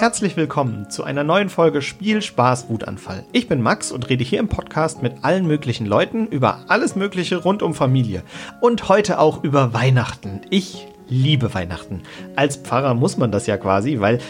Herzlich 0.00 0.34
willkommen 0.34 0.88
zu 0.88 1.04
einer 1.04 1.24
neuen 1.24 1.50
Folge 1.50 1.82
Spiel, 1.82 2.22
Spaß, 2.22 2.70
Wutanfall. 2.70 3.26
Ich 3.32 3.48
bin 3.48 3.60
Max 3.60 3.92
und 3.92 4.08
rede 4.08 4.24
hier 4.24 4.40
im 4.40 4.48
Podcast 4.48 5.02
mit 5.02 5.24
allen 5.24 5.46
möglichen 5.46 5.84
Leuten 5.84 6.26
über 6.26 6.64
alles 6.68 6.96
Mögliche 6.96 7.36
rund 7.36 7.62
um 7.62 7.74
Familie. 7.74 8.22
Und 8.62 8.88
heute 8.88 9.18
auch 9.18 9.44
über 9.44 9.74
Weihnachten. 9.74 10.40
Ich 10.48 10.88
liebe 11.06 11.52
Weihnachten. 11.52 12.00
Als 12.34 12.56
Pfarrer 12.56 12.94
muss 12.94 13.18
man 13.18 13.30
das 13.30 13.46
ja 13.46 13.58
quasi, 13.58 14.00
weil 14.00 14.20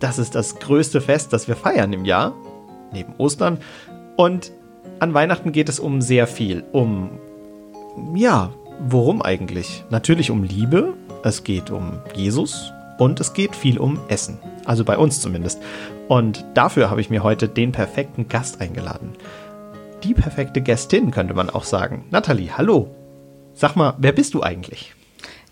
das 0.00 0.18
ist 0.18 0.34
das 0.34 0.56
größte 0.56 1.00
Fest, 1.00 1.32
das 1.32 1.48
wir 1.48 1.56
feiern 1.56 1.94
im 1.94 2.04
Jahr. 2.04 2.34
Neben 2.92 3.14
Ostern. 3.16 3.56
Und 4.18 4.52
an 4.98 5.14
Weihnachten 5.14 5.52
geht 5.52 5.70
es 5.70 5.80
um 5.80 6.02
sehr 6.02 6.26
viel. 6.26 6.62
Um, 6.72 7.18
ja, 8.14 8.50
worum 8.80 9.22
eigentlich? 9.22 9.82
Natürlich 9.88 10.30
um 10.30 10.44
Liebe. 10.44 10.92
Es 11.22 11.42
geht 11.42 11.70
um 11.70 12.00
Jesus. 12.14 12.74
Und 13.00 13.18
es 13.18 13.32
geht 13.32 13.56
viel 13.56 13.78
um 13.78 13.98
Essen. 14.08 14.38
Also 14.66 14.84
bei 14.84 14.98
uns 14.98 15.22
zumindest. 15.22 15.62
Und 16.06 16.44
dafür 16.52 16.90
habe 16.90 17.00
ich 17.00 17.08
mir 17.08 17.22
heute 17.22 17.48
den 17.48 17.72
perfekten 17.72 18.28
Gast 18.28 18.60
eingeladen. 18.60 19.14
Die 20.04 20.12
perfekte 20.12 20.60
Gästin 20.60 21.10
könnte 21.10 21.32
man 21.32 21.48
auch 21.48 21.64
sagen. 21.64 22.04
Nathalie, 22.10 22.58
hallo. 22.58 22.94
Sag 23.54 23.74
mal, 23.74 23.94
wer 23.96 24.12
bist 24.12 24.34
du 24.34 24.42
eigentlich? 24.42 24.94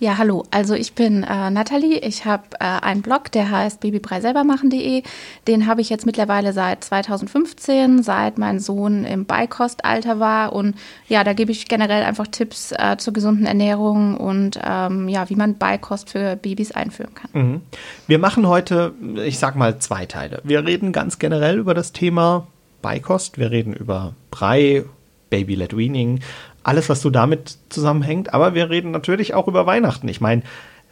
Ja, 0.00 0.16
hallo. 0.16 0.44
Also 0.52 0.74
ich 0.74 0.92
bin 0.92 1.24
äh, 1.24 1.50
Nathalie. 1.50 1.98
Ich 1.98 2.24
habe 2.24 2.44
äh, 2.60 2.64
einen 2.64 3.02
Blog, 3.02 3.32
der 3.32 3.50
heißt 3.50 3.80
babybrei-selbermachen.de. 3.80 5.02
Den 5.48 5.66
habe 5.66 5.80
ich 5.80 5.90
jetzt 5.90 6.06
mittlerweile 6.06 6.52
seit 6.52 6.84
2015, 6.84 8.04
seit 8.04 8.38
mein 8.38 8.60
Sohn 8.60 9.04
im 9.04 9.24
Beikostalter 9.24 10.20
war. 10.20 10.52
Und 10.52 10.76
ja, 11.08 11.24
da 11.24 11.32
gebe 11.32 11.50
ich 11.50 11.66
generell 11.66 12.04
einfach 12.04 12.28
Tipps 12.28 12.70
äh, 12.70 12.96
zur 12.98 13.12
gesunden 13.12 13.46
Ernährung 13.46 14.16
und 14.16 14.60
ähm, 14.62 15.08
ja, 15.08 15.28
wie 15.30 15.36
man 15.36 15.58
Beikost 15.58 16.10
für 16.10 16.36
Babys 16.36 16.70
einführen 16.70 17.14
kann. 17.14 17.30
Mhm. 17.32 17.60
Wir 18.06 18.20
machen 18.20 18.46
heute, 18.46 18.94
ich 19.24 19.40
sag 19.40 19.56
mal, 19.56 19.80
zwei 19.80 20.06
Teile. 20.06 20.40
Wir 20.44 20.64
reden 20.64 20.92
ganz 20.92 21.18
generell 21.18 21.58
über 21.58 21.74
das 21.74 21.90
Thema 21.90 22.46
Beikost. 22.82 23.36
Wir 23.36 23.50
reden 23.50 23.72
über 23.72 24.14
Brei, 24.30 24.84
Baby-led 25.30 25.76
Weaning, 25.76 26.20
alles, 26.68 26.88
was 26.88 27.00
so 27.00 27.08
damit 27.08 27.56
zusammenhängt. 27.70 28.34
Aber 28.34 28.54
wir 28.54 28.68
reden 28.68 28.90
natürlich 28.90 29.32
auch 29.34 29.48
über 29.48 29.64
Weihnachten. 29.64 30.06
Ich 30.08 30.20
meine, 30.20 30.42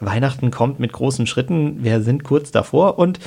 Weihnachten 0.01 0.51
kommt 0.51 0.81
mit 0.81 0.93
großen 0.93 1.27
Schritten. 1.27 1.85
Wir 1.85 2.03
sind 2.03 2.25
kurz 2.25 2.51
davor 2.51 2.99
und 2.99 3.21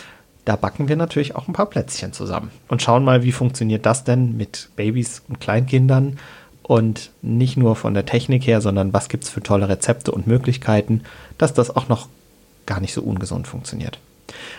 da 0.45 0.55
backen 0.55 0.89
wir 0.89 0.95
natürlich 0.95 1.35
auch 1.35 1.47
ein 1.47 1.53
paar 1.53 1.67
Plätzchen 1.67 2.11
zusammen 2.11 2.49
und 2.67 2.81
schauen 2.81 3.03
mal, 3.03 3.23
wie 3.23 3.31
funktioniert 3.31 3.85
das 3.85 4.03
denn 4.03 4.35
mit 4.35 4.69
Babys 4.75 5.21
und 5.29 5.39
Kleinkindern 5.39 6.17
und 6.63 7.11
nicht 7.21 7.55
nur 7.55 7.75
von 7.75 7.93
der 7.93 8.07
Technik 8.07 8.47
her, 8.47 8.61
sondern 8.61 8.93
was 8.93 9.09
gibt 9.09 9.25
es 9.25 9.29
für 9.29 9.43
tolle 9.43 9.69
Rezepte 9.69 10.11
und 10.11 10.25
Möglichkeiten, 10.25 11.03
dass 11.37 11.53
das 11.53 11.75
auch 11.75 11.87
noch 11.87 12.07
gar 12.65 12.79
nicht 12.79 12.93
so 12.93 13.01
ungesund 13.01 13.47
funktioniert. 13.47 13.99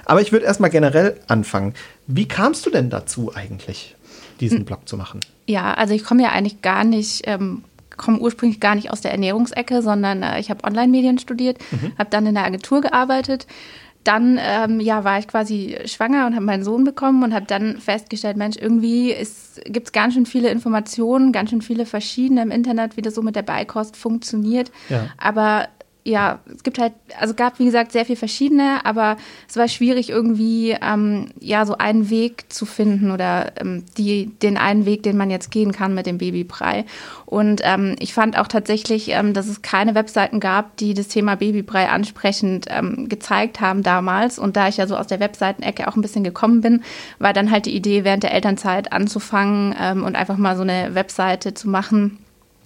Aber 0.05 0.21
ich 0.21 0.31
würde 0.31 0.47
erstmal 0.47 0.71
generell 0.71 1.19
anfangen. 1.27 1.75
Wie 2.07 2.29
kamst 2.29 2.67
du 2.67 2.71
denn 2.71 2.91
dazu 2.91 3.35
eigentlich, 3.35 3.97
diesen 4.41 4.59
hm. 4.59 4.65
Blog 4.67 4.89
zu 4.89 4.97
machen? 4.97 5.21
Ja, 5.47 5.75
also 5.75 5.95
ich 5.95 6.05
komme 6.05 6.23
ja 6.23 6.31
eigentlich 6.31 6.63
gar 6.63 6.85
nicht 6.85 7.23
ähm, 7.25 7.65
komme 8.01 8.19
ursprünglich 8.19 8.61
gar 8.61 8.75
nicht 8.75 8.91
aus 8.91 9.03
der 9.03 9.13
Ernährungsecke, 9.13 9.83
sondern 9.83 10.23
äh, 10.23 10.41
ich 10.41 10.51
habe 10.51 10.65
Online-Medien 10.65 11.19
studiert, 11.19 11.59
mhm. 11.71 11.93
habe 11.99 12.11
dann 12.11 12.27
in 12.27 12.35
der 12.35 12.45
Agentur 12.45 12.81
gearbeitet. 12.81 13.47
Dann 14.03 14.41
ähm, 14.43 14.81
ja, 14.81 15.05
war 15.05 15.19
ich 15.19 15.29
quasi 15.29 15.77
schwanger 15.85 16.27
und 16.27 16.35
habe 16.35 16.45
meinen 16.45 16.65
Sohn 16.65 16.85
bekommen 16.85 17.23
und 17.23 17.35
habe 17.35 17.45
dann 17.45 17.77
festgestellt, 17.77 18.39
Mensch, 18.39 18.57
irgendwie 18.57 19.15
gibt 19.67 19.89
es 19.89 19.93
ganz 19.93 20.15
schön 20.15 20.25
viele 20.25 20.49
Informationen, 20.49 21.33
ganz 21.33 21.51
schön 21.51 21.61
viele 21.61 21.85
verschiedene 21.85 22.41
im 22.41 22.51
Internet, 22.51 22.97
wie 22.97 23.03
das 23.03 23.15
so 23.15 23.21
mit 23.21 23.37
der 23.37 23.43
Beikost 23.43 23.99
funktioniert. 23.99 24.73
Ja. 24.89 25.09
Aber 25.19 25.69
ja, 26.05 26.39
es 26.55 26.63
gibt 26.63 26.79
halt, 26.79 26.95
also 27.19 27.35
gab 27.35 27.59
wie 27.59 27.65
gesagt 27.65 27.93
sehr 27.93 28.05
viel 28.05 28.17
verschiedene, 28.17 28.85
aber 28.85 29.17
es 29.49 29.57
war 29.57 29.69
schwierig 29.69 30.09
irgendwie 30.11 30.77
ähm, 30.81 31.27
ja 31.41 31.67
so 31.67 31.77
einen 31.77 32.09
Weg 32.11 32.53
zu 32.53 32.65
finden 32.65 33.11
oder 33.11 33.53
ähm, 33.61 33.85
die 33.99 34.27
den 34.43 34.57
einen 34.57 34.87
Weg, 34.87 35.03
den 35.03 35.17
man 35.17 35.31
jetzt 35.31 35.51
gehen 35.51 35.73
kann 35.73 35.95
mit 35.95 36.07
dem 36.07 36.19
Babybrei. 36.19 36.85
Und 37.27 37.61
ähm, 37.65 37.97
ich 37.99 38.15
fand 38.15 38.39
auch 38.39 38.49
tatsächlich, 38.49 39.11
ähm, 39.11 39.35
dass 39.35 39.47
es 39.47 39.63
keine 39.63 39.95
Webseiten 39.95 40.41
gab, 40.41 40.77
die 40.79 40.95
das 40.95 41.09
Thema 41.09 41.37
Babybrei 41.37 41.89
ansprechend 41.89 42.67
ähm, 42.71 43.09
gezeigt 43.09 43.61
haben 43.61 43.83
damals. 43.83 44.39
Und 44.39 44.57
da 44.57 44.69
ich 44.69 44.79
ja 44.79 44.87
so 44.87 44.97
aus 44.97 45.07
der 45.07 45.21
Webseitenecke 45.21 45.87
auch 45.87 45.97
ein 45.97 46.03
bisschen 46.03 46.25
gekommen 46.25 46.61
bin, 46.63 46.83
war 47.19 47.33
dann 47.33 47.51
halt 47.51 47.67
die 47.67 47.77
Idee 47.77 48.05
während 48.05 48.23
der 48.23 48.33
Elternzeit 48.33 48.93
anzufangen 48.93 49.75
ähm, 49.79 50.05
und 50.05 50.17
einfach 50.17 50.39
mal 50.39 50.57
so 50.57 50.63
eine 50.63 50.95
Webseite 50.95 51.53
zu 51.55 51.69
machen 51.69 52.19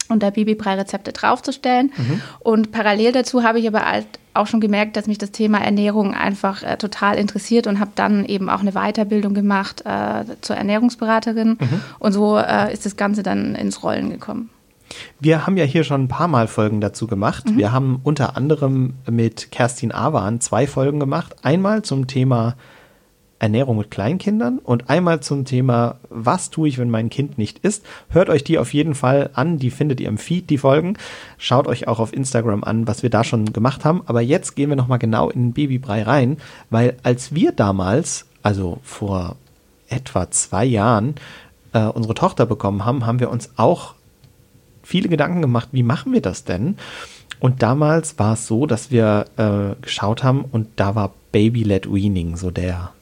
und 0.08 0.22
da 0.22 0.30
Babybrei-Rezepte 0.30 1.12
draufzustellen. 1.12 1.92
Mhm. 1.96 2.22
Und 2.40 2.72
parallel 2.72 3.12
dazu 3.12 3.42
habe 3.42 3.58
ich 3.58 3.66
aber 3.66 3.84
halt 3.84 4.06
auch 4.34 4.46
schon 4.46 4.60
gemerkt, 4.60 4.96
dass 4.96 5.06
mich 5.06 5.18
das 5.18 5.30
Thema 5.30 5.58
Ernährung 5.58 6.14
einfach 6.14 6.62
äh, 6.62 6.76
total 6.76 7.16
interessiert 7.16 7.66
und 7.66 7.78
habe 7.78 7.92
dann 7.94 8.24
eben 8.24 8.50
auch 8.50 8.60
eine 8.60 8.72
Weiterbildung 8.72 9.32
gemacht 9.32 9.82
äh, 9.86 10.24
zur 10.40 10.56
Ernährungsberaterin. 10.56 11.50
Mhm. 11.60 11.80
Und 11.98 12.12
so 12.12 12.36
äh, 12.36 12.72
ist 12.72 12.84
das 12.84 12.96
Ganze 12.96 13.22
dann 13.22 13.54
ins 13.54 13.82
Rollen 13.82 14.10
gekommen. 14.10 14.50
Wir 15.20 15.46
haben 15.46 15.56
ja 15.56 15.64
hier 15.64 15.84
schon 15.84 16.04
ein 16.04 16.08
paar 16.08 16.28
Mal 16.28 16.46
Folgen 16.46 16.80
dazu 16.80 17.06
gemacht. 17.06 17.48
Mhm. 17.48 17.56
Wir 17.56 17.72
haben 17.72 18.00
unter 18.02 18.36
anderem 18.36 18.94
mit 19.10 19.50
Kerstin 19.50 19.92
Awan 19.92 20.40
zwei 20.40 20.66
Folgen 20.66 21.00
gemacht. 21.00 21.36
Einmal 21.42 21.82
zum 21.82 22.06
Thema 22.06 22.56
Ernährung 23.38 23.78
mit 23.78 23.90
Kleinkindern 23.90 24.58
und 24.58 24.88
einmal 24.88 25.20
zum 25.20 25.44
Thema, 25.44 25.96
was 26.08 26.50
tue 26.50 26.68
ich, 26.68 26.78
wenn 26.78 26.90
mein 26.90 27.10
Kind 27.10 27.36
nicht 27.36 27.58
isst. 27.58 27.84
Hört 28.08 28.30
euch 28.30 28.44
die 28.44 28.58
auf 28.58 28.72
jeden 28.72 28.94
Fall 28.94 29.30
an, 29.34 29.58
die 29.58 29.70
findet 29.70 30.00
ihr 30.00 30.08
im 30.08 30.18
Feed, 30.18 30.50
die 30.50 30.58
Folgen. 30.58 30.96
Schaut 31.36 31.66
euch 31.66 31.88
auch 31.88 31.98
auf 31.98 32.12
Instagram 32.12 32.64
an, 32.64 32.86
was 32.86 33.02
wir 33.02 33.10
da 33.10 33.24
schon 33.24 33.52
gemacht 33.52 33.84
haben. 33.84 34.02
Aber 34.06 34.20
jetzt 34.20 34.56
gehen 34.56 34.70
wir 34.70 34.76
nochmal 34.76 34.98
genau 34.98 35.30
in 35.30 35.48
den 35.48 35.52
Babybrei 35.52 36.02
rein, 36.02 36.38
weil 36.70 36.96
als 37.02 37.34
wir 37.34 37.52
damals, 37.52 38.26
also 38.42 38.78
vor 38.82 39.36
etwa 39.88 40.30
zwei 40.30 40.64
Jahren, 40.64 41.14
äh, 41.72 41.84
unsere 41.84 42.14
Tochter 42.14 42.46
bekommen 42.46 42.84
haben, 42.84 43.04
haben 43.04 43.20
wir 43.20 43.30
uns 43.30 43.50
auch 43.56 43.94
viele 44.82 45.08
Gedanken 45.08 45.42
gemacht, 45.42 45.68
wie 45.72 45.82
machen 45.82 46.12
wir 46.12 46.22
das 46.22 46.44
denn? 46.44 46.76
Und 47.40 47.62
damals 47.62 48.18
war 48.18 48.34
es 48.34 48.46
so, 48.46 48.66
dass 48.66 48.90
wir 48.90 49.26
äh, 49.36 49.82
geschaut 49.82 50.22
haben 50.22 50.44
und 50.50 50.68
da 50.76 50.94
war 50.94 51.12
Baby-led 51.32 51.92
Weaning 51.92 52.36
so 52.36 52.50
der 52.50 52.92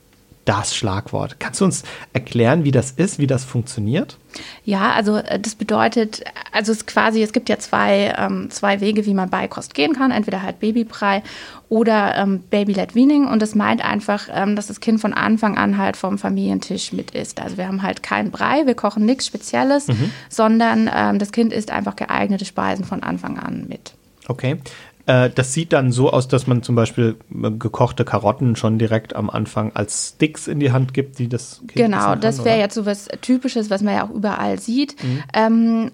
das 0.45 0.75
Schlagwort. 0.75 1.39
Kannst 1.39 1.61
du 1.61 1.65
uns 1.65 1.83
erklären, 2.13 2.65
wie 2.65 2.71
das 2.71 2.91
ist, 2.91 3.19
wie 3.19 3.27
das 3.27 3.45
funktioniert? 3.45 4.19
Ja, 4.65 4.93
also 4.93 5.17
äh, 5.17 5.39
das 5.39 5.55
bedeutet, 5.55 6.25
also 6.53 6.73
es 6.73 6.87
quasi, 6.87 7.23
es 7.23 7.33
gibt 7.33 7.49
ja 7.49 7.59
zwei, 7.59 8.15
ähm, 8.19 8.51
zwei 8.51 8.81
Wege, 8.81 9.07
wie 9.07 9.15
man 9.15 9.31
Beikost 9.31 9.75
gehen 9.75 9.93
kann. 9.93 10.11
Entweder 10.11 10.43
halt 10.43 10.61
Babybrei 10.61 11.23
oder 11.69 12.17
ähm, 12.17 12.41
Baby-led 12.51 12.95
Weaning. 12.95 13.27
Und 13.27 13.41
das 13.41 13.55
meint 13.55 13.85
einfach, 13.85 14.29
ähm, 14.33 14.57
dass 14.57 14.67
das 14.67 14.81
Kind 14.81 15.01
von 15.01 15.13
Anfang 15.13 15.57
an 15.57 15.79
halt 15.79 15.97
vom 15.97 16.19
Familientisch 16.19 16.93
mit 16.93 17.13
isst. 17.13 17.41
Also 17.41 17.57
wir 17.57 17.69
haben 17.69 17.83
halt 17.83 18.03
keinen 18.03 18.31
Brei, 18.31 18.67
wir 18.67 18.75
kochen 18.75 19.05
nichts 19.07 19.27
Spezielles, 19.27 19.89
mhm. 19.89 20.11
sondern 20.29 20.91
ähm, 20.95 21.19
das 21.19 21.33
Kind 21.33 21.53
isst 21.53 21.71
einfach 21.71 21.97
geeignete 21.97 22.45
Speisen 22.45 22.85
von 22.85 23.03
Anfang 23.03 23.39
an 23.39 23.67
mit. 23.69 23.95
Okay. 24.29 24.59
Äh, 25.07 25.31
das 25.31 25.53
sieht 25.53 25.73
dann 25.73 25.93
so 25.93 26.11
aus, 26.11 26.29
dass 26.29 26.47
man 26.47 26.63
zum 26.63 26.75
Beispiel 26.75 27.17
äh, 27.31 27.51
gekochte 27.51 28.05
Karotten 28.05 28.57
schon 28.57 28.79
direkt 28.79 29.17
am 29.17 29.31
Anfang 29.31 29.73
als 29.75 30.15
Sticks 30.15 30.47
in 30.47 30.61
die 30.61 30.73
Hand 30.73 30.95
gibt, 30.95 31.19
die 31.19 31.29
das 31.29 31.59
Kind 31.61 31.75
Genau, 31.75 32.15
das 32.15 32.45
wäre 32.45 32.59
jetzt 32.59 32.75
so 32.75 32.87
was 32.87 33.09
Typisches, 33.21 33.71
was 33.71 33.83
man 33.83 33.95
ja 33.95 34.07
auch 34.07 34.11
überall 34.11 34.59
sieht. 34.59 35.03
Mhm. 35.03 35.23
Ähm, 35.35 35.91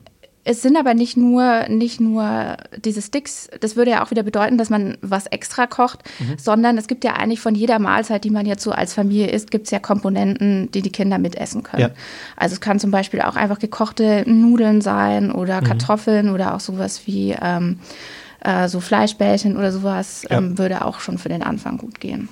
es 0.50 0.62
sind 0.62 0.78
aber 0.78 0.94
nicht 0.94 1.18
nur, 1.18 1.68
nicht 1.68 2.00
nur 2.00 2.56
diese 2.82 3.02
Sticks, 3.02 3.50
das 3.60 3.76
würde 3.76 3.90
ja 3.90 4.02
auch 4.02 4.10
wieder 4.10 4.22
bedeuten, 4.22 4.56
dass 4.56 4.70
man 4.70 4.96
was 5.02 5.26
extra 5.26 5.66
kocht, 5.66 6.04
mhm. 6.20 6.38
sondern 6.38 6.78
es 6.78 6.86
gibt 6.86 7.04
ja 7.04 7.12
eigentlich 7.16 7.40
von 7.40 7.54
jeder 7.54 7.78
Mahlzeit, 7.78 8.24
die 8.24 8.30
man 8.30 8.46
jetzt 8.46 8.62
so 8.62 8.70
als 8.72 8.94
Familie 8.94 9.26
isst, 9.26 9.50
gibt 9.50 9.66
es 9.66 9.72
ja 9.72 9.78
Komponenten, 9.78 10.70
die 10.70 10.80
die 10.80 10.90
Kinder 10.90 11.18
mitessen 11.18 11.64
können. 11.64 11.82
Ja. 11.82 11.90
Also 12.34 12.54
es 12.54 12.62
kann 12.62 12.80
zum 12.80 12.90
Beispiel 12.90 13.20
auch 13.20 13.36
einfach 13.36 13.58
gekochte 13.58 14.24
Nudeln 14.26 14.80
sein 14.80 15.32
oder 15.32 15.60
mhm. 15.60 15.66
Kartoffeln 15.66 16.30
oder 16.30 16.54
auch 16.54 16.60
sowas 16.60 17.02
wie 17.04 17.36
ähm, 17.38 17.78
äh, 18.40 18.68
so 18.68 18.80
Fleischbällchen 18.80 19.56
oder 19.56 19.72
sowas 19.72 20.26
ja. 20.28 20.38
ähm, 20.38 20.58
würde 20.58 20.84
auch 20.84 21.00
schon 21.00 21.18
für 21.18 21.28
den 21.28 21.42
Anfang 21.42 21.78
gut 21.78 22.00
gehen. 22.00 22.28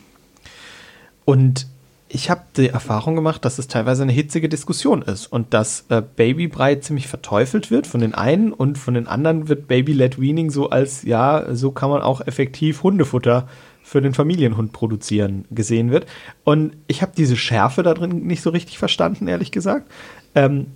Und 1.24 1.66
ich 2.08 2.30
habe 2.30 2.42
die 2.56 2.68
Erfahrung 2.68 3.16
gemacht, 3.16 3.44
dass 3.44 3.58
es 3.58 3.66
teilweise 3.66 4.04
eine 4.04 4.12
hitzige 4.12 4.48
Diskussion 4.48 5.02
ist 5.02 5.26
und 5.26 5.52
dass 5.52 5.86
äh, 5.88 6.00
Babybrei 6.00 6.76
ziemlich 6.76 7.08
verteufelt 7.08 7.70
wird 7.70 7.86
von 7.86 8.00
den 8.00 8.14
einen 8.14 8.52
und 8.52 8.78
von 8.78 8.94
den 8.94 9.08
anderen 9.08 9.48
wird 9.48 9.66
Baby-led 9.66 10.20
Weaning 10.20 10.50
so 10.50 10.70
als, 10.70 11.02
ja, 11.02 11.54
so 11.54 11.72
kann 11.72 11.90
man 11.90 12.02
auch 12.02 12.20
effektiv 12.20 12.84
Hundefutter 12.84 13.48
für 13.82 14.00
den 14.00 14.14
Familienhund 14.14 14.72
produzieren 14.72 15.46
gesehen 15.50 15.90
wird. 15.90 16.06
Und 16.44 16.76
ich 16.86 17.02
habe 17.02 17.12
diese 17.16 17.36
Schärfe 17.36 17.82
da 17.82 17.94
drin 17.94 18.26
nicht 18.26 18.42
so 18.42 18.50
richtig 18.50 18.78
verstanden, 18.78 19.26
ehrlich 19.26 19.50
gesagt. 19.50 19.90
Ähm, 20.34 20.68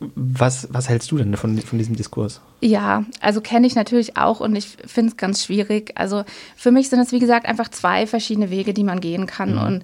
was, 0.00 0.68
was 0.72 0.88
hältst 0.88 1.10
du 1.10 1.18
denn 1.18 1.36
von, 1.36 1.58
von 1.58 1.78
diesem 1.78 1.94
Diskurs? 1.94 2.40
Ja, 2.60 3.04
also 3.20 3.40
kenne 3.40 3.66
ich 3.66 3.74
natürlich 3.74 4.16
auch 4.16 4.40
und 4.40 4.56
ich 4.56 4.66
finde 4.86 5.10
es 5.10 5.16
ganz 5.18 5.44
schwierig. 5.44 5.92
Also 5.96 6.24
für 6.56 6.70
mich 6.70 6.88
sind 6.88 7.00
es, 7.00 7.12
wie 7.12 7.18
gesagt, 7.18 7.46
einfach 7.46 7.68
zwei 7.68 8.06
verschiedene 8.06 8.50
Wege, 8.50 8.72
die 8.72 8.84
man 8.84 9.00
gehen 9.00 9.26
kann. 9.26 9.56
Mhm. 9.56 9.62
Und 9.62 9.82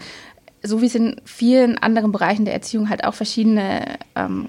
so 0.62 0.80
wie 0.80 0.86
es 0.86 0.94
in 0.94 1.20
vielen 1.24 1.76
anderen 1.76 2.12
Bereichen 2.12 2.46
der 2.46 2.54
Erziehung 2.54 2.88
halt 2.88 3.04
auch 3.04 3.14
verschiedene 3.14 3.98
ähm, 4.14 4.48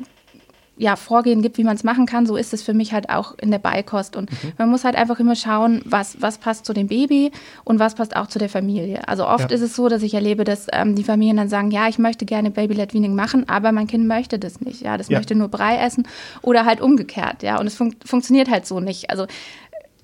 ja, 0.78 0.96
Vorgehen 0.96 1.42
gibt, 1.42 1.58
wie 1.58 1.64
man 1.64 1.76
es 1.76 1.84
machen 1.84 2.06
kann, 2.06 2.26
so 2.26 2.36
ist 2.36 2.54
es 2.54 2.62
für 2.62 2.74
mich 2.74 2.94
halt 2.94 3.10
auch 3.10 3.36
in 3.40 3.52
der 3.52 3.60
Beikost. 3.60 4.16
Und 4.16 4.32
mhm. 4.32 4.54
man 4.58 4.70
muss 4.70 4.84
halt 4.84 4.96
einfach 4.96 5.20
immer 5.20 5.36
schauen, 5.36 5.82
was, 5.86 6.22
was 6.22 6.38
passt 6.38 6.66
zu 6.66 6.74
dem 6.74 6.88
Baby 6.88 7.32
und 7.64 7.80
was 7.80 7.96
passt 7.96 8.16
auch 8.16 8.28
zu 8.28 8.40
der 8.40 8.50
Familie. 8.50 9.08
Also 9.08 9.28
oft 9.28 9.50
ja. 9.50 9.56
ist 9.56 9.62
es 9.62 9.76
so, 9.76 9.90
dass 9.90 10.04
ich 10.04 10.14
erlebe, 10.14 10.44
dass 10.44 10.68
ähm, 10.72 10.96
die 10.96 11.04
Familien 11.04 11.38
dann 11.38 11.50
sagen, 11.50 11.72
ja, 11.72 11.88
ich 11.88 11.98
möchte 11.98 12.26
gerne 12.26 12.52
Baby-led 12.52 12.94
Weaning 12.94 13.16
machen, 13.16 13.50
aber 13.50 13.72
mein 13.72 13.88
Kind 13.88 14.08
möchte 14.08 14.38
das 14.40 14.62
nicht. 14.62 14.82
Ja, 14.82 14.98
das 14.98 15.10
ja. 15.10 15.18
möchte 15.18 15.36
nur 15.36 15.48
Brei 15.48 15.78
essen 15.78 16.08
oder 16.42 16.66
halt 16.66 16.82
umgekehrt. 16.82 17.44
Ja, 17.44 17.60
und 17.60 17.68
es 17.68 17.76
fun 17.76 17.96
funktioniert 18.06 18.50
halt 18.50 18.66
so 18.66 18.80
nicht. 18.80 19.10
Also 19.10 19.26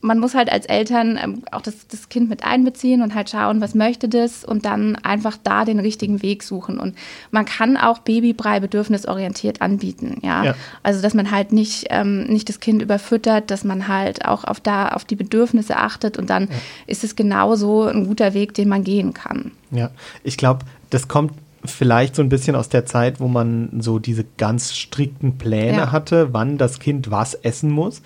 man 0.03 0.19
muss 0.19 0.35
halt 0.35 0.51
als 0.51 0.65
Eltern 0.65 1.17
ähm, 1.21 1.43
auch 1.51 1.61
das, 1.61 1.87
das 1.87 2.09
Kind 2.09 2.29
mit 2.29 2.43
einbeziehen 2.43 3.01
und 3.01 3.15
halt 3.15 3.29
schauen, 3.29 3.61
was 3.61 3.73
möchte 3.73 4.09
das 4.09 4.43
und 4.43 4.65
dann 4.65 4.97
einfach 4.97 5.37
da 5.41 5.63
den 5.63 5.79
richtigen 5.79 6.21
Weg 6.21 6.43
suchen. 6.43 6.77
Und 6.77 6.95
man 7.31 7.45
kann 7.45 7.77
auch 7.77 7.99
Babybrei 7.99 8.59
bedürfnisorientiert 8.59 9.61
anbieten, 9.61 10.19
ja? 10.21 10.43
ja. 10.43 10.55
Also 10.83 11.01
dass 11.01 11.13
man 11.13 11.31
halt 11.31 11.53
nicht, 11.53 11.85
ähm, 11.89 12.25
nicht 12.25 12.49
das 12.49 12.59
Kind 12.59 12.81
überfüttert, 12.81 13.49
dass 13.49 13.63
man 13.63 13.87
halt 13.87 14.25
auch 14.25 14.43
auf 14.43 14.59
da 14.59 14.89
auf 14.89 15.05
die 15.05 15.15
Bedürfnisse 15.15 15.77
achtet 15.77 16.17
und 16.17 16.29
dann 16.29 16.43
ja. 16.43 16.55
ist 16.85 17.05
es 17.05 17.15
genauso 17.15 17.83
ein 17.83 18.05
guter 18.05 18.33
Weg, 18.33 18.53
den 18.53 18.67
man 18.67 18.83
gehen 18.83 19.13
kann. 19.13 19.51
Ja, 19.71 19.89
ich 20.23 20.35
glaube, 20.35 20.65
das 20.89 21.07
kommt 21.07 21.31
vielleicht 21.65 22.15
so 22.15 22.21
ein 22.21 22.27
bisschen 22.29 22.57
aus 22.57 22.67
der 22.67 22.85
Zeit, 22.85 23.21
wo 23.21 23.29
man 23.29 23.69
so 23.79 23.99
diese 23.99 24.25
ganz 24.37 24.75
strikten 24.75 25.37
Pläne 25.37 25.77
ja. 25.77 25.91
hatte, 25.93 26.33
wann 26.33 26.57
das 26.57 26.79
Kind 26.79 27.09
was 27.09 27.35
essen 27.35 27.71
muss. 27.71 28.01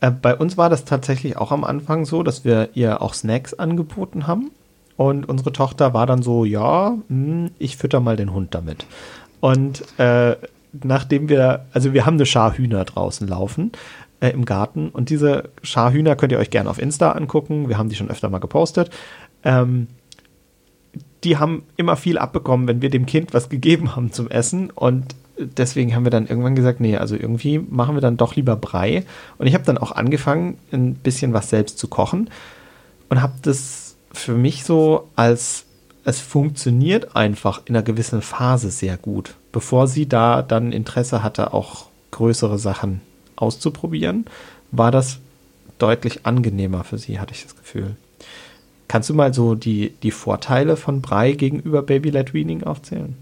Äh, 0.00 0.10
bei 0.10 0.36
uns 0.36 0.56
war 0.56 0.70
das 0.70 0.84
tatsächlich 0.84 1.36
auch 1.36 1.52
am 1.52 1.64
Anfang 1.64 2.04
so, 2.04 2.22
dass 2.22 2.44
wir 2.44 2.70
ihr 2.74 3.02
auch 3.02 3.14
Snacks 3.14 3.54
angeboten 3.54 4.26
haben. 4.26 4.50
Und 4.96 5.28
unsere 5.28 5.52
Tochter 5.52 5.92
war 5.92 6.06
dann 6.06 6.22
so, 6.22 6.44
ja, 6.44 6.90
mh, 6.90 7.04
hm, 7.08 7.50
ich 7.58 7.76
fütter 7.76 8.00
mal 8.00 8.16
den 8.16 8.32
Hund 8.32 8.54
damit. 8.54 8.86
Und 9.40 9.84
äh, 9.98 10.36
nachdem 10.82 11.28
wir, 11.28 11.66
also 11.72 11.92
wir 11.92 12.06
haben 12.06 12.14
eine 12.14 12.26
Schar 12.26 12.56
Hühner 12.56 12.84
draußen 12.84 13.26
laufen 13.28 13.72
äh, 14.20 14.30
im 14.30 14.44
Garten. 14.44 14.88
Und 14.88 15.10
diese 15.10 15.50
Schar 15.62 15.92
Hühner 15.92 16.16
könnt 16.16 16.32
ihr 16.32 16.38
euch 16.38 16.50
gerne 16.50 16.70
auf 16.70 16.80
Insta 16.80 17.12
angucken. 17.12 17.68
Wir 17.68 17.78
haben 17.78 17.88
die 17.88 17.96
schon 17.96 18.10
öfter 18.10 18.28
mal 18.30 18.38
gepostet. 18.38 18.90
Ähm, 19.44 19.88
die 21.24 21.38
haben 21.38 21.64
immer 21.76 21.96
viel 21.96 22.18
abbekommen, 22.18 22.68
wenn 22.68 22.82
wir 22.82 22.90
dem 22.90 23.06
Kind 23.06 23.34
was 23.34 23.48
gegeben 23.48 23.96
haben 23.96 24.12
zum 24.12 24.30
Essen. 24.30 24.70
Und 24.70 25.14
deswegen 25.38 25.94
haben 25.94 26.04
wir 26.04 26.10
dann 26.10 26.26
irgendwann 26.26 26.54
gesagt, 26.54 26.80
nee, 26.80 26.96
also 26.96 27.14
irgendwie 27.14 27.58
machen 27.58 27.96
wir 27.96 28.00
dann 28.00 28.16
doch 28.16 28.36
lieber 28.36 28.56
Brei. 28.56 29.04
Und 29.38 29.46
ich 29.46 29.54
habe 29.54 29.64
dann 29.64 29.78
auch 29.78 29.92
angefangen, 29.92 30.58
ein 30.72 30.94
bisschen 30.94 31.32
was 31.32 31.50
selbst 31.50 31.78
zu 31.78 31.88
kochen 31.88 32.30
und 33.08 33.22
habe 33.22 33.34
das 33.42 33.96
für 34.12 34.34
mich 34.34 34.64
so 34.64 35.08
als 35.14 35.64
es 36.04 36.20
funktioniert 36.20 37.16
einfach 37.16 37.62
in 37.64 37.74
einer 37.74 37.82
gewissen 37.82 38.22
Phase 38.22 38.70
sehr 38.70 38.96
gut, 38.96 39.34
bevor 39.50 39.88
sie 39.88 40.08
da 40.08 40.40
dann 40.40 40.70
Interesse 40.70 41.24
hatte, 41.24 41.52
auch 41.52 41.86
größere 42.12 42.60
Sachen 42.60 43.00
auszuprobieren, 43.34 44.24
war 44.70 44.92
das 44.92 45.18
deutlich 45.78 46.24
angenehmer 46.24 46.84
für 46.84 46.96
sie, 46.96 47.18
hatte 47.18 47.34
ich 47.34 47.42
das 47.42 47.56
Gefühl. 47.56 47.96
Kannst 48.86 49.10
du 49.10 49.14
mal 49.14 49.34
so 49.34 49.56
die, 49.56 49.94
die 50.02 50.12
Vorteile 50.12 50.76
von 50.76 51.02
Brei 51.02 51.32
gegenüber 51.32 51.82
Baby-led 51.82 52.32
Weaning 52.32 52.62
aufzählen? 52.62 53.16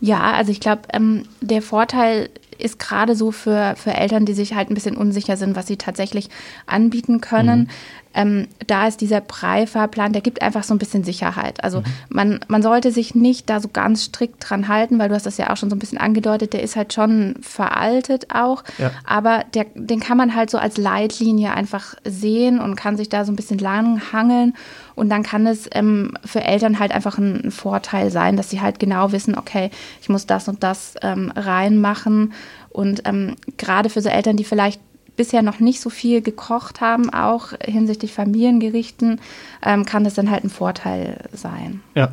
Ja, 0.00 0.32
also 0.32 0.50
ich 0.50 0.60
glaube, 0.60 0.82
ähm, 0.92 1.24
der 1.40 1.62
Vorteil 1.62 2.30
ist 2.58 2.78
gerade 2.78 3.14
so 3.14 3.32
für, 3.32 3.74
für 3.76 3.92
Eltern, 3.92 4.26
die 4.26 4.34
sich 4.34 4.54
halt 4.54 4.70
ein 4.70 4.74
bisschen 4.74 4.96
unsicher 4.96 5.36
sind, 5.36 5.56
was 5.56 5.66
sie 5.66 5.76
tatsächlich 5.76 6.28
anbieten 6.66 7.20
können. 7.20 7.60
Mhm. 7.60 7.68
Ähm, 8.12 8.48
da 8.66 8.88
ist 8.88 9.00
dieser 9.00 9.20
Brei-Fahrplan, 9.20 10.12
der 10.12 10.22
gibt 10.22 10.42
einfach 10.42 10.64
so 10.64 10.74
ein 10.74 10.78
bisschen 10.78 11.04
Sicherheit. 11.04 11.62
Also 11.62 11.80
mhm. 11.80 11.84
man, 12.08 12.40
man 12.48 12.62
sollte 12.62 12.90
sich 12.90 13.14
nicht 13.14 13.48
da 13.48 13.60
so 13.60 13.68
ganz 13.68 14.04
strikt 14.04 14.48
dran 14.48 14.66
halten, 14.66 14.98
weil 14.98 15.08
du 15.08 15.14
hast 15.14 15.26
das 15.26 15.36
ja 15.36 15.50
auch 15.50 15.56
schon 15.56 15.70
so 15.70 15.76
ein 15.76 15.78
bisschen 15.78 15.98
angedeutet, 15.98 16.52
der 16.52 16.62
ist 16.62 16.74
halt 16.74 16.92
schon 16.92 17.36
veraltet 17.40 18.34
auch, 18.34 18.64
ja. 18.78 18.90
aber 19.04 19.44
der, 19.54 19.66
den 19.74 20.00
kann 20.00 20.16
man 20.16 20.34
halt 20.34 20.50
so 20.50 20.58
als 20.58 20.76
Leitlinie 20.76 21.54
einfach 21.54 21.94
sehen 22.04 22.58
und 22.58 22.74
kann 22.74 22.96
sich 22.96 23.08
da 23.08 23.24
so 23.24 23.32
ein 23.32 23.36
bisschen 23.36 23.58
lang 23.58 24.12
hangeln 24.12 24.54
und 24.96 25.08
dann 25.08 25.22
kann 25.22 25.46
es 25.46 25.68
ähm, 25.72 26.14
für 26.24 26.42
Eltern 26.42 26.78
halt 26.78 26.92
einfach 26.92 27.18
ein, 27.18 27.44
ein, 27.44 27.50
Vorteil 27.50 28.10
sein, 28.10 28.36
dass 28.36 28.50
sie 28.50 28.60
halt 28.60 28.78
genau 28.78 29.12
wissen, 29.12 29.36
okay, 29.36 29.70
ich 30.02 30.08
muss 30.08 30.26
das 30.26 30.48
und 30.48 30.62
das 30.62 30.94
ähm, 31.02 31.32
reinmachen 31.36 32.32
und 32.70 33.02
ähm, 33.06 33.36
gerade 33.56 33.88
für 33.88 34.00
so 34.00 34.08
Eltern, 34.08 34.36
die 34.36 34.44
vielleicht 34.44 34.80
bisher 35.20 35.42
noch 35.42 35.60
nicht 35.60 35.82
so 35.82 35.90
viel 35.90 36.22
gekocht 36.22 36.80
haben, 36.80 37.12
auch 37.12 37.48
hinsichtlich 37.62 38.14
Familiengerichten, 38.14 39.20
ähm, 39.62 39.84
kann 39.84 40.02
das 40.02 40.14
dann 40.14 40.30
halt 40.30 40.44
ein 40.44 40.48
Vorteil 40.48 41.28
sein. 41.34 41.82
Ja. 41.94 42.12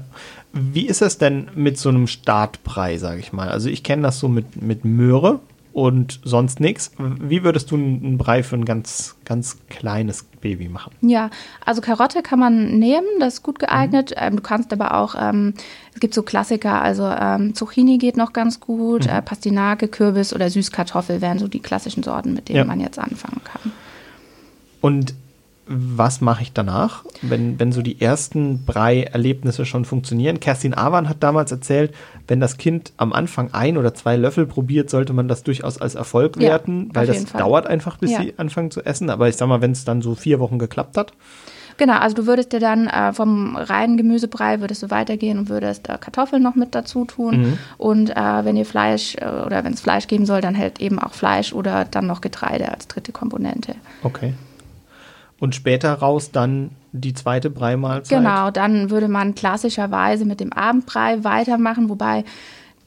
Wie 0.52 0.86
ist 0.88 1.02
es 1.02 1.18
denn 1.18 1.48
mit 1.56 1.78
so 1.78 1.88
einem 1.88 2.08
Startbrei, 2.08 2.98
sage 2.98 3.22
ich 3.22 3.32
mal? 3.32 3.48
Also 3.48 3.70
ich 3.70 3.84
kenne 3.84 4.02
das 4.02 4.20
so 4.20 4.28
mit, 4.28 4.62
mit 4.62 4.84
Möhre 4.84 5.40
und 5.78 6.22
sonst 6.24 6.60
nichts. 6.60 6.90
Wie 6.98 7.44
würdest 7.44 7.70
du 7.70 7.76
einen 7.76 8.18
Brei 8.18 8.42
für 8.42 8.56
ein 8.56 8.66
ganz, 8.66 9.16
ganz 9.26 9.60
kleines 9.70 10.24
Baby 10.24 10.70
machen? 10.70 10.92
Ja, 11.02 11.30
also 11.64 11.82
Karotte 11.82 12.24
kann 12.24 12.40
man 12.40 12.80
nehmen, 12.80 13.06
das 13.20 13.36
ist 13.36 13.44
gut 13.44 13.60
geeignet. 13.60 14.10
Mhm. 14.10 14.24
Ähm, 14.24 14.36
du 14.38 14.42
kannst 14.42 14.74
aber 14.74 14.96
auch, 14.96 15.14
ähm, 15.20 15.54
es 15.94 16.00
gibt 16.00 16.16
so 16.16 16.24
Klassiker, 16.24 16.82
also 16.82 17.06
ähm, 17.06 17.54
Zucchini 17.54 18.00
geht 18.00 18.18
noch 18.18 18.34
ganz 18.34 18.60
gut, 18.60 19.04
mhm. 19.04 19.12
äh, 19.12 19.22
Pastinake, 19.22 19.88
Kürbis 19.88 20.34
oder 20.34 20.50
Süßkartoffel 20.50 21.22
wären 21.22 21.38
so 21.38 21.48
die 21.48 21.60
klassischen 21.60 22.02
Sorten, 22.02 22.34
mit 22.34 22.50
denen 22.50 22.58
ja. 22.58 22.66
man 22.66 22.80
jetzt 22.80 22.98
anfangen 22.98 23.42
kann. 23.44 23.72
Und 24.82 25.14
was 25.68 26.22
mache 26.22 26.42
ich 26.44 26.54
danach, 26.54 27.04
wenn, 27.22 27.60
wenn 27.60 27.72
so 27.72 27.82
die 27.82 28.02
ersten 28.02 28.64
Brei-Erlebnisse 28.66 29.66
schon 29.66 29.86
funktionieren. 29.86 30.40
Kerstin 30.40 30.74
Awan 30.74 31.10
hat 31.10 31.22
damals 31.22 31.52
erzählt, 31.52 31.94
wenn 32.28 32.40
das 32.40 32.58
Kind 32.58 32.94
am 32.98 33.14
Anfang 33.14 33.54
ein 33.54 33.78
oder 33.78 33.94
zwei 33.94 34.16
Löffel 34.16 34.46
probiert, 34.46 34.90
sollte 34.90 35.14
man 35.14 35.28
das 35.28 35.44
durchaus 35.44 35.80
als 35.80 35.96
Erfolg 35.96 36.38
ja, 36.38 36.50
werten, 36.50 36.90
weil 36.94 37.08
das 37.08 37.26
Fall. 37.26 37.42
dauert 37.42 37.68
einfach, 37.68 37.98
bis 37.98 38.12
ja. 38.12 38.22
sie 38.22 38.34
anfangen 38.38 38.72
zu 38.72 38.82
essen. 38.86 39.10
Aber 39.10 39.28
ich 39.28 39.36
sag 39.36 39.48
mal, 39.48 39.62
wenn 39.62 39.72
es 39.72 39.86
dann 39.86 40.02
so 40.02 40.16
vier 40.16 40.40
Wochen 40.40 40.60
geklappt 40.60 40.98
hat. 40.98 41.14
Genau, 41.78 41.98
also 41.98 42.16
du 42.16 42.26
würdest 42.26 42.54
dir 42.54 42.60
dann 42.60 42.88
äh, 42.88 43.14
vom 43.14 43.56
reinen 43.56 43.98
Gemüsebrei 43.98 44.62
würdest 44.62 44.82
du 44.82 44.90
weitergehen 44.90 45.38
und 45.38 45.50
würdest 45.50 45.88
äh, 45.90 45.98
Kartoffeln 46.00 46.42
noch 46.42 46.56
mit 46.56 46.74
dazu 46.74 47.06
tun. 47.06 47.40
Mhm. 47.40 47.58
Und 47.78 48.10
äh, 48.10 48.16
wenn 48.16 48.58
ihr 48.58 48.66
Fleisch 48.66 49.16
äh, 49.18 49.46
oder 49.46 49.64
wenn 49.64 49.74
es 49.74 49.82
Fleisch 49.82 50.08
geben 50.08 50.26
soll, 50.26 50.42
dann 50.42 50.58
halt 50.58 50.82
eben 50.82 50.98
auch 50.98 51.14
Fleisch 51.14 51.54
oder 51.54 51.86
dann 51.86 52.08
noch 52.08 52.22
Getreide 52.22 52.72
als 52.72 52.88
dritte 52.88 53.12
Komponente. 53.12 53.76
Okay 54.02 54.34
und 55.40 55.56
später 55.56 55.94
raus 55.94 56.32
dann 56.32 56.72
die 56.92 57.14
zweite 57.14 57.50
Breimahlzeit. 57.50 58.18
Genau, 58.18 58.52
dann 58.52 58.90
würde 58.90 59.08
man 59.08 59.36
klassischerweise 59.36 60.26
mit 60.26 60.40
dem 60.40 60.52
Abendbrei 60.52 61.24
weitermachen, 61.24 61.90
wobei 61.90 62.24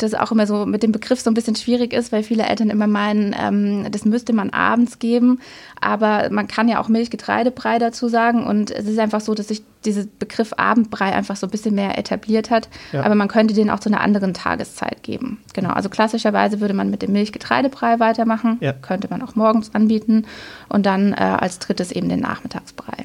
das 0.03 0.15
auch 0.15 0.33
immer 0.33 0.47
so 0.47 0.67
mit 0.67 0.83
dem 0.83 0.93
Begriff 0.93 1.21
so 1.21 1.31
ein 1.31 1.35
bisschen 1.35 1.57
schwierig 1.57 1.93
ist, 1.93 2.13
weil 2.13 2.23
viele 2.23 2.45
Eltern 2.45 2.71
immer 2.71 2.87
meinen, 2.87 3.35
ähm, 3.39 3.91
das 3.91 4.05
müsste 4.05 4.33
man 4.33 4.51
abends 4.51 4.99
geben. 4.99 5.41
Aber 5.81 6.29
man 6.31 6.49
kann 6.49 6.69
ja 6.69 6.81
auch 6.81 6.89
Milchgetreidebrei 6.89 7.79
dazu 7.79 8.09
sagen. 8.09 8.45
Und 8.45 8.71
es 8.71 8.87
ist 8.87 8.99
einfach 8.99 9.21
so, 9.21 9.35
dass 9.35 9.49
sich 9.49 9.63
dieser 9.85 10.05
Begriff 10.19 10.53
Abendbrei 10.57 11.13
einfach 11.13 11.37
so 11.37 11.47
ein 11.47 11.51
bisschen 11.51 11.75
mehr 11.75 11.99
etabliert 11.99 12.51
hat. 12.51 12.69
Ja. 12.93 13.03
Aber 13.03 13.15
man 13.15 13.29
könnte 13.29 13.55
den 13.55 13.71
auch 13.71 13.81
zu 13.81 13.89
einer 13.89 14.01
anderen 14.01 14.35
Tageszeit 14.35 15.03
geben. 15.03 15.39
Genau, 15.55 15.71
also 15.71 15.89
klassischerweise 15.89 16.61
würde 16.61 16.75
man 16.75 16.91
mit 16.91 17.03
dem 17.03 17.13
Milchgetreidebrei 17.13 18.01
weitermachen. 18.01 18.59
Ja. 18.61 18.73
Könnte 18.73 19.09
man 19.11 19.23
auch 19.23 19.35
morgens 19.35 19.75
anbieten. 19.75 20.27
Und 20.69 20.87
dann 20.87 21.13
äh, 21.13 21.17
als 21.17 21.59
drittes 21.59 21.93
eben 21.93 22.09
den 22.09 22.21
Nachmittagsbrei. 22.21 23.05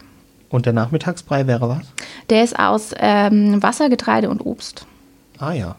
Und 0.50 0.65
der 0.65 0.74
Nachmittagsbrei 0.74 1.48
wäre 1.48 1.70
was? 1.70 1.86
Der 2.29 2.43
ist 2.43 2.58
aus 2.58 2.93
ähm, 2.98 3.62
Wasser, 3.62 3.89
Getreide 3.89 4.29
und 4.29 4.46
Obst. 4.46 4.86
Ah 5.38 5.51
ja, 5.51 5.75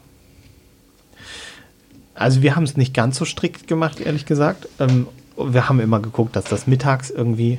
also 2.16 2.42
wir 2.42 2.56
haben 2.56 2.64
es 2.64 2.76
nicht 2.76 2.94
ganz 2.94 3.16
so 3.16 3.24
strikt 3.24 3.66
gemacht, 3.66 4.00
ehrlich 4.00 4.26
gesagt. 4.26 4.68
Ähm, 4.78 5.06
wir 5.36 5.68
haben 5.68 5.80
immer 5.80 6.00
geguckt, 6.00 6.34
dass 6.36 6.44
das 6.44 6.66
mittags 6.66 7.10
irgendwie 7.10 7.58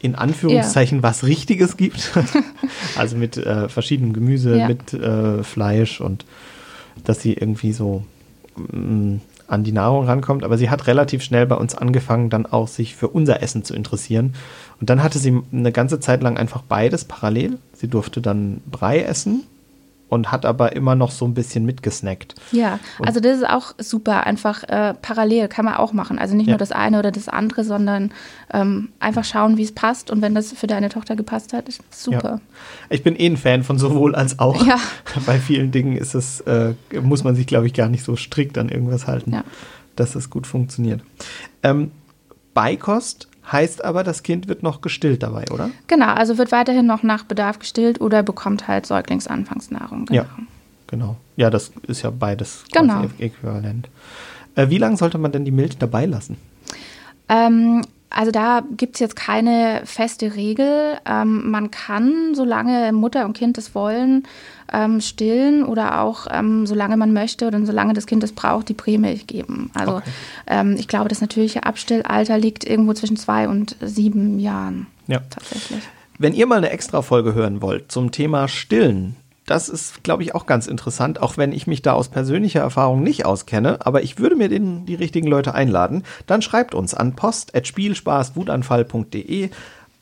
in 0.00 0.14
Anführungszeichen 0.14 0.98
ja. 0.98 1.02
was 1.02 1.24
Richtiges 1.24 1.76
gibt. 1.76 2.12
also 2.96 3.16
mit 3.16 3.36
äh, 3.36 3.68
verschiedenem 3.68 4.12
Gemüse, 4.12 4.56
ja. 4.56 4.68
mit 4.68 4.92
äh, 4.92 5.42
Fleisch 5.42 6.00
und 6.00 6.24
dass 7.04 7.20
sie 7.20 7.32
irgendwie 7.34 7.72
so 7.72 8.04
mh, 8.56 8.78
mm, 8.78 9.20
an 9.48 9.64
die 9.64 9.72
Nahrung 9.72 10.06
rankommt. 10.06 10.44
Aber 10.44 10.58
sie 10.58 10.70
hat 10.70 10.86
relativ 10.86 11.22
schnell 11.22 11.46
bei 11.46 11.56
uns 11.56 11.74
angefangen, 11.74 12.30
dann 12.30 12.46
auch 12.46 12.68
sich 12.68 12.96
für 12.96 13.08
unser 13.08 13.42
Essen 13.42 13.64
zu 13.64 13.74
interessieren. 13.74 14.34
Und 14.80 14.90
dann 14.90 15.02
hatte 15.02 15.18
sie 15.18 15.40
eine 15.52 15.72
ganze 15.72 16.00
Zeit 16.00 16.22
lang 16.22 16.36
einfach 16.36 16.62
beides 16.62 17.04
parallel. 17.04 17.58
Sie 17.74 17.88
durfte 17.88 18.20
dann 18.20 18.60
Brei 18.70 19.02
essen 19.02 19.44
und 20.12 20.30
hat 20.30 20.44
aber 20.44 20.76
immer 20.76 20.94
noch 20.94 21.10
so 21.10 21.24
ein 21.24 21.32
bisschen 21.32 21.64
mitgesnackt. 21.64 22.34
Ja, 22.50 22.78
und 22.98 23.08
also 23.08 23.18
das 23.18 23.38
ist 23.38 23.48
auch 23.48 23.72
super, 23.78 24.26
einfach 24.26 24.62
äh, 24.64 24.92
parallel 25.00 25.48
kann 25.48 25.64
man 25.64 25.76
auch 25.76 25.94
machen. 25.94 26.18
Also 26.18 26.36
nicht 26.36 26.48
ja. 26.48 26.52
nur 26.52 26.58
das 26.58 26.70
eine 26.70 26.98
oder 26.98 27.10
das 27.10 27.30
andere, 27.30 27.64
sondern 27.64 28.12
ähm, 28.52 28.90
einfach 29.00 29.24
schauen, 29.24 29.56
wie 29.56 29.62
es 29.62 29.72
passt 29.72 30.10
und 30.10 30.20
wenn 30.20 30.34
das 30.34 30.52
für 30.52 30.66
deine 30.66 30.90
Tochter 30.90 31.16
gepasst 31.16 31.54
hat, 31.54 31.66
ist 31.66 31.80
super. 31.90 32.28
Ja. 32.28 32.40
Ich 32.90 33.02
bin 33.02 33.16
eh 33.16 33.24
ein 33.24 33.38
Fan 33.38 33.64
von 33.64 33.78
sowohl 33.78 34.14
als 34.14 34.38
auch. 34.38 34.66
Ja. 34.66 34.76
Bei 35.26 35.38
vielen 35.38 35.70
Dingen 35.70 35.96
ist 35.96 36.14
es, 36.14 36.42
äh, 36.42 36.74
muss 37.00 37.24
man 37.24 37.34
sich, 37.34 37.46
glaube 37.46 37.66
ich, 37.66 37.72
gar 37.72 37.88
nicht 37.88 38.04
so 38.04 38.14
strikt 38.14 38.58
an 38.58 38.68
irgendwas 38.68 39.06
halten, 39.06 39.34
dass 39.96 40.14
es 40.14 40.28
gut 40.28 40.46
funktioniert. 40.46 41.00
Ähm, 41.62 41.90
Beikost 42.52 43.28
Heißt 43.52 43.84
aber, 43.84 44.02
das 44.02 44.22
Kind 44.22 44.48
wird 44.48 44.62
noch 44.62 44.80
gestillt 44.80 45.22
dabei, 45.22 45.44
oder? 45.50 45.70
Genau, 45.86 46.06
also 46.06 46.38
wird 46.38 46.52
weiterhin 46.52 46.86
noch 46.86 47.02
nach 47.02 47.24
Bedarf 47.24 47.58
gestillt 47.58 48.00
oder 48.00 48.22
bekommt 48.22 48.66
halt 48.66 48.86
Säuglingsanfangsnahrung. 48.86 50.06
Genau. 50.06 50.22
Ja, 50.22 50.28
genau. 50.86 51.16
Ja, 51.36 51.50
das 51.50 51.70
ist 51.86 52.02
ja 52.02 52.10
beides 52.10 52.64
genau. 52.72 53.04
äquivalent. 53.18 53.88
Äh, 54.54 54.70
wie 54.70 54.78
lange 54.78 54.96
sollte 54.96 55.18
man 55.18 55.32
denn 55.32 55.44
die 55.44 55.50
Milch 55.50 55.76
dabei 55.76 56.06
lassen? 56.06 56.36
Ähm, 57.28 57.82
also 58.14 58.30
da 58.30 58.62
gibt 58.76 58.94
es 58.94 59.00
jetzt 59.00 59.16
keine 59.16 59.82
feste 59.84 60.34
Regel. 60.34 60.98
Ähm, 61.06 61.50
man 61.50 61.70
kann, 61.70 62.34
solange 62.34 62.92
Mutter 62.92 63.24
und 63.24 63.36
Kind 63.36 63.58
es 63.58 63.74
wollen, 63.74 64.24
ähm, 64.72 65.00
stillen 65.00 65.64
oder 65.64 66.00
auch 66.00 66.26
ähm, 66.30 66.66
solange 66.66 66.96
man 66.96 67.12
möchte 67.12 67.46
oder 67.46 67.64
solange 67.64 67.92
das 67.94 68.06
Kind 68.06 68.24
es 68.24 68.32
braucht, 68.32 68.68
die 68.68 68.74
Prämilch 68.74 69.26
geben. 69.26 69.70
Also 69.74 69.96
okay. 69.96 70.10
Ähm, 70.46 70.76
ich 70.78 70.88
glaube, 70.88 71.08
das 71.08 71.20
natürliche 71.20 71.64
Abstillalter 71.64 72.38
liegt 72.38 72.64
irgendwo 72.64 72.92
zwischen 72.94 73.16
zwei 73.16 73.48
und 73.48 73.76
sieben 73.80 74.38
Jahren. 74.38 74.86
Ja. 75.06 75.20
Tatsächlich. 75.30 75.82
Wenn 76.18 76.34
ihr 76.34 76.46
mal 76.46 76.58
eine 76.58 76.70
extra 76.70 77.02
Folge 77.02 77.34
hören 77.34 77.62
wollt 77.62 77.90
zum 77.90 78.12
Thema 78.12 78.48
Stillen, 78.48 79.16
das 79.52 79.68
ist, 79.68 80.02
glaube 80.02 80.22
ich, 80.22 80.34
auch 80.34 80.46
ganz 80.46 80.66
interessant, 80.66 81.20
auch 81.20 81.36
wenn 81.36 81.52
ich 81.52 81.66
mich 81.66 81.82
da 81.82 81.92
aus 81.92 82.08
persönlicher 82.08 82.60
Erfahrung 82.60 83.02
nicht 83.02 83.26
auskenne, 83.26 83.84
aber 83.84 84.02
ich 84.02 84.18
würde 84.18 84.34
mir 84.34 84.48
den, 84.48 84.86
die 84.86 84.94
richtigen 84.94 85.26
Leute 85.26 85.54
einladen, 85.54 86.04
dann 86.26 86.40
schreibt 86.40 86.74
uns 86.74 86.94
an 86.94 87.14
post.spielspaßwutanfall.de 87.16 89.50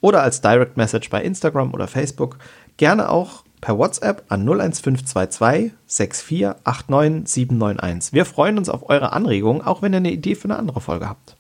oder 0.01 0.23
als 0.23 0.41
Direct 0.41 0.77
Message 0.77 1.11
bei 1.11 1.21
Instagram 1.21 1.75
oder 1.75 1.89
Facebook, 1.89 2.39
gerne 2.77 3.09
auch 3.09 3.43
per 3.61 3.77
WhatsApp 3.77 4.23
an 4.29 4.49
01522 4.49 5.73
6489 5.85 7.29
791. 7.29 8.13
Wir 8.13 8.27
freuen 8.27 8.57
uns 8.57 8.69
auf 8.69 8.89
eure 8.89 9.13
Anregungen, 9.13 9.63
auch 9.63 9.83
wenn 9.83 9.93
ihr 9.93 9.97
eine 9.97 10.13
Idee 10.13 10.37
für 10.37 10.45
eine 10.45 10.61
andere 10.61 10.81
Folge 10.81 11.09
habt. 11.09 11.35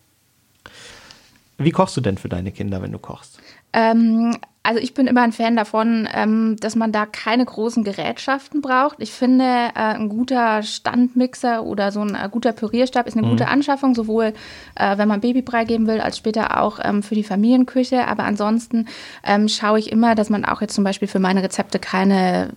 Wie 1.59 1.71
kochst 1.71 1.97
du 1.97 2.01
denn 2.01 2.19
für 2.19 2.29
deine 2.29 2.51
Kinder, 2.51 2.83
wenn 2.83 2.91
du 2.91 2.99
kochst? 2.99 3.39
Ähm, 3.73 4.37
also 4.63 4.79
ich 4.79 4.93
bin 4.93 5.07
immer 5.07 5.23
ein 5.23 5.33
Fan 5.33 5.57
davon, 5.57 6.07
ähm, 6.13 6.57
dass 6.61 6.77
man 6.77 6.93
da 6.93 7.07
keine 7.07 7.45
großen 7.47 7.83
Gerätschaften 7.83 8.61
braucht. 8.61 8.97
Ich 8.99 9.11
finde, 9.11 9.45
äh, 9.45 9.73
ein 9.75 10.11
guter 10.11 10.63
Standmixer 10.63 11.65
oder 11.65 11.93
so 11.93 12.01
ein 12.01 12.15
äh, 12.15 12.29
guter 12.31 12.53
Pürierstab 12.53 13.07
ist 13.07 13.17
eine 13.17 13.27
mhm. 13.27 13.31
gute 13.31 13.49
Anschaffung, 13.49 13.95
sowohl 13.95 14.35
äh, 14.75 14.99
wenn 14.99 15.09
man 15.09 15.23
Babybrei 15.23 15.65
geben 15.65 15.87
will, 15.87 16.01
als 16.01 16.19
später 16.19 16.61
auch 16.61 16.79
ähm, 16.83 17.03
für 17.03 17.15
die 17.15 17.25
Familienküche. 17.25 18.07
Aber 18.07 18.25
ansonsten 18.25 18.87
ähm, 19.25 19.49
schaue 19.49 19.79
ich 19.79 19.91
immer, 19.91 20.15
dass 20.15 20.29
man 20.29 20.45
auch 20.45 20.61
jetzt 20.61 20.75
zum 20.75 20.85
Beispiel 20.85 21.09
für 21.09 21.21
meine 21.21 21.43
Rezepte 21.43 21.79
keine 21.79 22.51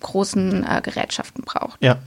großen 0.00 0.64
äh, 0.64 0.80
Gerätschaften 0.82 1.44
braucht. 1.44 1.82
Ja, 1.82 1.98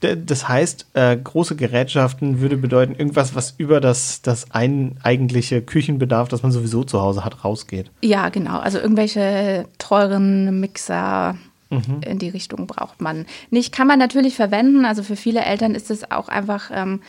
das 0.00 0.48
heißt, 0.48 0.86
äh, 0.94 1.16
große 1.16 1.56
Gerätschaften 1.56 2.40
würde 2.40 2.56
bedeuten, 2.56 2.94
irgendwas, 2.94 3.34
was 3.34 3.54
über 3.58 3.80
das, 3.80 4.22
das 4.22 4.50
ein 4.50 4.96
eigentliche 5.02 5.62
Küchenbedarf, 5.62 6.28
das 6.28 6.42
man 6.42 6.52
sowieso 6.52 6.84
zu 6.84 7.00
Hause 7.00 7.24
hat, 7.24 7.44
rausgeht. 7.44 7.90
Ja, 8.02 8.28
genau. 8.28 8.58
Also 8.58 8.78
irgendwelche 8.78 9.66
teuren 9.78 10.60
Mixer 10.60 11.36
mhm. 11.70 12.00
in 12.04 12.18
die 12.18 12.28
Richtung 12.28 12.66
braucht 12.66 13.00
man 13.00 13.26
nicht. 13.50 13.72
Kann 13.72 13.86
man 13.86 13.98
natürlich 13.98 14.34
verwenden. 14.34 14.84
Also 14.84 15.02
für 15.02 15.16
viele 15.16 15.44
Eltern 15.44 15.74
ist 15.74 15.90
es 15.90 16.10
auch 16.10 16.28
einfach 16.28 16.70
ähm, 16.72 17.00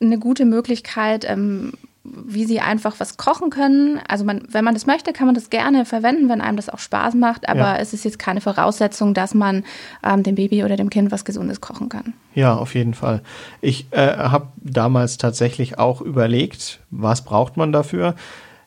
eine 0.00 0.18
gute 0.18 0.44
Möglichkeit, 0.44 1.28
ähm, 1.28 1.72
wie 2.14 2.44
sie 2.44 2.60
einfach 2.60 2.98
was 2.98 3.16
kochen 3.16 3.50
können. 3.50 4.00
Also 4.08 4.24
man, 4.24 4.42
wenn 4.50 4.64
man 4.64 4.74
das 4.74 4.86
möchte, 4.86 5.12
kann 5.12 5.26
man 5.26 5.34
das 5.34 5.50
gerne 5.50 5.84
verwenden, 5.84 6.28
wenn 6.28 6.40
einem 6.40 6.56
das 6.56 6.68
auch 6.68 6.78
Spaß 6.78 7.14
macht. 7.14 7.48
Aber 7.48 7.60
ja. 7.60 7.76
es 7.76 7.92
ist 7.92 8.04
jetzt 8.04 8.18
keine 8.18 8.40
Voraussetzung, 8.40 9.14
dass 9.14 9.34
man 9.34 9.64
ähm, 10.04 10.22
dem 10.22 10.34
Baby 10.34 10.64
oder 10.64 10.76
dem 10.76 10.90
Kind 10.90 11.10
was 11.10 11.24
Gesundes 11.24 11.60
kochen 11.60 11.88
kann. 11.88 12.14
Ja, 12.34 12.56
auf 12.56 12.74
jeden 12.74 12.94
Fall. 12.94 13.22
Ich 13.60 13.86
äh, 13.92 14.16
habe 14.16 14.48
damals 14.56 15.18
tatsächlich 15.18 15.78
auch 15.78 16.00
überlegt, 16.00 16.80
was 16.90 17.24
braucht 17.24 17.56
man 17.56 17.72
dafür. 17.72 18.14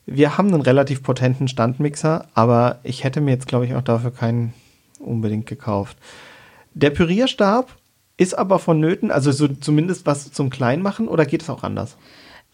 Wir 0.06 0.38
haben 0.38 0.54
einen 0.54 0.62
relativ 0.62 1.04
potenten 1.04 1.48
Standmixer, 1.48 2.28
aber 2.34 2.80
ich 2.84 3.04
hätte 3.04 3.22
mir 3.22 3.32
jetzt, 3.32 3.48
glaube 3.48 3.66
ich, 3.66 3.76
auch 3.76 3.82
dafür 3.82 4.12
keinen 4.12 4.54
unbedingt 5.00 5.46
gekauft. 5.46 5.98
Der 6.74 6.90
Pürierstab 6.90 7.76
ist 8.18 8.38
aber 8.38 8.60
vonnöten, 8.60 9.12
also 9.12 9.32
so 9.32 9.48
zumindest 9.48 10.06
was 10.06 10.32
zum 10.32 10.50
Kleinmachen 10.50 11.08
oder 11.08 11.26
geht 11.26 11.42
es 11.42 11.50
auch 11.50 11.64
anders? 11.64 11.98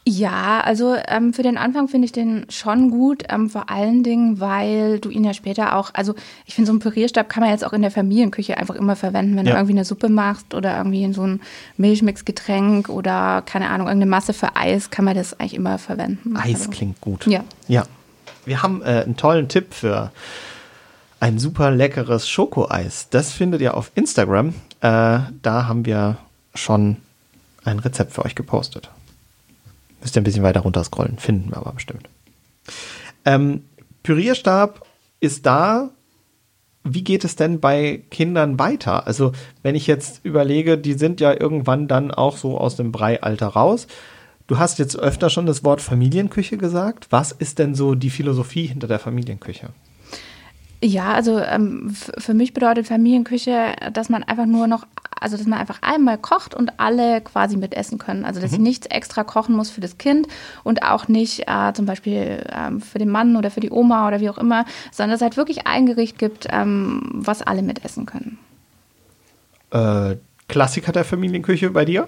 Ja, 0.10 0.62
also 0.62 0.96
ähm, 1.10 1.34
für 1.34 1.44
den 1.44 1.58
Anfang 1.58 1.90
finde 1.90 2.06
ich 2.06 2.14
den 2.14 2.46
schon 2.50 2.92
gut, 2.92 3.26
ähm, 3.28 3.50
vor 3.50 3.70
allen 3.70 4.04
Dingen, 4.04 4.40
weil 4.40 5.00
du 5.00 5.10
ihn 5.10 5.26
ja 5.26 5.34
später 5.34 5.76
auch, 5.76 5.90
also 5.94 6.16
ich 6.46 6.56
finde, 6.56 6.68
so 6.68 6.72
einen 6.72 6.80
Pürierstab 6.80 7.28
kann 7.28 7.42
man 7.42 7.50
jetzt 7.52 7.66
auch 7.66 7.74
in 7.74 7.82
der 7.82 7.92
Familienküche 7.92 8.58
einfach 8.58 8.76
immer 8.76 8.96
verwenden, 8.96 9.36
wenn 9.36 9.46
ja. 9.46 9.52
du 9.52 9.58
irgendwie 9.58 9.74
eine 9.74 9.84
Suppe 9.84 10.08
machst 10.08 10.54
oder 10.54 10.78
irgendwie 10.78 11.04
in 11.04 11.12
so 11.12 11.24
ein 11.24 11.42
Milchmixgetränk 11.76 12.88
oder 12.88 13.44
keine 13.46 13.68
Ahnung, 13.68 13.88
irgendeine 13.88 14.10
Masse 14.10 14.32
für 14.32 14.56
Eis, 14.56 14.92
kann 14.92 15.04
man 15.04 15.14
das 15.14 15.38
eigentlich 15.42 15.56
immer 15.56 15.78
verwenden. 15.78 16.38
Eis 16.38 16.62
also, 16.62 16.70
klingt 16.70 17.02
gut. 17.02 17.28
Ja. 17.28 17.44
Ja. 17.68 17.84
Wir 18.46 18.64
haben 18.64 18.82
äh, 18.84 19.04
einen 19.04 19.18
tollen 19.18 19.50
Tipp 19.50 19.74
für 19.74 20.14
ein 21.20 21.38
super 21.38 21.70
leckeres 21.70 22.30
Schokoeis. 22.30 23.10
Das 23.10 23.34
findet 23.34 23.60
ihr 23.60 23.76
auf 23.76 23.92
Instagram. 23.94 24.54
Äh, 24.80 25.20
da 25.42 25.68
haben 25.68 25.86
wir 25.86 26.16
schon 26.56 26.96
ein 27.66 27.80
Rezept 27.80 28.14
für 28.14 28.24
euch 28.24 28.36
gepostet. 28.36 28.90
Müsst 30.01 30.16
ihr 30.16 30.22
ein 30.22 30.25
bisschen 30.25 30.44
weiter 30.44 30.62
runter 30.62 30.84
scrollen, 30.84 31.18
finden 31.18 31.50
wir 31.50 31.58
aber 31.58 31.74
bestimmt. 31.74 32.10
Ähm, 33.25 33.63
Pürierstab 34.04 34.86
ist 35.20 35.46
da. 35.46 35.89
Wie 36.84 37.04
geht 37.04 37.25
es 37.25 37.36
denn 37.36 37.60
bei 37.60 38.04
Kindern 38.12 38.58
weiter? 38.60 39.08
Also, 39.08 39.34
wenn 39.62 39.75
ich 39.75 39.88
jetzt 39.88 40.22
überlege, 40.24 40.77
die 40.77 40.94
sind 40.94 41.20
ja 41.20 41.34
irgendwann 41.34 41.89
dann 41.89 42.12
auch 42.12 42.38
so 42.38 42.58
aus 42.58 42.77
dem 42.77 42.94
Breialter 42.94 43.48
raus. 43.48 43.88
Du 44.48 44.58
hast 44.58 44.80
jetzt 44.80 44.98
öfter 44.98 45.30
schon 45.30 45.46
das 45.46 45.66
Wort 45.66 45.82
Familienküche 45.82 46.58
gesagt. 46.58 47.08
Was 47.10 47.34
ist 47.34 47.60
denn 47.60 47.75
so 47.75 47.96
die 47.96 48.10
Philosophie 48.10 48.68
hinter 48.68 48.88
der 48.88 49.00
Familienküche? 49.00 49.70
Ja, 50.81 51.13
also 51.13 51.39
ähm, 51.39 51.96
für 52.17 52.34
mich 52.34 52.53
bedeutet 52.53 52.88
Familienküche, 52.88 53.74
dass 53.93 54.10
man 54.10 54.24
einfach 54.24 54.46
nur 54.46 54.67
noch, 54.67 54.86
also 55.19 55.36
dass 55.36 55.48
man 55.48 55.57
einfach 55.57 55.81
einmal 55.81 56.19
kocht 56.19 56.53
und 56.53 56.79
alle 56.79 57.22
quasi 57.22 57.57
mitessen 57.57 57.98
können. 57.98 58.25
Also 58.25 58.39
dass 58.39 58.51
mhm. 58.51 58.57
ich 58.57 58.62
nichts 58.63 58.88
extra 58.88 59.24
kochen 59.24 59.55
muss 59.55 59.72
für 59.72 59.81
das 59.81 59.98
Kind 59.98 60.27
und 60.63 60.84
auch 60.84 61.07
nicht 61.07 61.48
äh, 61.48 61.74
zum 61.74 61.88
Beispiel 61.88 62.43
ähm, 62.51 62.79
für 62.79 63.00
den 63.00 63.10
Mann 63.10 63.36
oder 63.36 63.50
für 63.50 63.60
die 63.60 63.72
Oma 63.72 64.07
oder 64.07 64.19
wie 64.19 64.29
auch 64.29 64.38
immer, 64.38 64.65
sondern 64.91 65.12
dass 65.12 65.22
es 65.22 65.24
halt 65.24 65.38
wirklich 65.38 65.65
ein 65.65 65.88
Gericht 65.88 66.19
gibt, 66.19 66.48
ähm, 66.51 67.01
was 67.12 67.41
alle 67.41 67.63
mitessen 67.63 68.05
können. 68.05 68.38
Äh, 69.72 70.17
Klassiker 70.48 70.91
der 70.91 71.03
Familienküche 71.03 71.72
bei 71.72 71.86
dir? 71.86 72.07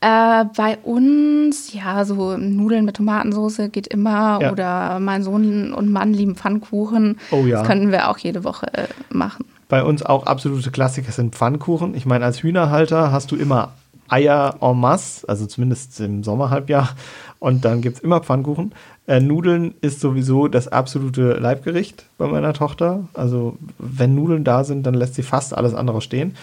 Äh, 0.00 0.44
bei 0.56 0.78
uns, 0.82 1.72
ja, 1.72 2.04
so 2.04 2.36
Nudeln 2.36 2.84
mit 2.84 2.96
Tomatensauce 2.96 3.70
geht 3.72 3.86
immer. 3.86 4.38
Ja. 4.40 4.52
Oder 4.52 5.00
mein 5.00 5.22
Sohn 5.22 5.72
und 5.72 5.90
Mann 5.90 6.12
lieben 6.12 6.36
Pfannkuchen. 6.36 7.18
Oh 7.30 7.44
ja. 7.46 7.58
Das 7.58 7.66
könnten 7.66 7.90
wir 7.90 8.10
auch 8.10 8.18
jede 8.18 8.44
Woche 8.44 8.66
äh, 8.74 8.86
machen. 9.10 9.46
Bei 9.68 9.82
uns 9.82 10.04
auch 10.04 10.26
absolute 10.26 10.70
Klassiker 10.70 11.10
sind 11.10 11.34
Pfannkuchen. 11.34 11.94
Ich 11.94 12.06
meine, 12.06 12.24
als 12.24 12.42
Hühnerhalter 12.42 13.12
hast 13.12 13.30
du 13.32 13.36
immer 13.36 13.72
Eier 14.08 14.56
en 14.60 14.78
masse, 14.78 15.28
also 15.28 15.46
zumindest 15.46 15.98
im 16.00 16.22
Sommerhalbjahr. 16.22 16.90
Und 17.38 17.64
dann 17.64 17.80
gibt 17.80 17.96
es 17.96 18.02
immer 18.02 18.20
Pfannkuchen. 18.20 18.72
Äh, 19.06 19.20
Nudeln 19.20 19.74
ist 19.80 20.00
sowieso 20.00 20.48
das 20.48 20.68
absolute 20.68 21.34
Leibgericht 21.34 22.06
bei 22.16 22.26
meiner 22.26 22.52
Tochter. 22.52 23.04
Also 23.14 23.58
wenn 23.78 24.14
Nudeln 24.14 24.44
da 24.44 24.64
sind, 24.64 24.84
dann 24.86 24.94
lässt 24.94 25.14
sie 25.14 25.22
fast 25.22 25.54
alles 25.56 25.74
andere 25.74 26.00
stehen. 26.00 26.36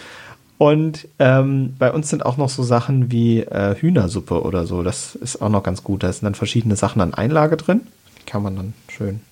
Und 0.62 1.08
ähm, 1.18 1.74
bei 1.76 1.90
uns 1.90 2.08
sind 2.08 2.24
auch 2.24 2.36
noch 2.36 2.48
so 2.48 2.62
Sachen 2.62 3.10
wie 3.10 3.40
äh, 3.40 3.74
Hühnersuppe 3.74 4.42
oder 4.42 4.64
so. 4.64 4.84
Das 4.84 5.16
ist 5.16 5.42
auch 5.42 5.48
noch 5.48 5.64
ganz 5.64 5.82
gut. 5.82 6.04
Da 6.04 6.12
sind 6.12 6.22
dann 6.22 6.36
verschiedene 6.36 6.76
Sachen 6.76 7.02
an 7.02 7.14
Einlage 7.14 7.56
drin. 7.56 7.80
Die 8.20 8.26
kann 8.26 8.44
man 8.44 8.54
dann 8.54 8.72
schön 8.86 9.22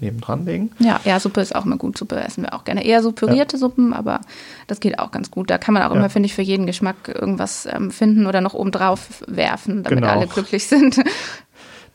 nebendran 0.00 0.46
legen. 0.46 0.70
Ja, 0.78 0.98
ja, 1.04 1.20
Suppe 1.20 1.42
ist 1.42 1.54
auch 1.54 1.66
immer 1.66 1.76
gut. 1.76 1.98
Suppe 1.98 2.18
essen 2.18 2.44
wir 2.44 2.54
auch 2.54 2.64
gerne. 2.64 2.86
Eher 2.86 3.02
so 3.02 3.12
pürierte 3.12 3.56
ja. 3.56 3.60
Suppen, 3.60 3.92
aber 3.92 4.22
das 4.66 4.80
geht 4.80 4.98
auch 4.98 5.10
ganz 5.10 5.30
gut. 5.30 5.50
Da 5.50 5.58
kann 5.58 5.74
man 5.74 5.82
auch 5.82 5.90
ja. 5.90 5.96
immer, 5.96 6.08
finde 6.08 6.24
ich, 6.24 6.34
für 6.34 6.40
jeden 6.40 6.64
Geschmack 6.64 7.08
irgendwas 7.08 7.68
ähm, 7.70 7.90
finden 7.90 8.26
oder 8.26 8.40
noch 8.40 8.54
oben 8.54 8.70
drauf 8.70 9.22
werfen, 9.26 9.82
damit 9.82 10.00
genau. 10.00 10.10
alle 10.10 10.26
glücklich 10.26 10.66
sind. 10.68 11.02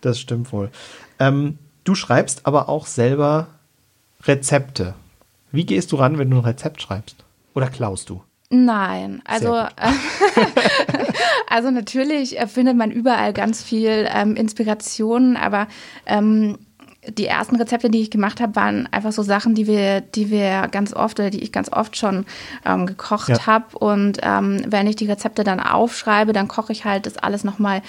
Das 0.02 0.20
stimmt 0.20 0.52
wohl. 0.52 0.70
Ähm, 1.18 1.58
du 1.84 1.96
schreibst 1.96 2.46
aber 2.46 2.70
auch 2.70 2.86
selber 2.86 3.48
Rezepte. 4.24 4.94
Wie 5.52 5.66
gehst 5.66 5.94
du 5.94 5.96
ran, 5.96 6.20
wenn 6.20 6.30
du 6.30 6.38
ein 6.38 6.44
Rezept 6.44 6.82
schreibst? 6.82 7.16
Oder 7.56 7.70
klaust 7.70 8.10
du? 8.10 8.22
Nein, 8.56 9.24
also, 9.26 9.52
also 11.50 11.72
natürlich 11.72 12.38
findet 12.46 12.78
man 12.78 12.92
überall 12.92 13.34
ganz 13.34 13.64
viel 13.64 14.08
ähm, 14.14 14.36
Inspiration, 14.36 15.38
aber 15.38 15.68
ähm, 16.06 16.60
die 17.18 17.26
ersten 17.26 17.56
Rezepte, 17.56 17.90
die 17.90 18.02
ich 18.02 18.12
gemacht 18.12 18.40
habe, 18.40 18.56
waren 18.56 18.88
einfach 18.92 19.12
so 19.12 19.24
Sachen, 19.24 19.56
die 19.56 19.66
wir, 19.66 20.02
die 20.02 20.30
wir 20.30 20.68
ganz 20.70 20.94
oft 20.94 21.20
oder 21.20 21.32
die 21.32 21.42
ich 21.42 21.52
ganz 21.52 21.72
oft 21.72 21.98
schon 21.98 22.28
ähm, 22.64 22.86
gekocht 22.86 23.30
ja. 23.30 23.48
habe. 23.48 23.76
Und 23.76 24.20
ähm, 24.22 24.62
wenn 24.68 24.86
ich 24.86 24.98
die 24.98 25.08
Rezepte 25.08 25.44
dann 25.44 25.60
aufschreibe, 25.60 26.32
dann 26.32 26.48
koche 26.48 26.74
ich 26.74 26.86
halt 26.86 27.08
das 27.08 27.18
alles 27.18 27.44
nochmal 27.44 27.82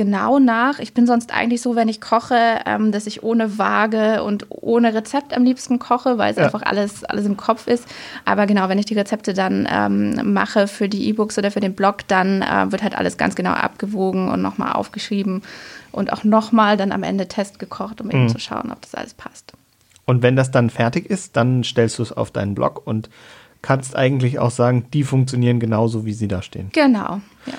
genau 0.00 0.38
nach. 0.38 0.78
Ich 0.78 0.94
bin 0.94 1.06
sonst 1.06 1.30
eigentlich 1.30 1.60
so, 1.60 1.76
wenn 1.76 1.86
ich 1.86 2.00
koche, 2.00 2.60
ähm, 2.64 2.90
dass 2.90 3.06
ich 3.06 3.22
ohne 3.22 3.58
Waage 3.58 4.22
und 4.22 4.46
ohne 4.48 4.94
Rezept 4.94 5.36
am 5.36 5.44
liebsten 5.44 5.78
koche, 5.78 6.16
weil 6.16 6.30
es 6.30 6.38
ja. 6.38 6.44
einfach 6.44 6.62
alles, 6.62 7.04
alles 7.04 7.26
im 7.26 7.36
Kopf 7.36 7.66
ist. 7.66 7.84
Aber 8.24 8.46
genau, 8.46 8.70
wenn 8.70 8.78
ich 8.78 8.86
die 8.86 8.94
Rezepte 8.94 9.34
dann 9.34 9.68
ähm, 9.70 10.32
mache 10.32 10.68
für 10.68 10.88
die 10.88 11.06
E-Books 11.10 11.36
oder 11.36 11.50
für 11.50 11.60
den 11.60 11.74
Blog, 11.74 12.08
dann 12.08 12.40
äh, 12.40 12.72
wird 12.72 12.82
halt 12.82 12.96
alles 12.96 13.18
ganz 13.18 13.34
genau 13.34 13.50
abgewogen 13.50 14.30
und 14.30 14.40
nochmal 14.40 14.72
aufgeschrieben 14.72 15.42
und 15.92 16.14
auch 16.14 16.24
nochmal 16.24 16.78
dann 16.78 16.92
am 16.92 17.02
Ende 17.02 17.28
Test 17.28 17.58
gekocht, 17.58 18.00
um 18.00 18.06
mhm. 18.06 18.12
eben 18.12 18.28
zu 18.30 18.38
schauen, 18.38 18.72
ob 18.72 18.80
das 18.80 18.94
alles 18.94 19.12
passt. 19.12 19.52
Und 20.06 20.22
wenn 20.22 20.34
das 20.34 20.50
dann 20.50 20.70
fertig 20.70 21.10
ist, 21.10 21.36
dann 21.36 21.62
stellst 21.62 21.98
du 21.98 22.04
es 22.04 22.10
auf 22.10 22.30
deinen 22.30 22.54
Blog 22.54 22.86
und 22.86 23.10
kannst 23.60 23.94
eigentlich 23.94 24.38
auch 24.38 24.50
sagen, 24.50 24.86
die 24.94 25.04
funktionieren 25.04 25.60
genauso, 25.60 26.06
wie 26.06 26.14
sie 26.14 26.26
da 26.26 26.40
stehen. 26.40 26.70
Genau, 26.72 27.20
ja. 27.44 27.52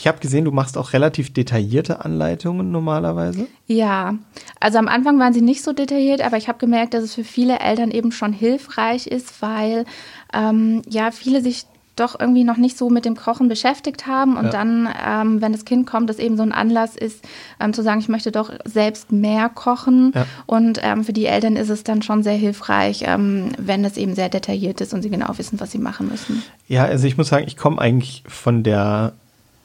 Ich 0.00 0.06
habe 0.06 0.18
gesehen, 0.18 0.46
du 0.46 0.50
machst 0.50 0.78
auch 0.78 0.94
relativ 0.94 1.30
detaillierte 1.30 2.02
Anleitungen 2.02 2.72
normalerweise. 2.72 3.46
Ja, 3.66 4.14
also 4.58 4.78
am 4.78 4.88
Anfang 4.88 5.18
waren 5.18 5.34
sie 5.34 5.42
nicht 5.42 5.62
so 5.62 5.74
detailliert, 5.74 6.22
aber 6.22 6.38
ich 6.38 6.48
habe 6.48 6.56
gemerkt, 6.56 6.94
dass 6.94 7.04
es 7.04 7.14
für 7.14 7.22
viele 7.22 7.58
Eltern 7.58 7.90
eben 7.90 8.10
schon 8.10 8.32
hilfreich 8.32 9.06
ist, 9.06 9.42
weil 9.42 9.84
ähm, 10.32 10.80
ja 10.88 11.10
viele 11.10 11.42
sich 11.42 11.66
doch 11.96 12.18
irgendwie 12.18 12.44
noch 12.44 12.56
nicht 12.56 12.78
so 12.78 12.88
mit 12.88 13.04
dem 13.04 13.14
Kochen 13.14 13.48
beschäftigt 13.48 14.06
haben 14.06 14.38
und 14.38 14.46
ja. 14.46 14.50
dann, 14.50 14.88
ähm, 15.06 15.42
wenn 15.42 15.52
das 15.52 15.66
Kind 15.66 15.86
kommt, 15.86 16.08
das 16.08 16.18
eben 16.18 16.38
so 16.38 16.44
ein 16.44 16.52
Anlass 16.52 16.96
ist, 16.96 17.22
ähm, 17.60 17.74
zu 17.74 17.82
sagen, 17.82 18.00
ich 18.00 18.08
möchte 18.08 18.32
doch 18.32 18.50
selbst 18.64 19.12
mehr 19.12 19.50
kochen. 19.50 20.12
Ja. 20.14 20.24
Und 20.46 20.80
ähm, 20.82 21.04
für 21.04 21.12
die 21.12 21.26
Eltern 21.26 21.56
ist 21.56 21.68
es 21.68 21.84
dann 21.84 22.00
schon 22.00 22.22
sehr 22.22 22.36
hilfreich, 22.36 23.02
ähm, 23.04 23.50
wenn 23.58 23.84
es 23.84 23.98
eben 23.98 24.14
sehr 24.14 24.30
detailliert 24.30 24.80
ist 24.80 24.94
und 24.94 25.02
sie 25.02 25.10
genau 25.10 25.36
wissen, 25.36 25.60
was 25.60 25.72
sie 25.72 25.78
machen 25.78 26.08
müssen. 26.08 26.42
Ja, 26.68 26.86
also 26.86 27.06
ich 27.06 27.18
muss 27.18 27.28
sagen, 27.28 27.44
ich 27.46 27.58
komme 27.58 27.78
eigentlich 27.78 28.24
von 28.26 28.62
der 28.62 29.12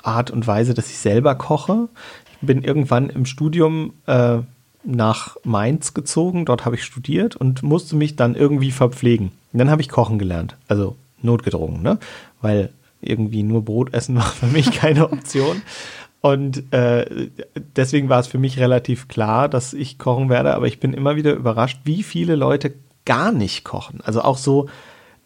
Art 0.06 0.32
und 0.32 0.48
Weise, 0.48 0.74
dass 0.74 0.90
ich 0.90 0.98
selber 0.98 1.36
koche. 1.36 1.90
Ich 2.42 2.48
bin 2.48 2.64
irgendwann 2.64 3.10
im 3.10 3.26
Studium 3.26 3.94
äh, 4.06 4.40
nach 4.84 5.38
Mainz 5.44 5.94
gezogen, 5.94 6.46
dort 6.46 6.66
habe 6.66 6.76
ich 6.76 6.84
studiert 6.84 7.36
und 7.36 7.64
musste 7.64 7.96
mich 7.96 8.16
dann 8.16 8.36
irgendwie 8.36 8.72
verpflegen. 8.72 9.32
Und 9.52 9.60
dann 9.60 9.70
habe 9.70 9.82
ich 9.82 9.90
kochen 9.90 10.20
gelernt. 10.20 10.58
Also 10.68 10.96
notgedrungen, 11.22 11.82
ne? 11.82 11.98
Weil 12.42 12.70
irgendwie 13.02 13.44
nur 13.44 13.64
Brot 13.64 13.94
essen 13.94 14.16
war 14.16 14.24
für 14.24 14.48
mich 14.48 14.72
keine 14.80 15.12
Option. 15.12 15.62
Und 16.22 16.74
äh, 16.74 17.30
deswegen 17.76 18.10
war 18.10 18.20
es 18.20 18.28
für 18.28 18.40
mich 18.40 18.60
relativ 18.60 19.08
klar, 19.08 19.48
dass 19.48 19.74
ich 19.74 20.00
kochen 20.00 20.30
werde. 20.30 20.56
Aber 20.56 20.68
ich 20.68 20.80
bin 20.80 20.94
immer 20.94 21.16
wieder 21.16 21.34
überrascht, 21.34 21.82
wie 21.84 22.02
viele 22.02 22.36
Leute 22.36 22.74
gar 23.06 23.32
nicht 23.32 23.64
kochen. 23.64 24.02
Also 24.04 24.22
auch 24.22 24.38
so, 24.38 24.68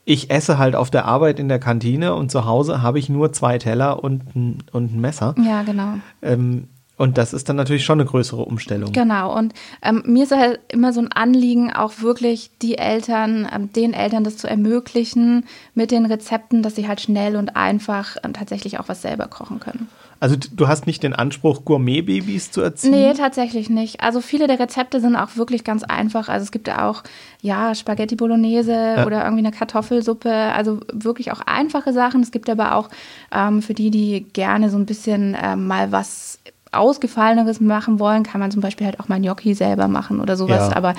ich 0.09 0.31
esse 0.31 0.57
halt 0.57 0.75
auf 0.75 0.89
der 0.89 1.05
Arbeit 1.05 1.39
in 1.39 1.49
der 1.49 1.59
Kantine 1.59 2.15
und 2.15 2.31
zu 2.31 2.45
Hause 2.45 2.81
habe 2.81 2.97
ich 2.97 3.09
nur 3.09 3.31
zwei 3.31 3.59
Teller 3.59 4.03
und 4.03 4.35
ein, 4.35 4.63
und 4.71 4.95
ein 4.95 4.99
Messer. 4.99 5.35
Ja, 5.37 5.61
genau. 5.61 5.99
Ähm, 6.23 6.67
und 6.97 7.19
das 7.19 7.31
ist 7.31 7.47
dann 7.47 7.57
natürlich 7.57 7.85
schon 7.85 7.99
eine 7.99 8.09
größere 8.09 8.41
Umstellung. 8.41 8.91
Genau. 8.91 9.37
Und 9.37 9.53
ähm, 9.83 10.01
mir 10.07 10.23
ist 10.23 10.35
halt 10.35 10.61
immer 10.69 10.93
so 10.93 10.99
ein 10.99 11.11
Anliegen, 11.11 11.71
auch 11.71 12.01
wirklich 12.01 12.49
die 12.59 12.79
Eltern, 12.79 13.47
ähm, 13.53 13.71
den 13.71 13.93
Eltern 13.93 14.23
das 14.23 14.37
zu 14.37 14.47
ermöglichen 14.47 15.45
mit 15.75 15.91
den 15.91 16.07
Rezepten, 16.07 16.63
dass 16.63 16.75
sie 16.75 16.87
halt 16.87 17.01
schnell 17.01 17.35
und 17.35 17.55
einfach 17.55 18.17
ähm, 18.23 18.33
tatsächlich 18.33 18.79
auch 18.79 18.89
was 18.89 19.03
selber 19.03 19.27
kochen 19.27 19.59
können. 19.59 19.89
Also 20.19 20.35
du 20.35 20.67
hast 20.67 20.85
nicht 20.85 21.01
den 21.01 21.13
Anspruch, 21.13 21.63
Gourmet-Babys 21.63 22.51
zu 22.51 22.61
erziehen? 22.61 22.91
Nee, 22.91 23.13
tatsächlich 23.13 23.69
nicht. 23.69 24.01
Also 24.01 24.19
viele 24.19 24.47
der 24.47 24.59
Rezepte 24.59 24.99
sind 24.99 25.15
auch 25.15 25.37
wirklich 25.37 25.63
ganz 25.63 25.83
einfach. 25.83 26.27
Also 26.27 26.43
es 26.43 26.51
gibt 26.51 26.67
ja 26.67 26.89
auch, 26.89 27.03
ja, 27.41 27.73
Spaghetti 27.73 28.15
Bolognese 28.15 28.73
ja. 28.73 29.05
oder 29.05 29.23
irgendwie 29.23 29.45
eine 29.45 29.55
Kartoffelsuppe. 29.55 30.31
Also 30.31 30.81
wirklich 30.91 31.31
auch 31.31 31.39
einfache 31.45 31.93
Sachen. 31.93 32.21
Es 32.21 32.31
gibt 32.31 32.49
aber 32.49 32.75
auch 32.75 32.89
ähm, 33.31 33.61
für 33.61 33.73
die, 33.73 33.91
die 33.91 34.25
gerne 34.33 34.69
so 34.69 34.77
ein 34.77 34.85
bisschen 34.85 35.37
ähm, 35.41 35.67
mal 35.67 35.91
was 35.93 36.39
Ausgefalleneres 36.71 37.61
machen 37.61 37.99
wollen, 37.99 38.23
kann 38.23 38.39
man 38.39 38.51
zum 38.51 38.61
Beispiel 38.61 38.85
halt 38.85 38.99
auch 38.99 39.07
mal 39.07 39.19
Gnocchi 39.19 39.53
selber 39.53 39.87
machen 39.87 40.19
oder 40.19 40.35
sowas. 40.35 40.69
Ja. 40.69 40.75
Aber 40.75 40.93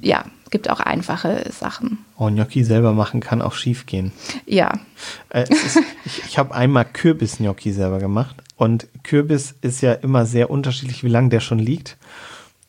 ja, 0.00 0.24
es 0.44 0.50
gibt 0.50 0.70
auch 0.70 0.80
einfache 0.80 1.50
Sachen. 1.52 1.98
Oh, 2.16 2.28
Gnocchi 2.28 2.64
selber 2.64 2.92
machen 2.92 3.20
kann 3.20 3.42
auch 3.42 3.52
schief 3.52 3.86
gehen. 3.86 4.12
Ja. 4.46 4.72
Äh, 5.30 5.44
ist, 5.52 5.78
ich 6.04 6.22
ich 6.26 6.38
habe 6.38 6.54
einmal 6.54 6.84
Kürbis-Gnocchi 6.84 7.72
selber 7.72 7.98
gemacht. 7.98 8.36
Und 8.56 8.88
Kürbis 9.02 9.54
ist 9.60 9.82
ja 9.82 9.92
immer 9.92 10.24
sehr 10.24 10.50
unterschiedlich, 10.50 11.04
wie 11.04 11.08
lange 11.08 11.28
der 11.28 11.40
schon 11.40 11.58
liegt. 11.58 11.96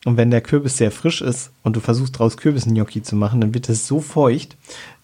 Und 0.04 0.16
wenn 0.16 0.30
der 0.30 0.40
Kürbis 0.40 0.76
sehr 0.76 0.90
frisch 0.90 1.22
ist 1.22 1.50
und 1.62 1.76
du 1.76 1.80
versuchst 1.80 2.14
daraus 2.14 2.36
Kürbis-Gnocchi 2.36 3.02
zu 3.02 3.16
machen, 3.16 3.40
dann 3.40 3.54
wird 3.54 3.68
es 3.68 3.86
so 3.86 4.00
feucht, 4.00 4.56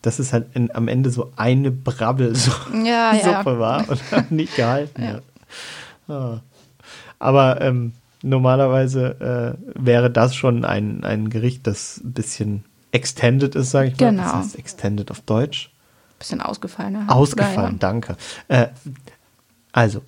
dass 0.03 0.19
es 0.19 0.33
halt 0.33 0.47
in, 0.55 0.75
am 0.75 0.89
Ende 0.89 1.11
so 1.11 1.33
eine 1.37 1.71
Brabbelsuppe 1.71 2.87
ja, 2.87 3.15
ja. 3.25 3.45
war 3.45 3.89
und 3.89 4.01
nicht 4.31 4.57
gehalten 4.57 5.03
ja. 5.03 5.09
hat. 5.09 5.23
Ah. 6.09 6.41
Aber 7.19 7.61
ähm, 7.61 7.93
normalerweise 8.25 9.57
äh, 9.57 9.73
wäre 9.75 10.11
das 10.11 10.35
schon 10.35 10.65
ein, 10.65 11.05
ein 11.05 11.31
Gericht, 11.31 11.67
das 11.67 12.01
ein 12.03 12.13
bisschen 12.13 12.65
extended 12.91 13.55
ist, 13.55 13.71
sage 13.71 13.89
ich 13.89 14.01
mal. 14.01 14.11
Genau. 14.11 14.23
Das 14.23 14.33
heißt 14.35 14.59
extended 14.59 15.11
auf 15.11 15.21
Deutsch. 15.21 15.71
Bisschen 16.19 16.41
ausgefallen. 16.41 17.09
Ausgefallen, 17.09 17.79
danke. 17.79 18.17
Äh, 18.49 18.69
also, 19.73 20.03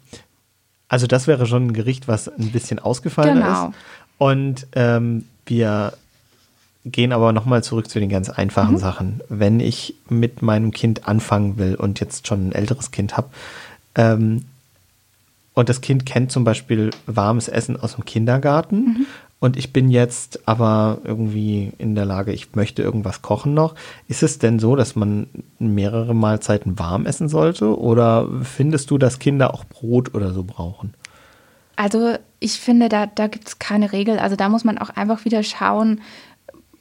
also 0.88 1.06
das 1.06 1.26
wäre 1.26 1.46
schon 1.46 1.68
ein 1.68 1.72
Gericht, 1.72 2.08
was 2.08 2.28
ein 2.28 2.52
bisschen 2.52 2.78
ausgefallen 2.78 3.40
genau. 3.40 3.68
ist. 3.68 3.74
Und 4.18 4.66
ähm, 4.72 5.26
wir 5.44 5.92
gehen 6.86 7.12
aber 7.12 7.32
nochmal 7.32 7.64
zurück 7.64 7.90
zu 7.90 7.98
den 7.98 8.08
ganz 8.08 8.30
einfachen 8.30 8.74
mhm. 8.74 8.78
Sachen. 8.78 9.20
Wenn 9.28 9.60
ich 9.60 9.94
mit 10.08 10.40
meinem 10.40 10.70
Kind 10.70 11.08
anfangen 11.08 11.58
will 11.58 11.74
und 11.74 12.00
jetzt 12.00 12.28
schon 12.28 12.48
ein 12.48 12.52
älteres 12.52 12.92
Kind 12.92 13.16
habe, 13.16 13.28
ähm, 13.96 14.44
und 15.56 15.70
das 15.70 15.80
Kind 15.80 16.04
kennt 16.04 16.30
zum 16.30 16.44
Beispiel 16.44 16.90
warmes 17.06 17.48
Essen 17.48 17.80
aus 17.80 17.94
dem 17.94 18.04
Kindergarten. 18.04 18.76
Mhm. 18.76 19.06
Und 19.40 19.56
ich 19.56 19.72
bin 19.72 19.90
jetzt 19.90 20.46
aber 20.46 20.98
irgendwie 21.02 21.72
in 21.78 21.94
der 21.94 22.04
Lage, 22.04 22.32
ich 22.32 22.54
möchte 22.54 22.82
irgendwas 22.82 23.22
kochen 23.22 23.54
noch. 23.54 23.74
Ist 24.06 24.22
es 24.22 24.38
denn 24.38 24.58
so, 24.58 24.76
dass 24.76 24.96
man 24.96 25.28
mehrere 25.58 26.14
Mahlzeiten 26.14 26.78
warm 26.78 27.06
essen 27.06 27.30
sollte? 27.30 27.78
Oder 27.78 28.28
findest 28.42 28.90
du, 28.90 28.98
dass 28.98 29.18
Kinder 29.18 29.54
auch 29.54 29.64
Brot 29.64 30.14
oder 30.14 30.34
so 30.34 30.44
brauchen? 30.44 30.92
Also 31.74 32.16
ich 32.38 32.60
finde, 32.60 32.90
da, 32.90 33.06
da 33.06 33.26
gibt 33.26 33.48
es 33.48 33.58
keine 33.58 33.92
Regel. 33.92 34.18
Also 34.18 34.36
da 34.36 34.50
muss 34.50 34.64
man 34.64 34.76
auch 34.76 34.90
einfach 34.90 35.24
wieder 35.24 35.42
schauen, 35.42 36.02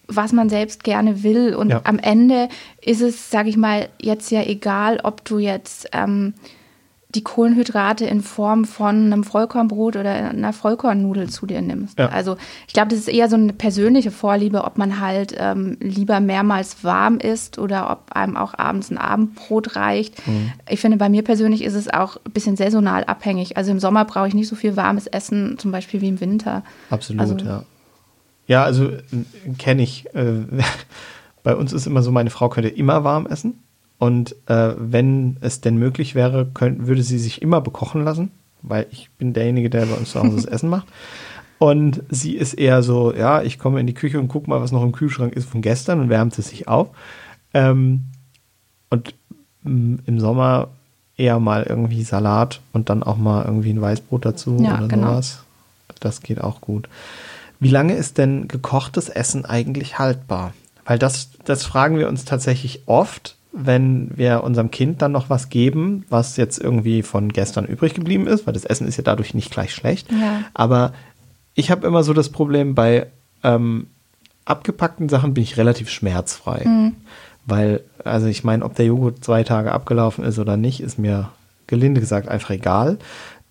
was 0.08 0.34
man 0.34 0.50
selbst 0.50 0.84
gerne 0.84 1.24
will. 1.24 1.56
Und 1.56 1.70
ja. 1.70 1.82
am 1.86 1.98
Ende 1.98 2.50
ist 2.82 3.02
es, 3.02 3.32
sage 3.32 3.48
ich 3.48 3.56
mal, 3.56 3.88
jetzt 4.02 4.32
ja 4.32 4.44
egal, 4.44 5.00
ob 5.02 5.24
du 5.24 5.40
jetzt... 5.40 5.88
Ähm, 5.94 6.34
die 7.16 7.24
Kohlenhydrate 7.24 8.06
in 8.06 8.22
Form 8.22 8.66
von 8.66 9.06
einem 9.06 9.24
Vollkornbrot 9.24 9.96
oder 9.96 10.12
einer 10.12 10.54
Vollkornnudel 10.54 11.30
zu 11.30 11.46
dir 11.46 11.62
nimmst. 11.62 11.98
Ja. 11.98 12.10
Also 12.10 12.38
ich 12.68 12.74
glaube, 12.74 12.90
das 12.90 13.00
ist 13.00 13.08
eher 13.08 13.30
so 13.30 13.36
eine 13.36 13.54
persönliche 13.54 14.12
Vorliebe, 14.12 14.64
ob 14.64 14.78
man 14.78 15.00
halt 15.00 15.36
ähm, 15.38 15.78
lieber 15.80 16.20
mehrmals 16.20 16.84
warm 16.84 17.18
isst 17.18 17.58
oder 17.58 17.90
ob 17.90 18.12
einem 18.12 18.38
auch 18.38 18.54
abends 18.58 18.92
ein 18.92 18.98
Abendbrot 18.98 19.76
reicht. 19.76 20.28
Mhm. 20.28 20.52
Ich 20.70 20.82
finde, 20.82 20.98
bei 20.98 21.10
mir 21.10 21.24
persönlich 21.24 21.64
ist 21.64 21.74
es 21.74 21.92
auch 21.92 22.18
ein 22.18 22.32
bisschen 22.32 22.58
saisonal 22.58 23.06
abhängig. 23.06 23.58
Also 23.58 23.72
im 23.72 23.80
Sommer 23.80 24.06
brauche 24.06 24.28
ich 24.28 24.34
nicht 24.34 24.48
so 24.48 24.56
viel 24.56 24.76
warmes 24.76 25.08
Essen, 25.08 25.58
zum 25.58 25.72
Beispiel 25.72 26.02
wie 26.02 26.10
im 26.10 26.20
Winter. 26.20 26.64
Absolut, 26.90 27.22
also, 27.22 27.38
ja. 27.38 27.64
Ja, 28.48 28.64
also 28.64 28.90
äh, 28.90 29.02
kenne 29.58 29.82
ich. 29.82 30.06
Äh, 30.14 30.44
bei 31.44 31.56
uns 31.56 31.74
ist 31.74 31.88
immer 31.88 32.04
so, 32.04 32.12
meine 32.12 32.30
Frau 32.30 32.50
könnte 32.50 32.70
immer 32.70 33.04
warm 33.04 33.26
essen. 33.26 33.65
Und 33.98 34.36
äh, 34.48 34.74
wenn 34.78 35.38
es 35.42 35.62
denn 35.62 35.78
möglich 35.78 36.16
wäre, 36.16 36.46
könnt, 36.54 36.88
würde 36.88 37.04
sie 37.04 37.20
sich 37.20 37.42
immer 37.42 37.62
bekochen 37.62 38.04
lassen, 38.04 38.32
weil 38.62 38.88
ich 38.92 39.10
bin 39.18 39.34
derjenige, 39.34 39.70
der 39.70 39.86
bei 39.86 39.96
uns 39.96 40.12
zu 40.12 40.22
Hause 40.22 40.36
das 40.36 40.46
Essen 40.54 40.70
macht. 40.70 40.88
Und 41.58 42.04
sie 42.10 42.36
ist 42.36 42.54
eher 42.54 42.84
so, 42.84 43.14
ja, 43.14 43.42
ich 43.42 43.60
komme 43.60 43.80
in 43.80 43.88
die 43.88 43.94
Küche 43.94 44.20
und 44.20 44.28
gucke 44.28 44.50
mal, 44.50 44.62
was 44.62 44.74
noch 44.74 44.84
im 44.84 44.92
Kühlschrank 44.92 45.34
ist 45.34 45.50
von 45.50 45.62
gestern 45.62 46.02
und 46.02 46.10
wärmt 46.10 46.38
es 46.38 46.50
sich 46.50 46.68
auf. 46.68 46.90
Ähm, 47.54 48.06
und 48.90 49.16
im 49.64 50.20
Sommer 50.20 50.70
eher 51.18 51.40
mal 51.40 51.64
irgendwie 51.64 52.04
Salat 52.04 52.60
und 52.74 52.90
dann 52.90 53.04
auch 53.04 53.18
mal 53.18 53.46
irgendwie 53.46 53.72
ein 53.72 53.82
Weißbrot 53.82 54.26
dazu 54.26 54.58
ja, 54.62 54.78
oder 54.78 54.88
genau. 54.88 55.14
sowas. 55.14 55.44
Das 56.00 56.22
geht 56.22 56.42
auch 56.42 56.62
gut. 56.62 56.90
Wie 57.60 57.70
lange 57.70 57.94
ist 57.94 58.18
denn 58.18 58.48
gekochtes 58.48 59.10
Essen 59.10 59.46
eigentlich 59.46 59.98
haltbar? 59.98 60.54
Weil 60.86 61.00
das, 61.00 61.30
das 61.46 61.64
fragen 61.64 61.98
wir 61.98 62.08
uns 62.10 62.26
tatsächlich 62.26 62.84
oft, 62.86 63.35
wenn 63.56 64.12
wir 64.16 64.44
unserem 64.44 64.70
Kind 64.70 65.02
dann 65.02 65.14
noch 65.14 65.30
was 65.30 65.50
geben, 65.50 66.06
was 66.10 66.36
jetzt 66.38 66.60
irgendwie 66.60 67.02
von 67.04 67.30
gestern 67.32 67.66
übrig 67.66 67.94
geblieben 67.94 68.28
ist, 68.28 68.46
weil 68.46 68.54
das 68.54 68.66
Essen 68.66 68.88
ist 68.88 68.98
ja 68.98 69.04
dadurch 69.04 69.34
nicht 69.34 69.52
gleich 69.52 69.74
schlecht. 69.74 70.12
Ja. 70.12 70.42
Aber 70.54 70.94
ich 71.54 71.72
habe 71.72 71.88
immer 71.88 72.04
so 72.04 72.14
das 72.14 72.30
Problem, 72.30 72.76
bei 72.76 73.08
ähm, 73.44 73.88
abgepackten 74.44 75.08
Sachen 75.08 75.34
bin 75.34 75.44
ich 75.44 75.58
relativ 75.58 75.90
schmerzfrei. 75.90 76.66
Mhm. 76.66 76.96
Weil, 77.46 77.82
also 78.04 78.28
ich 78.28 78.44
meine, 78.44 78.66
ob 78.66 78.76
der 78.76 78.88
Joghurt 78.88 79.24
zwei 79.24 79.44
Tage 79.44 79.72
abgelaufen 79.72 80.26
ist 80.26 80.38
oder 80.38 80.58
nicht, 80.58 80.82
ist 80.82 81.00
mir 81.00 81.30
gelinde 81.68 82.02
gesagt 82.02 82.28
einfach 82.28 82.50
egal. 82.50 82.98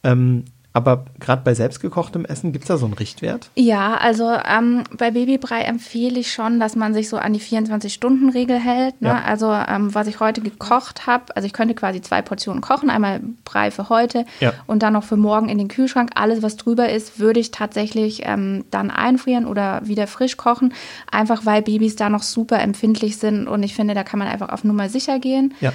Ähm, 0.02 0.44
aber 0.76 1.04
gerade 1.20 1.42
bei 1.44 1.54
selbstgekochtem 1.54 2.24
Essen, 2.24 2.50
gibt 2.52 2.64
es 2.64 2.68
da 2.68 2.76
so 2.76 2.84
einen 2.84 2.94
Richtwert? 2.94 3.48
Ja, 3.54 3.94
also 3.94 4.28
ähm, 4.28 4.82
bei 4.98 5.12
Babybrei 5.12 5.60
empfehle 5.60 6.18
ich 6.18 6.32
schon, 6.32 6.58
dass 6.58 6.74
man 6.74 6.92
sich 6.92 7.08
so 7.08 7.16
an 7.16 7.32
die 7.32 7.40
24-Stunden-Regel 7.40 8.58
hält. 8.58 9.00
Ne? 9.00 9.10
Ja. 9.10 9.22
Also 9.22 9.52
ähm, 9.52 9.94
was 9.94 10.08
ich 10.08 10.18
heute 10.18 10.40
gekocht 10.40 11.06
habe, 11.06 11.36
also 11.36 11.46
ich 11.46 11.52
könnte 11.52 11.74
quasi 11.74 12.02
zwei 12.02 12.22
Portionen 12.22 12.60
kochen, 12.60 12.90
einmal 12.90 13.20
Brei 13.44 13.70
für 13.70 13.88
heute 13.88 14.26
ja. 14.40 14.52
und 14.66 14.82
dann 14.82 14.94
noch 14.94 15.04
für 15.04 15.16
morgen 15.16 15.48
in 15.48 15.58
den 15.58 15.68
Kühlschrank. 15.68 16.10
Alles, 16.16 16.42
was 16.42 16.56
drüber 16.56 16.88
ist, 16.88 17.20
würde 17.20 17.38
ich 17.38 17.52
tatsächlich 17.52 18.22
ähm, 18.24 18.64
dann 18.72 18.90
einfrieren 18.90 19.46
oder 19.46 19.80
wieder 19.84 20.08
frisch 20.08 20.36
kochen, 20.36 20.74
einfach 21.08 21.46
weil 21.46 21.62
Babys 21.62 21.94
da 21.94 22.08
noch 22.08 22.24
super 22.24 22.60
empfindlich 22.60 23.18
sind 23.18 23.46
und 23.46 23.62
ich 23.62 23.76
finde, 23.76 23.94
da 23.94 24.02
kann 24.02 24.18
man 24.18 24.26
einfach 24.26 24.48
auf 24.48 24.64
Nummer 24.64 24.88
sicher 24.88 25.20
gehen. 25.20 25.54
Ja. 25.60 25.72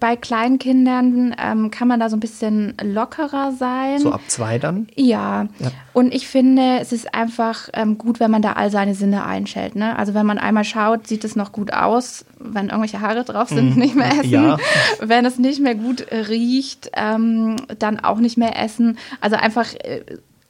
Bei 0.00 0.16
Kleinkindern 0.16 1.34
ähm, 1.38 1.70
kann 1.70 1.88
man 1.88 2.00
da 2.00 2.08
so 2.08 2.16
ein 2.16 2.20
bisschen 2.20 2.74
lockerer 2.82 3.52
sein. 3.52 3.98
So 3.98 4.12
ab 4.12 4.22
zwei 4.28 4.58
dann? 4.58 4.88
Ja. 4.94 5.46
ja. 5.58 5.70
Und 5.92 6.14
ich 6.14 6.26
finde, 6.26 6.78
es 6.80 6.92
ist 6.92 7.14
einfach 7.14 7.68
ähm, 7.72 7.98
gut, 7.98 8.20
wenn 8.20 8.30
man 8.30 8.42
da 8.42 8.52
all 8.52 8.70
seine 8.70 8.94
Sinne 8.94 9.24
einschält. 9.24 9.76
Ne? 9.76 9.96
Also 9.98 10.14
wenn 10.14 10.26
man 10.26 10.38
einmal 10.38 10.64
schaut, 10.64 11.06
sieht 11.06 11.24
es 11.24 11.36
noch 11.36 11.52
gut 11.52 11.72
aus, 11.72 12.24
wenn 12.38 12.68
irgendwelche 12.68 13.00
Haare 13.00 13.24
drauf 13.24 13.48
sind, 13.48 13.76
mm. 13.76 13.78
nicht 13.78 13.94
mehr 13.94 14.12
essen. 14.12 14.30
Ja. 14.30 14.56
Wenn 15.00 15.24
es 15.24 15.38
nicht 15.38 15.60
mehr 15.60 15.74
gut 15.74 16.06
riecht, 16.10 16.90
ähm, 16.94 17.56
dann 17.78 18.00
auch 18.00 18.18
nicht 18.18 18.36
mehr 18.36 18.60
essen. 18.60 18.98
Also 19.20 19.36
einfach 19.36 19.72
äh, 19.74 20.02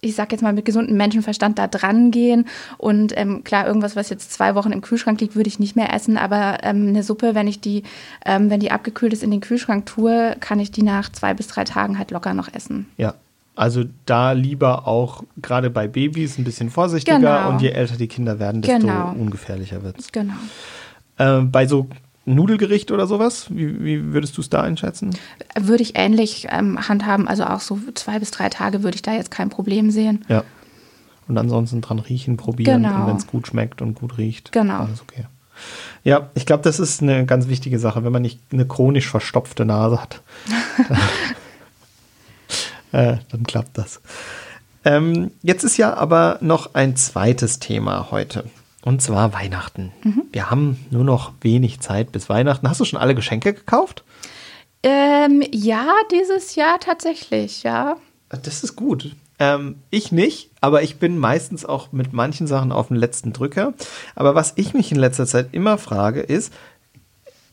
ich 0.05 0.15
sag 0.15 0.33
jetzt 0.33 0.43
mal, 0.43 0.53
mit 0.53 0.65
gesundem 0.65 0.97
Menschenverstand 0.97 1.59
da 1.59 1.67
dran 1.67 2.11
gehen. 2.11 2.47
Und 2.79 3.17
ähm, 3.17 3.43
klar, 3.45 3.67
irgendwas, 3.67 3.97
was 3.97 4.11
jetzt 4.11 4.33
zwei 4.33 4.55
Wochen 4.55 4.73
im 4.73 4.81
Kühlschrank 4.81 5.21
liegt, 5.21 5.37
würde 5.37 5.49
ich 5.49 5.59
nicht 5.59 5.77
mehr 5.77 5.93
essen. 5.93 6.17
Aber 6.17 6.59
ähm, 6.63 6.89
eine 6.89 7.03
Suppe, 7.03 7.35
wenn 7.35 7.49
ich 7.49 7.61
die, 7.61 7.83
ähm, 8.25 8.51
wenn 8.51 8.61
die 8.61 8.71
abgekühlt 8.71 9.13
ist, 9.13 9.23
in 9.23 9.31
den 9.31 9.41
Kühlschrank 9.41 9.87
tue, 9.87 10.37
kann 10.41 10.61
ich 10.61 10.71
die 10.71 10.83
nach 10.83 11.11
zwei 11.11 11.35
bis 11.35 11.49
drei 11.49 11.65
Tagen 11.65 11.99
halt 11.99 12.11
locker 12.11 12.35
noch 12.35 12.53
essen. 12.53 12.87
Ja. 12.97 13.15
Also 13.57 13.85
da 14.05 14.33
lieber 14.33 14.89
auch 14.89 15.23
gerade 15.41 15.71
bei 15.71 15.87
Babys 15.87 16.39
ein 16.39 16.45
bisschen 16.45 16.71
vorsichtiger 16.71 17.19
genau. 17.19 17.51
und 17.51 17.63
je 17.63 17.69
älter 17.69 17.97
die 17.97 18.09
Kinder 18.09 18.41
werden, 18.41 18.63
desto 18.63 18.81
genau. 18.81 19.13
ungefährlicher 19.13 19.85
wird 19.85 20.01
es. 20.01 20.11
Genau. 20.11 20.35
Äh, 21.19 21.43
bei 21.43 21.69
so 21.69 21.87
Nudelgericht 22.27 22.91
oder 22.91 23.07
sowas? 23.07 23.47
Wie, 23.51 23.85
wie 23.85 24.13
würdest 24.13 24.37
du 24.37 24.41
es 24.41 24.51
da 24.51 24.63
einschätzen? 24.63 25.11
Würde 25.59 25.83
ich 25.83 25.99
ähnlich 25.99 26.49
ähm, 26.51 26.89
handhaben. 26.89 27.29
Also 27.29 27.45
auch 27.45 27.61
so 27.61 27.79
zwei 27.95 28.19
bis 28.19 28.31
drei 28.31 28.49
Tage 28.49 28.83
würde 28.83 28.97
ich 28.97 29.03
da 29.03 29.13
jetzt 29.13 29.31
kein 29.31 29.51
Problem 29.51 29.91
sehen. 29.91 30.25
Ja. 30.29 30.45
Und 31.29 31.39
ansonsten 31.39 31.81
dran 31.81 31.99
riechen, 31.99 32.37
probieren. 32.37 32.83
Genau. 32.83 33.03
Und 33.03 33.07
wenn 33.07 33.17
es 33.17 33.27
gut 33.27 33.47
schmeckt 33.47 33.83
und 33.83 33.95
gut 33.95 34.19
riecht, 34.19 34.53
genau. 34.53 34.81
alles 34.81 35.03
okay. 35.03 35.25
Ja, 36.03 36.31
ich 36.35 36.47
glaube, 36.47 36.63
das 36.63 36.79
ist 36.79 37.03
eine 37.03 37.25
ganz 37.25 37.49
wichtige 37.49 37.79
Sache, 37.79 38.05
wenn 38.05 38.13
man 38.13 38.23
nicht 38.23 38.41
eine 38.53 38.67
chronisch 38.67 39.09
verstopfte 39.09 39.65
Nase 39.65 40.03
hat. 40.03 40.21
äh, 42.93 43.17
dann 43.31 43.45
klappt 43.45 43.79
das. 43.79 44.01
Ähm, 44.85 45.31
jetzt 45.43 45.65
ist 45.65 45.79
ja 45.79 45.95
aber 45.95 46.39
noch 46.41 46.75
ein 46.75 46.97
zweites 46.97 47.59
Thema 47.59 48.11
heute. 48.11 48.45
Und 48.85 49.01
zwar 49.01 49.33
Weihnachten. 49.33 49.93
Mhm. 50.03 50.25
Wir 50.31 50.51
haben 50.51 50.85
nur 50.91 51.05
noch 51.05 51.33
wenig 51.41 51.81
Zeit 51.81 52.13
bis 52.13 52.29
Weihnachten. 52.29 52.69
Hast 52.69 52.81
du 52.81 52.85
schon 52.85 53.01
alle 53.01 53.15
Geschenke 53.15 53.55
gekauft? 53.55 54.05
Ähm, 54.83 55.43
ja, 55.53 55.87
dieses 56.13 56.55
Jahr 56.55 56.79
tatsächlich, 56.81 57.63
ja. 57.63 57.97
Das 58.29 58.63
ist 58.63 58.77
gut. 58.77 59.17
Ähm, 59.39 59.77
ich 59.89 60.13
nicht, 60.13 60.51
aber 60.61 60.83
ich 60.83 60.99
bin 60.99 61.19
meistens 61.19 61.65
auch 61.65 61.93
mit 61.93 62.13
manchen 62.13 62.47
Sachen 62.47 62.73
auf 62.73 62.89
den 62.89 62.99
letzten 62.99 63.33
Drücker. 63.33 63.73
Aber 64.15 64.35
was 64.35 64.53
ich 64.57 64.75
mich 64.75 64.93
in 64.93 64.99
letzter 64.99 65.27
Zeit 65.27 65.49
immer 65.53 65.79
frage, 65.79 66.21
ist, 66.21 66.53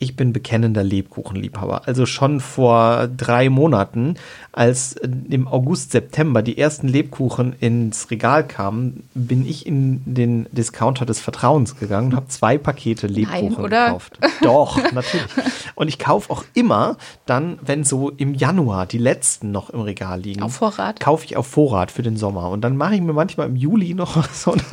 ich 0.02 0.16
bin 0.16 0.34
bekennender 0.34 0.84
Lebkuchenliebhaber. 0.84 1.88
Also 1.88 2.08
schon 2.08 2.40
vor 2.40 3.08
drei 3.08 3.50
Monaten, 3.50 4.16
als 4.52 4.94
im 4.94 5.48
August, 5.48 5.92
September 5.92 6.42
die 6.42 6.58
ersten 6.58 6.88
Lebkuchen 6.88 7.54
ins 7.60 8.10
Regal 8.10 8.46
kamen, 8.46 9.04
bin 9.14 9.48
ich 9.48 9.68
in 9.68 10.02
den 10.06 10.48
Discounter 10.52 11.06
des 11.06 11.20
Vertrauens 11.20 11.78
gegangen 11.78 12.08
und 12.08 12.16
habe 12.16 12.28
zwei 12.30 12.58
Pakete 12.58 13.06
Lebkuchen 13.06 13.54
Nein, 13.54 13.64
oder? 13.64 13.86
gekauft. 13.86 14.20
Doch, 14.42 14.78
natürlich. 14.92 15.28
Und 15.76 15.88
ich 15.88 16.00
kaufe 16.00 16.32
auch 16.32 16.46
immer 16.56 16.98
dann, 17.28 17.60
wenn 17.62 17.84
so 17.84 18.10
im 18.10 18.34
Januar 18.34 18.88
die 18.88 18.98
letzten 18.98 19.52
noch 19.52 19.70
im 19.70 19.82
Regal 19.82 20.20
liegen. 20.20 20.42
Auf 20.42 20.56
Vorrat. 20.56 21.00
Kaufe 21.00 21.26
ich 21.26 21.38
auf 21.38 21.46
Vorrat 21.46 21.92
für 21.92 22.02
den 22.02 22.18
Sommer. 22.18 22.50
Und 22.50 22.62
dann 22.62 22.76
mache 22.76 22.96
ich 22.96 23.02
mir 23.02 23.14
manchmal 23.14 23.48
im 23.48 23.56
Juli 23.56 23.94
noch 23.94 24.28
so 24.34 24.54
eine 24.54 24.64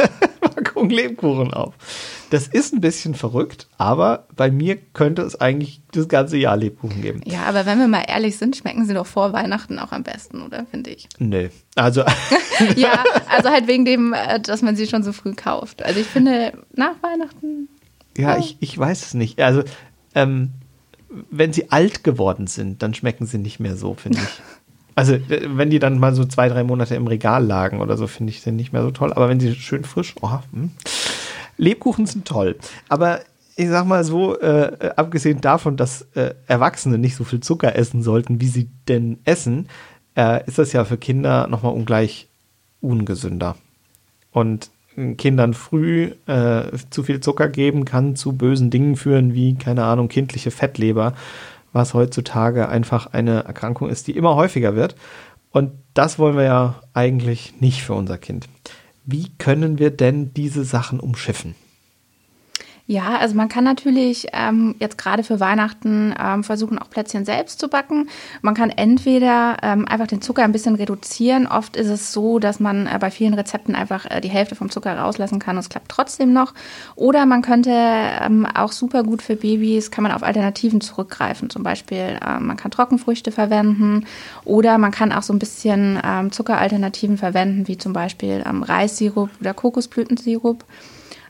Packung 0.78 0.90
Lebkuchen 0.90 1.52
auf. 1.52 1.74
Das 2.30 2.46
ist 2.46 2.74
ein 2.74 2.80
bisschen 2.80 3.14
verrückt, 3.14 3.68
aber 3.78 4.26
bei 4.36 4.50
mir 4.50 4.76
könnte 4.76 5.22
es 5.22 5.40
eigentlich 5.40 5.80
das 5.92 6.08
ganze 6.08 6.36
Jahr 6.36 6.56
Lebkuchen 6.56 7.02
geben. 7.02 7.20
Ja, 7.24 7.44
aber 7.44 7.66
wenn 7.66 7.78
wir 7.78 7.88
mal 7.88 8.04
ehrlich 8.06 8.36
sind, 8.36 8.56
schmecken 8.56 8.86
sie 8.86 8.94
doch 8.94 9.06
vor 9.06 9.32
Weihnachten 9.32 9.78
auch 9.78 9.92
am 9.92 10.02
besten, 10.02 10.42
oder? 10.42 10.66
Finde 10.66 10.90
ich. 10.90 11.08
Nö. 11.18 11.48
Also. 11.74 12.02
ja, 12.76 13.02
also 13.28 13.50
halt 13.50 13.66
wegen 13.66 13.84
dem, 13.84 14.12
äh, 14.12 14.40
dass 14.40 14.62
man 14.62 14.76
sie 14.76 14.86
schon 14.86 15.02
so 15.02 15.12
früh 15.12 15.34
kauft. 15.34 15.82
Also 15.82 16.00
ich 16.00 16.06
finde, 16.06 16.52
nach 16.74 17.02
Weihnachten. 17.02 17.68
Ja, 18.16 18.36
oh. 18.36 18.38
ich, 18.38 18.56
ich 18.60 18.76
weiß 18.76 19.06
es 19.06 19.14
nicht. 19.14 19.40
Also, 19.40 19.62
ähm, 20.14 20.50
wenn 21.30 21.52
sie 21.52 21.70
alt 21.70 22.04
geworden 22.04 22.46
sind, 22.46 22.82
dann 22.82 22.92
schmecken 22.92 23.26
sie 23.26 23.38
nicht 23.38 23.58
mehr 23.58 23.76
so, 23.76 23.94
finde 23.94 24.18
ich. 24.18 24.28
Also, 24.98 25.16
wenn 25.28 25.70
die 25.70 25.78
dann 25.78 26.00
mal 26.00 26.12
so 26.12 26.24
zwei, 26.24 26.48
drei 26.48 26.64
Monate 26.64 26.96
im 26.96 27.06
Regal 27.06 27.46
lagen 27.46 27.80
oder 27.80 27.96
so, 27.96 28.08
finde 28.08 28.32
ich 28.32 28.40
sie 28.40 28.50
nicht 28.50 28.72
mehr 28.72 28.82
so 28.82 28.90
toll. 28.90 29.12
Aber 29.12 29.28
wenn 29.28 29.38
sie 29.38 29.54
schön 29.54 29.84
frisch, 29.84 30.16
oh, 30.22 30.40
hm. 30.50 30.72
Lebkuchen 31.56 32.04
sind 32.06 32.26
toll. 32.26 32.56
Aber 32.88 33.20
ich 33.54 33.68
sag 33.68 33.86
mal 33.86 34.02
so, 34.02 34.36
äh, 34.40 34.90
abgesehen 34.96 35.40
davon, 35.40 35.76
dass 35.76 36.02
äh, 36.16 36.34
Erwachsene 36.48 36.98
nicht 36.98 37.14
so 37.14 37.22
viel 37.22 37.38
Zucker 37.38 37.76
essen 37.76 38.02
sollten, 38.02 38.40
wie 38.40 38.48
sie 38.48 38.70
denn 38.88 39.20
essen, 39.24 39.68
äh, 40.16 40.44
ist 40.48 40.58
das 40.58 40.72
ja 40.72 40.84
für 40.84 40.98
Kinder 40.98 41.46
nochmal 41.46 41.74
ungleich 41.74 42.26
ungesünder. 42.80 43.54
Und 44.32 44.72
Kindern 45.16 45.54
früh 45.54 46.10
äh, 46.26 46.76
zu 46.90 47.04
viel 47.04 47.20
Zucker 47.20 47.48
geben 47.48 47.84
kann 47.84 48.16
zu 48.16 48.32
bösen 48.32 48.70
Dingen 48.70 48.96
führen, 48.96 49.32
wie, 49.32 49.54
keine 49.54 49.84
Ahnung, 49.84 50.08
kindliche 50.08 50.50
Fettleber 50.50 51.14
was 51.72 51.94
heutzutage 51.94 52.68
einfach 52.68 53.12
eine 53.12 53.44
Erkrankung 53.44 53.88
ist, 53.88 54.06
die 54.06 54.16
immer 54.16 54.36
häufiger 54.36 54.74
wird. 54.74 54.96
Und 55.50 55.72
das 55.94 56.18
wollen 56.18 56.36
wir 56.36 56.44
ja 56.44 56.80
eigentlich 56.92 57.60
nicht 57.60 57.82
für 57.82 57.94
unser 57.94 58.18
Kind. 58.18 58.48
Wie 59.04 59.30
können 59.38 59.78
wir 59.78 59.90
denn 59.90 60.34
diese 60.34 60.64
Sachen 60.64 61.00
umschiffen? 61.00 61.54
Ja, 62.90 63.18
also 63.18 63.34
man 63.34 63.50
kann 63.50 63.64
natürlich 63.64 64.28
ähm, 64.32 64.74
jetzt 64.78 64.96
gerade 64.96 65.22
für 65.22 65.40
Weihnachten 65.40 66.14
ähm, 66.18 66.42
versuchen, 66.42 66.78
auch 66.78 66.88
Plätzchen 66.88 67.26
selbst 67.26 67.60
zu 67.60 67.68
backen. 67.68 68.08
Man 68.40 68.54
kann 68.54 68.70
entweder 68.70 69.58
ähm, 69.62 69.86
einfach 69.86 70.06
den 70.06 70.22
Zucker 70.22 70.42
ein 70.42 70.52
bisschen 70.52 70.74
reduzieren. 70.74 71.46
Oft 71.46 71.76
ist 71.76 71.88
es 71.88 72.14
so, 72.14 72.38
dass 72.38 72.60
man 72.60 72.86
äh, 72.86 72.96
bei 72.98 73.10
vielen 73.10 73.34
Rezepten 73.34 73.74
einfach 73.74 74.06
äh, 74.10 74.22
die 74.22 74.30
Hälfte 74.30 74.54
vom 74.54 74.70
Zucker 74.70 74.96
rauslassen 74.98 75.38
kann 75.38 75.56
und 75.56 75.60
es 75.60 75.68
klappt 75.68 75.90
trotzdem 75.90 76.32
noch. 76.32 76.54
Oder 76.94 77.26
man 77.26 77.42
könnte 77.42 77.72
ähm, 77.72 78.46
auch 78.46 78.72
super 78.72 79.02
gut 79.02 79.20
für 79.20 79.36
Babys, 79.36 79.90
kann 79.90 80.02
man 80.02 80.12
auf 80.12 80.22
Alternativen 80.22 80.80
zurückgreifen. 80.80 81.50
Zum 81.50 81.62
Beispiel, 81.62 82.18
äh, 82.26 82.40
man 82.40 82.56
kann 82.56 82.70
Trockenfrüchte 82.70 83.32
verwenden 83.32 84.06
oder 84.46 84.78
man 84.78 84.92
kann 84.92 85.12
auch 85.12 85.22
so 85.22 85.34
ein 85.34 85.38
bisschen 85.38 86.00
ähm, 86.02 86.32
Zuckeralternativen 86.32 87.18
verwenden, 87.18 87.68
wie 87.68 87.76
zum 87.76 87.92
Beispiel 87.92 88.42
ähm, 88.48 88.62
Reissirup 88.62 89.28
oder 89.42 89.52
Kokosblütensirup. 89.52 90.64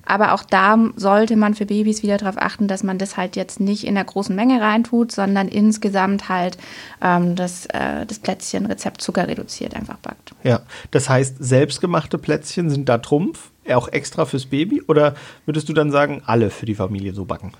Aber 0.08 0.32
auch 0.32 0.42
da 0.42 0.78
sollte 0.96 1.36
man 1.36 1.54
für 1.54 1.66
Babys 1.66 2.02
wieder 2.02 2.16
darauf 2.16 2.38
achten, 2.38 2.66
dass 2.66 2.82
man 2.82 2.96
das 2.96 3.16
halt 3.18 3.36
jetzt 3.36 3.60
nicht 3.60 3.84
in 3.84 3.94
der 3.94 4.04
großen 4.04 4.34
Menge 4.34 4.60
reintut, 4.60 5.12
sondern 5.12 5.48
insgesamt 5.48 6.30
halt 6.30 6.56
ähm, 7.02 7.36
das, 7.36 7.66
äh, 7.66 8.06
das 8.06 8.18
Plätzchen 8.18 8.64
Rezept 8.66 9.02
Zucker 9.02 9.28
reduziert 9.28 9.74
einfach 9.74 9.98
backt. 9.98 10.32
Ja, 10.42 10.60
das 10.90 11.10
heißt, 11.10 11.36
selbstgemachte 11.38 12.16
Plätzchen 12.16 12.70
sind 12.70 12.88
da 12.88 12.98
Trumpf, 12.98 13.50
auch 13.70 13.88
extra 13.88 14.24
fürs 14.24 14.46
Baby? 14.46 14.82
Oder 14.88 15.14
würdest 15.44 15.68
du 15.68 15.74
dann 15.74 15.90
sagen, 15.90 16.22
alle 16.24 16.48
für 16.48 16.64
die 16.64 16.74
Familie 16.74 17.12
so 17.12 17.26
backen? 17.26 17.52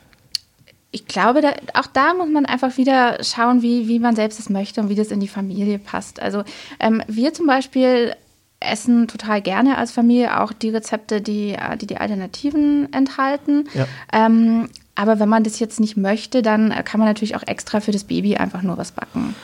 ich 0.90 1.06
glaube, 1.06 1.42
da, 1.42 1.52
auch 1.74 1.86
da 1.86 2.14
muss 2.14 2.30
man 2.30 2.46
einfach 2.46 2.78
wieder 2.78 3.22
schauen, 3.22 3.60
wie, 3.60 3.88
wie 3.88 3.98
man 3.98 4.16
selbst 4.16 4.38
es 4.38 4.48
möchte 4.48 4.80
und 4.80 4.88
wie 4.88 4.94
das 4.94 5.10
in 5.10 5.20
die 5.20 5.28
Familie 5.28 5.78
passt. 5.78 6.20
Also 6.20 6.44
ähm, 6.80 7.02
wir 7.06 7.34
zum 7.34 7.46
Beispiel 7.46 8.14
essen 8.60 9.08
total 9.08 9.40
gerne 9.40 9.78
als 9.78 9.92
Familie 9.92 10.40
auch 10.40 10.52
die 10.52 10.70
Rezepte, 10.70 11.20
die 11.20 11.50
äh, 11.52 11.76
die, 11.76 11.86
die 11.86 11.98
Alternativen 11.98 12.92
enthalten. 12.92 13.68
Ja. 13.74 13.86
Ähm, 14.12 14.68
aber 14.94 15.20
wenn 15.20 15.28
man 15.28 15.44
das 15.44 15.60
jetzt 15.60 15.78
nicht 15.78 15.96
möchte, 15.96 16.42
dann 16.42 16.70
kann 16.84 16.98
man 16.98 17.08
natürlich 17.08 17.36
auch 17.36 17.46
extra 17.46 17.80
für 17.80 17.92
das 17.92 18.04
Baby 18.04 18.36
einfach 18.36 18.62
nur 18.62 18.76
was 18.76 18.90
backen. 18.90 19.36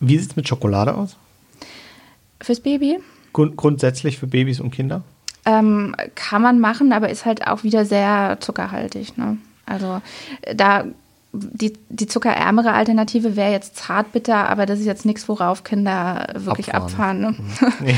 Wie 0.00 0.18
sieht 0.18 0.30
es 0.30 0.36
mit 0.36 0.46
Schokolade 0.46 0.94
aus? 0.94 1.16
Fürs 2.40 2.60
Baby? 2.60 2.98
Grund 3.32 3.56
grundsätzlich 3.56 4.18
für 4.18 4.26
Babys 4.26 4.60
und 4.60 4.70
Kinder? 4.70 5.02
Ähm, 5.46 5.96
kann 6.14 6.42
man 6.42 6.60
machen, 6.60 6.92
aber 6.92 7.08
ist 7.08 7.24
halt 7.24 7.46
auch 7.46 7.64
wieder 7.64 7.86
sehr 7.86 8.36
zuckerhaltig. 8.40 9.16
Ne? 9.16 9.38
Also 9.64 10.02
da 10.54 10.84
die, 11.32 11.74
die 11.88 12.06
zuckerärmere 12.06 12.72
Alternative 12.72 13.36
wäre 13.36 13.52
jetzt 13.52 13.76
Zartbitter, 13.76 14.48
aber 14.48 14.66
das 14.66 14.80
ist 14.80 14.86
jetzt 14.86 15.04
nichts, 15.04 15.28
worauf 15.28 15.62
Kinder 15.64 16.26
wirklich 16.34 16.74
abfahren. 16.74 17.24
abfahren 17.24 17.70
ne? 17.80 17.80
nee. 17.80 17.96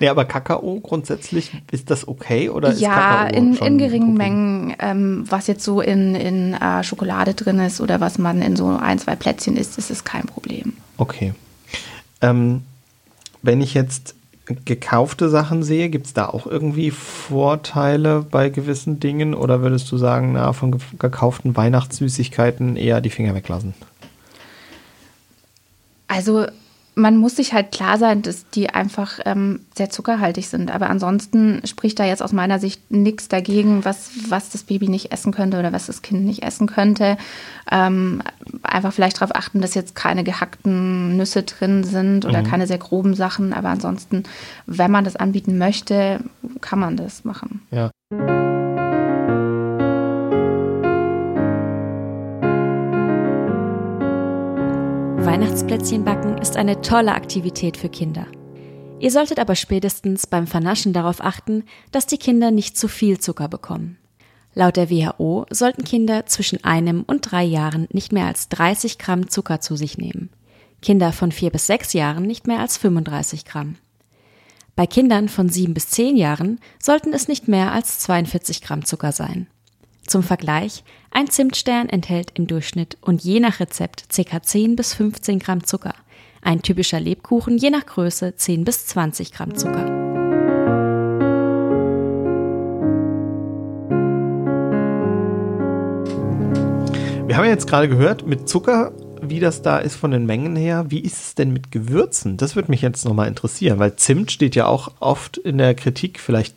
nee. 0.00 0.08
aber 0.08 0.24
Kakao 0.24 0.80
grundsätzlich, 0.80 1.52
ist 1.70 1.90
das 1.90 2.08
okay 2.08 2.48
oder 2.48 2.70
ist 2.70 2.80
ja, 2.80 3.24
Kakao 3.24 3.36
in, 3.36 3.54
in 3.56 3.78
geringen 3.78 4.14
okay? 4.14 4.18
Mengen, 4.18 4.76
ähm, 4.78 5.24
was 5.28 5.46
jetzt 5.46 5.64
so 5.64 5.80
in, 5.80 6.14
in 6.14 6.54
äh, 6.54 6.82
Schokolade 6.82 7.34
drin 7.34 7.60
ist 7.60 7.80
oder 7.80 8.00
was 8.00 8.18
man 8.18 8.40
in 8.40 8.56
so 8.56 8.68
ein, 8.68 8.98
zwei 8.98 9.14
Plätzchen 9.14 9.56
isst, 9.56 9.76
ist 9.76 9.90
es 9.90 10.04
kein 10.04 10.24
Problem. 10.24 10.74
Okay. 10.96 11.34
Ähm, 12.22 12.62
wenn 13.42 13.60
ich 13.60 13.74
jetzt 13.74 14.14
gekaufte 14.64 15.28
Sachen 15.28 15.62
sehe, 15.62 15.88
gibt 15.88 16.06
es 16.06 16.14
da 16.14 16.26
auch 16.26 16.46
irgendwie 16.46 16.90
Vorteile 16.90 18.24
bei 18.28 18.48
gewissen 18.48 19.00
Dingen 19.00 19.34
oder 19.34 19.60
würdest 19.62 19.90
du 19.92 19.96
sagen, 19.96 20.32
na, 20.32 20.52
von 20.52 20.78
gekauften 20.98 21.56
Weihnachtssüßigkeiten 21.56 22.76
eher 22.76 23.00
die 23.00 23.10
Finger 23.10 23.34
weglassen? 23.34 23.74
Also 26.06 26.46
man 26.98 27.16
muss 27.16 27.36
sich 27.36 27.52
halt 27.52 27.70
klar 27.70 27.96
sein, 27.96 28.22
dass 28.22 28.48
die 28.50 28.70
einfach 28.70 29.20
ähm, 29.24 29.60
sehr 29.74 29.88
zuckerhaltig 29.88 30.48
sind. 30.48 30.70
Aber 30.70 30.90
ansonsten 30.90 31.62
spricht 31.64 31.98
da 31.98 32.04
jetzt 32.04 32.22
aus 32.22 32.32
meiner 32.32 32.58
Sicht 32.58 32.90
nichts 32.90 33.28
dagegen, 33.28 33.84
was, 33.84 34.10
was 34.28 34.50
das 34.50 34.64
Baby 34.64 34.88
nicht 34.88 35.12
essen 35.12 35.32
könnte 35.32 35.58
oder 35.58 35.72
was 35.72 35.86
das 35.86 36.02
Kind 36.02 36.24
nicht 36.24 36.42
essen 36.42 36.66
könnte. 36.66 37.16
Ähm, 37.70 38.20
einfach 38.62 38.92
vielleicht 38.92 39.20
darauf 39.20 39.34
achten, 39.34 39.60
dass 39.60 39.74
jetzt 39.74 39.94
keine 39.94 40.24
gehackten 40.24 41.16
Nüsse 41.16 41.44
drin 41.44 41.84
sind 41.84 42.26
oder 42.26 42.42
mhm. 42.42 42.46
keine 42.46 42.66
sehr 42.66 42.78
groben 42.78 43.14
Sachen. 43.14 43.52
Aber 43.52 43.68
ansonsten, 43.68 44.24
wenn 44.66 44.90
man 44.90 45.04
das 45.04 45.16
anbieten 45.16 45.56
möchte, 45.56 46.20
kann 46.60 46.80
man 46.80 46.96
das 46.96 47.24
machen. 47.24 47.62
Ja. 47.70 47.90
Weihnachtsplätzchen 55.28 56.04
backen 56.04 56.38
ist 56.38 56.56
eine 56.56 56.80
tolle 56.80 57.12
Aktivität 57.12 57.76
für 57.76 57.90
Kinder. 57.90 58.26
Ihr 58.98 59.10
solltet 59.10 59.38
aber 59.38 59.56
spätestens 59.56 60.26
beim 60.26 60.46
Vernaschen 60.46 60.94
darauf 60.94 61.22
achten, 61.22 61.64
dass 61.92 62.06
die 62.06 62.16
Kinder 62.16 62.50
nicht 62.50 62.78
zu 62.78 62.88
viel 62.88 63.20
Zucker 63.20 63.46
bekommen. 63.46 63.98
Laut 64.54 64.78
der 64.78 64.88
WHO 64.88 65.44
sollten 65.50 65.84
Kinder 65.84 66.24
zwischen 66.24 66.64
einem 66.64 67.02
und 67.02 67.30
drei 67.30 67.44
Jahren 67.44 67.88
nicht 67.92 68.10
mehr 68.10 68.24
als 68.24 68.48
30 68.48 68.96
Gramm 68.96 69.28
Zucker 69.28 69.60
zu 69.60 69.76
sich 69.76 69.98
nehmen. 69.98 70.30
Kinder 70.80 71.12
von 71.12 71.30
vier 71.30 71.50
bis 71.50 71.66
sechs 71.66 71.92
Jahren 71.92 72.22
nicht 72.22 72.46
mehr 72.46 72.60
als 72.60 72.78
35 72.78 73.44
Gramm. 73.44 73.76
Bei 74.76 74.86
Kindern 74.86 75.28
von 75.28 75.50
sieben 75.50 75.74
bis 75.74 75.90
zehn 75.90 76.16
Jahren 76.16 76.58
sollten 76.78 77.12
es 77.12 77.28
nicht 77.28 77.48
mehr 77.48 77.72
als 77.72 77.98
42 77.98 78.62
Gramm 78.62 78.86
Zucker 78.86 79.12
sein. 79.12 79.46
Zum 80.08 80.22
Vergleich, 80.22 80.84
ein 81.10 81.28
Zimtstern 81.28 81.90
enthält 81.90 82.30
im 82.32 82.46
Durchschnitt 82.46 82.96
und 83.02 83.22
je 83.22 83.40
nach 83.40 83.60
Rezept 83.60 84.04
ca. 84.08 84.42
10 84.42 84.74
bis 84.74 84.94
15 84.94 85.38
Gramm 85.38 85.64
Zucker. 85.64 85.92
Ein 86.40 86.62
typischer 86.62 86.98
Lebkuchen 86.98 87.58
je 87.58 87.68
nach 87.68 87.84
Größe 87.84 88.34
10 88.34 88.64
bis 88.64 88.86
20 88.86 89.32
Gramm 89.32 89.54
Zucker. 89.54 89.84
Wir 97.26 97.36
haben 97.36 97.44
jetzt 97.44 97.66
gerade 97.66 97.90
gehört, 97.90 98.26
mit 98.26 98.48
Zucker 98.48 98.92
wie 99.30 99.40
das 99.40 99.62
da 99.62 99.78
ist 99.78 99.96
von 99.96 100.10
den 100.10 100.26
Mengen 100.26 100.56
her. 100.56 100.86
Wie 100.88 101.00
ist 101.00 101.22
es 101.22 101.34
denn 101.34 101.52
mit 101.52 101.72
Gewürzen? 101.72 102.36
Das 102.36 102.56
würde 102.56 102.70
mich 102.70 102.82
jetzt 102.82 103.04
nochmal 103.04 103.28
interessieren, 103.28 103.78
weil 103.78 103.96
Zimt 103.96 104.30
steht 104.30 104.54
ja 104.54 104.66
auch 104.66 104.92
oft 105.00 105.36
in 105.36 105.58
der 105.58 105.74
Kritik, 105.74 106.20
vielleicht 106.20 106.56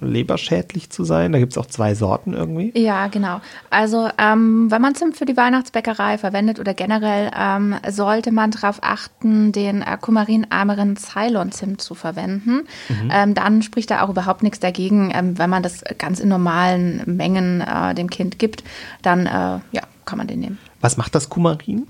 leberschädlich 0.00 0.90
zu 0.90 1.04
sein. 1.04 1.32
Da 1.32 1.38
gibt 1.38 1.52
es 1.52 1.58
auch 1.58 1.66
zwei 1.66 1.94
Sorten 1.94 2.34
irgendwie. 2.34 2.72
Ja, 2.74 3.06
genau. 3.06 3.40
Also 3.70 4.08
ähm, 4.18 4.70
wenn 4.70 4.82
man 4.82 4.94
Zimt 4.94 5.16
für 5.16 5.24
die 5.24 5.36
Weihnachtsbäckerei 5.36 6.18
verwendet 6.18 6.58
oder 6.58 6.74
generell, 6.74 7.30
ähm, 7.36 7.76
sollte 7.88 8.32
man 8.32 8.50
darauf 8.50 8.78
achten, 8.82 9.52
den 9.52 9.82
äh, 9.82 9.96
kumarinarmeren 10.00 10.96
Ceylon-Zimt 10.96 11.80
zu 11.80 11.94
verwenden. 11.94 12.66
Mhm. 12.88 13.10
Ähm, 13.12 13.34
dann 13.34 13.62
spricht 13.62 13.90
da 13.90 14.02
auch 14.02 14.08
überhaupt 14.08 14.42
nichts 14.42 14.58
dagegen, 14.58 15.12
ähm, 15.14 15.38
wenn 15.38 15.50
man 15.50 15.62
das 15.62 15.84
ganz 15.98 16.18
in 16.18 16.28
normalen 16.28 17.02
Mengen 17.06 17.60
äh, 17.60 17.94
dem 17.94 18.10
Kind 18.10 18.38
gibt, 18.38 18.64
dann 19.02 19.26
äh, 19.26 19.60
ja, 19.70 19.82
kann 20.04 20.18
man 20.18 20.26
den 20.26 20.40
nehmen. 20.40 20.58
Was 20.80 20.96
macht 20.96 21.14
das 21.14 21.28
Kumarin? 21.28 21.86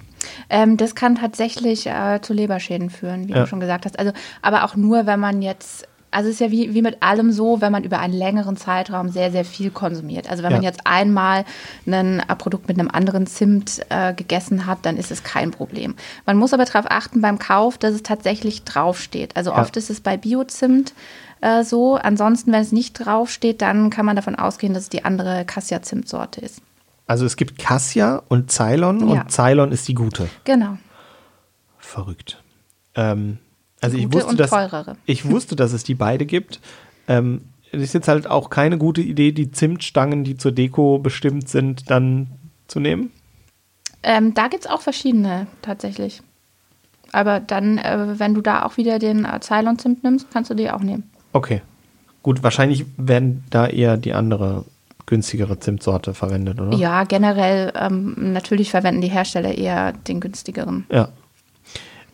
Ähm, 0.50 0.76
das 0.76 0.94
kann 0.94 1.16
tatsächlich 1.16 1.86
äh, 1.86 2.20
zu 2.22 2.32
Leberschäden 2.32 2.90
führen, 2.90 3.28
wie 3.28 3.32
ja. 3.32 3.40
du 3.40 3.46
schon 3.46 3.60
gesagt 3.60 3.84
hast. 3.84 3.98
Also, 3.98 4.12
aber 4.42 4.64
auch 4.64 4.76
nur, 4.76 5.06
wenn 5.06 5.20
man 5.20 5.42
jetzt 5.42 5.86
also 6.16 6.30
es 6.30 6.36
ist 6.36 6.40
ja 6.40 6.50
wie, 6.50 6.72
wie 6.72 6.80
mit 6.80 7.02
allem 7.02 7.30
so, 7.30 7.60
wenn 7.60 7.72
man 7.72 7.84
über 7.84 7.98
einen 7.98 8.14
längeren 8.14 8.56
Zeitraum 8.56 9.10
sehr, 9.10 9.30
sehr 9.30 9.44
viel 9.44 9.70
konsumiert. 9.70 10.30
Also 10.30 10.42
wenn 10.42 10.50
ja. 10.50 10.56
man 10.56 10.64
jetzt 10.64 10.80
einmal 10.84 11.44
ein 11.86 12.22
Produkt 12.38 12.68
mit 12.68 12.78
einem 12.78 12.90
anderen 12.90 13.26
Zimt 13.26 13.84
äh, 13.90 14.14
gegessen 14.14 14.64
hat, 14.64 14.78
dann 14.82 14.96
ist 14.96 15.10
es 15.10 15.24
kein 15.24 15.50
Problem. 15.50 15.94
Man 16.24 16.38
muss 16.38 16.54
aber 16.54 16.64
darauf 16.64 16.86
achten 16.88 17.20
beim 17.20 17.38
Kauf, 17.38 17.76
dass 17.76 17.92
es 17.92 18.02
tatsächlich 18.02 18.64
draufsteht. 18.64 19.36
Also 19.36 19.50
ja. 19.50 19.60
oft 19.60 19.76
ist 19.76 19.90
es 19.90 20.00
bei 20.00 20.16
Biozimt 20.16 20.94
äh, 21.42 21.64
so. 21.64 21.96
Ansonsten, 21.96 22.50
wenn 22.50 22.62
es 22.62 22.72
nicht 22.72 22.94
draufsteht, 22.94 23.60
dann 23.60 23.90
kann 23.90 24.06
man 24.06 24.16
davon 24.16 24.36
ausgehen, 24.36 24.72
dass 24.72 24.84
es 24.84 24.88
die 24.88 25.04
andere 25.04 25.44
Cassia-Zimtsorte 25.44 26.40
ist. 26.40 26.62
Also 27.06 27.24
es 27.24 27.36
gibt 27.36 27.58
Cassia 27.58 28.22
und 28.28 28.50
Ceylon 28.50 29.08
ja. 29.08 29.22
und 29.22 29.30
Ceylon 29.30 29.72
ist 29.72 29.86
die 29.88 29.94
gute. 29.94 30.28
Genau. 30.44 30.76
Verrückt. 31.78 32.42
Ähm, 32.94 33.38
also 33.80 33.96
ich 33.96 34.12
wusste, 34.12 34.34
dass, 34.36 34.52
ich 35.04 35.28
wusste, 35.28 35.54
dass 35.54 35.72
es 35.72 35.84
die 35.84 35.94
beide 35.94 36.26
gibt. 36.26 36.60
Ähm, 37.06 37.42
es 37.70 37.82
ist 37.82 37.94
jetzt 37.94 38.08
halt 38.08 38.26
auch 38.26 38.50
keine 38.50 38.78
gute 38.78 39.02
Idee, 39.02 39.32
die 39.32 39.50
Zimtstangen, 39.50 40.24
die 40.24 40.36
zur 40.36 40.52
Deko 40.52 40.98
bestimmt 40.98 41.48
sind, 41.48 41.90
dann 41.90 42.28
zu 42.66 42.80
nehmen. 42.80 43.12
Ähm, 44.02 44.34
da 44.34 44.48
gibt 44.48 44.64
es 44.64 44.70
auch 44.70 44.80
verschiedene 44.80 45.46
tatsächlich. 45.62 46.22
Aber 47.12 47.38
dann, 47.38 47.78
äh, 47.78 48.18
wenn 48.18 48.34
du 48.34 48.40
da 48.40 48.64
auch 48.64 48.76
wieder 48.76 48.98
den 48.98 49.24
äh, 49.24 49.40
Ceylon-Zimt 49.40 50.02
nimmst, 50.02 50.30
kannst 50.32 50.50
du 50.50 50.54
die 50.54 50.70
auch 50.70 50.80
nehmen. 50.80 51.10
Okay. 51.32 51.62
Gut, 52.22 52.42
wahrscheinlich 52.42 52.86
werden 52.96 53.44
da 53.50 53.66
eher 53.66 53.96
die 53.96 54.12
andere 54.12 54.64
günstigere 55.06 55.58
Zimtsorte 55.58 56.14
verwendet, 56.14 56.60
oder? 56.60 56.76
Ja, 56.76 57.04
generell 57.04 57.72
ähm, 57.74 58.32
natürlich 58.32 58.70
verwenden 58.70 59.00
die 59.00 59.08
Hersteller 59.08 59.56
eher 59.56 59.92
den 59.92 60.20
günstigeren. 60.20 60.84
Ja. 60.90 61.08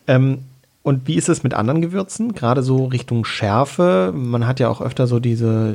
Ähm, 0.07 0.41
und 0.83 1.07
wie 1.07 1.15
ist 1.15 1.29
es 1.29 1.45
mit 1.45 1.55
anderen 1.55 1.81
Gewürzen? 1.81 2.35
Gerade 2.35 2.63
so 2.63 2.87
Richtung 2.87 3.25
Schärfe. 3.25 4.13
Man 4.15 4.49
hat 4.49 4.59
ja 4.59 4.69
auch 4.69 4.81
öfter 4.81 5.07
so 5.07 5.21
diese 5.21 5.75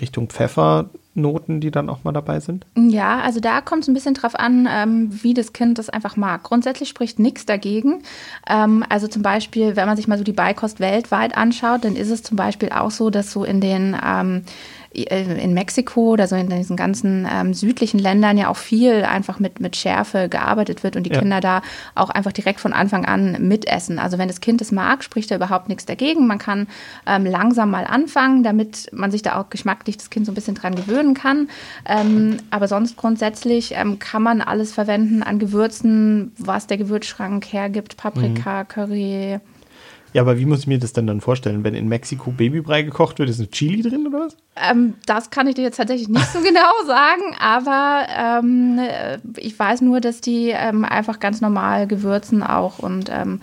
Richtung 0.00 0.28
Pfeffernoten, 0.28 1.60
die 1.60 1.70
dann 1.70 1.88
auch 1.88 2.02
mal 2.02 2.10
dabei 2.10 2.40
sind. 2.40 2.66
Ja, 2.76 3.20
also 3.20 3.38
da 3.38 3.60
kommt 3.60 3.84
es 3.84 3.88
ein 3.88 3.94
bisschen 3.94 4.14
drauf 4.14 4.34
an, 4.34 4.68
ähm, 4.68 5.10
wie 5.22 5.32
das 5.32 5.52
Kind 5.52 5.78
das 5.78 5.88
einfach 5.88 6.16
mag. 6.16 6.42
Grundsätzlich 6.42 6.88
spricht 6.88 7.20
nichts 7.20 7.46
dagegen. 7.46 8.02
Ähm, 8.50 8.84
also 8.88 9.06
zum 9.06 9.22
Beispiel, 9.22 9.76
wenn 9.76 9.86
man 9.86 9.96
sich 9.96 10.08
mal 10.08 10.18
so 10.18 10.24
die 10.24 10.32
Beikost 10.32 10.80
weltweit 10.80 11.36
anschaut, 11.36 11.84
dann 11.84 11.94
ist 11.94 12.10
es 12.10 12.24
zum 12.24 12.36
Beispiel 12.36 12.70
auch 12.70 12.90
so, 12.90 13.10
dass 13.10 13.30
so 13.30 13.44
in 13.44 13.60
den 13.60 13.96
ähm, 14.04 14.42
äh, 14.42 14.81
in 14.92 15.54
Mexiko 15.54 16.12
oder 16.12 16.26
so 16.26 16.36
in 16.36 16.48
diesen 16.48 16.76
ganzen 16.76 17.26
ähm, 17.30 17.54
südlichen 17.54 17.98
Ländern 17.98 18.36
ja 18.36 18.48
auch 18.48 18.56
viel 18.56 19.04
einfach 19.04 19.38
mit, 19.38 19.60
mit 19.60 19.76
Schärfe 19.76 20.28
gearbeitet 20.28 20.82
wird 20.82 20.96
und 20.96 21.04
die 21.04 21.12
ja. 21.12 21.18
Kinder 21.18 21.40
da 21.40 21.62
auch 21.94 22.10
einfach 22.10 22.32
direkt 22.32 22.60
von 22.60 22.72
Anfang 22.72 23.04
an 23.04 23.48
mitessen. 23.48 23.98
Also 23.98 24.18
wenn 24.18 24.28
das 24.28 24.40
Kind 24.40 24.60
es 24.60 24.70
mag, 24.70 25.02
spricht 25.02 25.30
da 25.30 25.36
überhaupt 25.36 25.68
nichts 25.68 25.86
dagegen. 25.86 26.26
Man 26.26 26.38
kann 26.38 26.66
ähm, 27.06 27.24
langsam 27.24 27.70
mal 27.70 27.84
anfangen, 27.84 28.42
damit 28.42 28.90
man 28.92 29.10
sich 29.10 29.22
da 29.22 29.40
auch 29.40 29.48
geschmacklich 29.48 29.96
das 29.96 30.10
Kind 30.10 30.26
so 30.26 30.32
ein 30.32 30.34
bisschen 30.34 30.54
dran 30.54 30.74
gewöhnen 30.74 31.14
kann. 31.14 31.48
Ähm, 31.86 32.38
aber 32.50 32.68
sonst 32.68 32.96
grundsätzlich 32.96 33.72
ähm, 33.74 33.98
kann 33.98 34.22
man 34.22 34.40
alles 34.42 34.72
verwenden 34.72 35.22
an 35.22 35.38
Gewürzen, 35.38 36.32
was 36.38 36.66
der 36.66 36.76
Gewürzschrank 36.76 37.52
hergibt. 37.52 37.96
Paprika, 37.96 38.62
mhm. 38.62 38.68
Curry, 38.68 39.40
ja, 40.12 40.22
aber 40.22 40.38
wie 40.38 40.44
muss 40.44 40.60
ich 40.60 40.66
mir 40.66 40.78
das 40.78 40.92
denn 40.92 41.06
dann 41.06 41.20
vorstellen? 41.20 41.64
Wenn 41.64 41.74
in 41.74 41.88
Mexiko 41.88 42.30
Babybrei 42.30 42.82
gekocht 42.82 43.18
wird, 43.18 43.30
ist 43.30 43.40
ein 43.40 43.50
Chili 43.50 43.82
drin 43.82 44.06
oder 44.06 44.26
was? 44.26 44.36
Ähm, 44.56 44.94
das 45.06 45.30
kann 45.30 45.46
ich 45.46 45.54
dir 45.54 45.62
jetzt 45.62 45.76
tatsächlich 45.76 46.08
nicht 46.08 46.32
so 46.32 46.40
genau 46.42 46.70
sagen, 46.86 47.34
aber 47.40 48.06
ähm, 48.16 48.80
ich 49.36 49.58
weiß 49.58 49.80
nur, 49.80 50.00
dass 50.00 50.20
die 50.20 50.50
ähm, 50.50 50.84
einfach 50.84 51.20
ganz 51.20 51.40
normal 51.40 51.86
gewürzen 51.86 52.42
auch 52.42 52.78
und 52.78 53.10
ähm, 53.10 53.40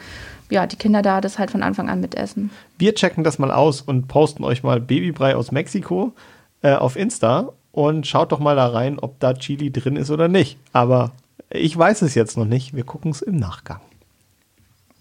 ja, 0.50 0.66
die 0.68 0.78
Kinder 0.78 1.02
da 1.02 1.22
das 1.22 1.40
halt 1.40 1.52
von 1.52 1.64
Anfang 1.64 1.90
an 1.90 2.02
mitessen. 2.02 2.50
Wir 2.78 2.96
checken 2.96 3.24
das 3.24 3.40
mal 3.40 3.52
aus 3.52 3.82
und 3.82 4.08
posten 4.08 4.44
euch 4.44 4.64
mal 4.64 4.80
Babybrei 4.80 5.36
aus 5.36 5.52
Mexiko 5.52 6.14
äh, 6.62 6.74
auf 6.74 6.96
Insta 6.96 7.50
und 7.72 8.08
schaut 8.08 8.32
doch 8.32 8.40
mal 8.40 8.56
da 8.56 8.68
rein, 8.68 9.00
ob 9.00 9.20
da 9.20 9.34
Chili 9.34 9.72
drin 9.72 9.96
ist 9.96 10.12
oder 10.12 10.28
nicht. 10.28 10.58
Aber 10.74 11.12
ich 11.50 11.78
weiß 11.78 12.02
es 12.02 12.16
jetzt 12.16 12.38
noch 12.38 12.46
nicht. 12.46 12.76
Wir 12.76 12.84
gucken 12.84 13.12
es 13.12 13.22
im 13.22 13.36
Nachgang. 13.36 13.82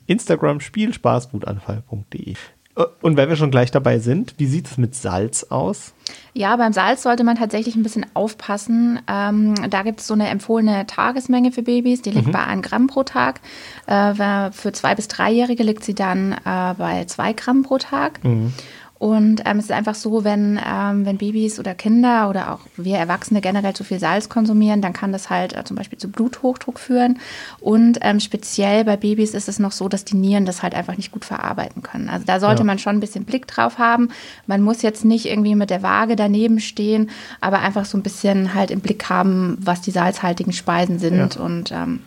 Instagram 0.08 0.60
spielspaßwutanfall.de. 0.60 2.34
Äh, 2.78 2.84
und 3.02 3.16
wenn 3.16 3.28
wir 3.28 3.36
schon 3.36 3.50
gleich 3.50 3.70
dabei 3.70 3.98
sind, 3.98 4.34
wie 4.38 4.46
sieht 4.46 4.66
es 4.66 4.78
mit 4.78 4.94
Salz 4.94 5.44
aus? 5.44 5.94
Ja, 6.32 6.56
beim 6.56 6.72
Salz 6.72 7.02
sollte 7.02 7.24
man 7.24 7.36
tatsächlich 7.36 7.74
ein 7.74 7.82
bisschen 7.82 8.06
aufpassen. 8.14 9.00
Ähm, 9.08 9.54
da 9.68 9.82
gibt 9.82 10.00
es 10.00 10.06
so 10.06 10.14
eine 10.14 10.28
empfohlene 10.28 10.86
Tagesmenge 10.86 11.52
für 11.52 11.62
Babys, 11.62 12.02
die 12.02 12.10
liegt 12.10 12.28
mhm. 12.28 12.32
bei 12.32 12.44
1 12.44 12.66
Gramm 12.66 12.86
pro 12.86 13.02
Tag. 13.02 13.40
Äh, 13.86 14.50
für 14.52 14.72
zwei 14.72 14.94
bis 14.94 15.08
dreijährige 15.08 15.62
liegt 15.62 15.84
sie 15.84 15.94
dann 15.94 16.32
äh, 16.32 16.74
bei 16.78 17.04
2 17.06 17.32
Gramm 17.34 17.62
pro 17.62 17.78
Tag. 17.78 18.24
Mhm. 18.24 18.52
Und 18.98 19.42
ähm, 19.44 19.58
es 19.58 19.66
ist 19.66 19.72
einfach 19.72 19.94
so, 19.94 20.24
wenn, 20.24 20.58
ähm, 20.66 21.06
wenn 21.06 21.18
Babys 21.18 21.60
oder 21.60 21.74
Kinder 21.74 22.28
oder 22.28 22.52
auch 22.52 22.60
wir 22.76 22.96
Erwachsene 22.96 23.40
generell 23.40 23.72
zu 23.74 23.84
viel 23.84 24.00
Salz 24.00 24.28
konsumieren, 24.28 24.82
dann 24.82 24.92
kann 24.92 25.12
das 25.12 25.30
halt 25.30 25.56
äh, 25.56 25.62
zum 25.62 25.76
Beispiel 25.76 25.98
zu 25.98 26.08
Bluthochdruck 26.08 26.80
führen. 26.80 27.20
Und 27.60 27.98
ähm, 28.02 28.18
speziell 28.18 28.84
bei 28.84 28.96
Babys 28.96 29.34
ist 29.34 29.48
es 29.48 29.60
noch 29.60 29.70
so, 29.70 29.88
dass 29.88 30.04
die 30.04 30.16
Nieren 30.16 30.46
das 30.46 30.64
halt 30.64 30.74
einfach 30.74 30.96
nicht 30.96 31.12
gut 31.12 31.24
verarbeiten 31.24 31.82
können. 31.82 32.08
Also 32.08 32.24
da 32.26 32.40
sollte 32.40 32.62
ja. 32.62 32.64
man 32.64 32.80
schon 32.80 32.96
ein 32.96 33.00
bisschen 33.00 33.24
Blick 33.24 33.46
drauf 33.46 33.78
haben. 33.78 34.08
Man 34.48 34.62
muss 34.62 34.82
jetzt 34.82 35.04
nicht 35.04 35.26
irgendwie 35.26 35.54
mit 35.54 35.70
der 35.70 35.84
Waage 35.84 36.16
daneben 36.16 36.58
stehen, 36.58 37.10
aber 37.40 37.60
einfach 37.60 37.84
so 37.84 37.96
ein 37.96 38.02
bisschen 38.02 38.52
halt 38.54 38.72
im 38.72 38.80
Blick 38.80 39.08
haben, 39.08 39.58
was 39.60 39.80
die 39.80 39.92
salzhaltigen 39.92 40.52
Speisen 40.52 40.98
sind. 40.98 41.36
Ja. 41.36 41.40
Und 41.40 41.70
ähm, 41.70 42.00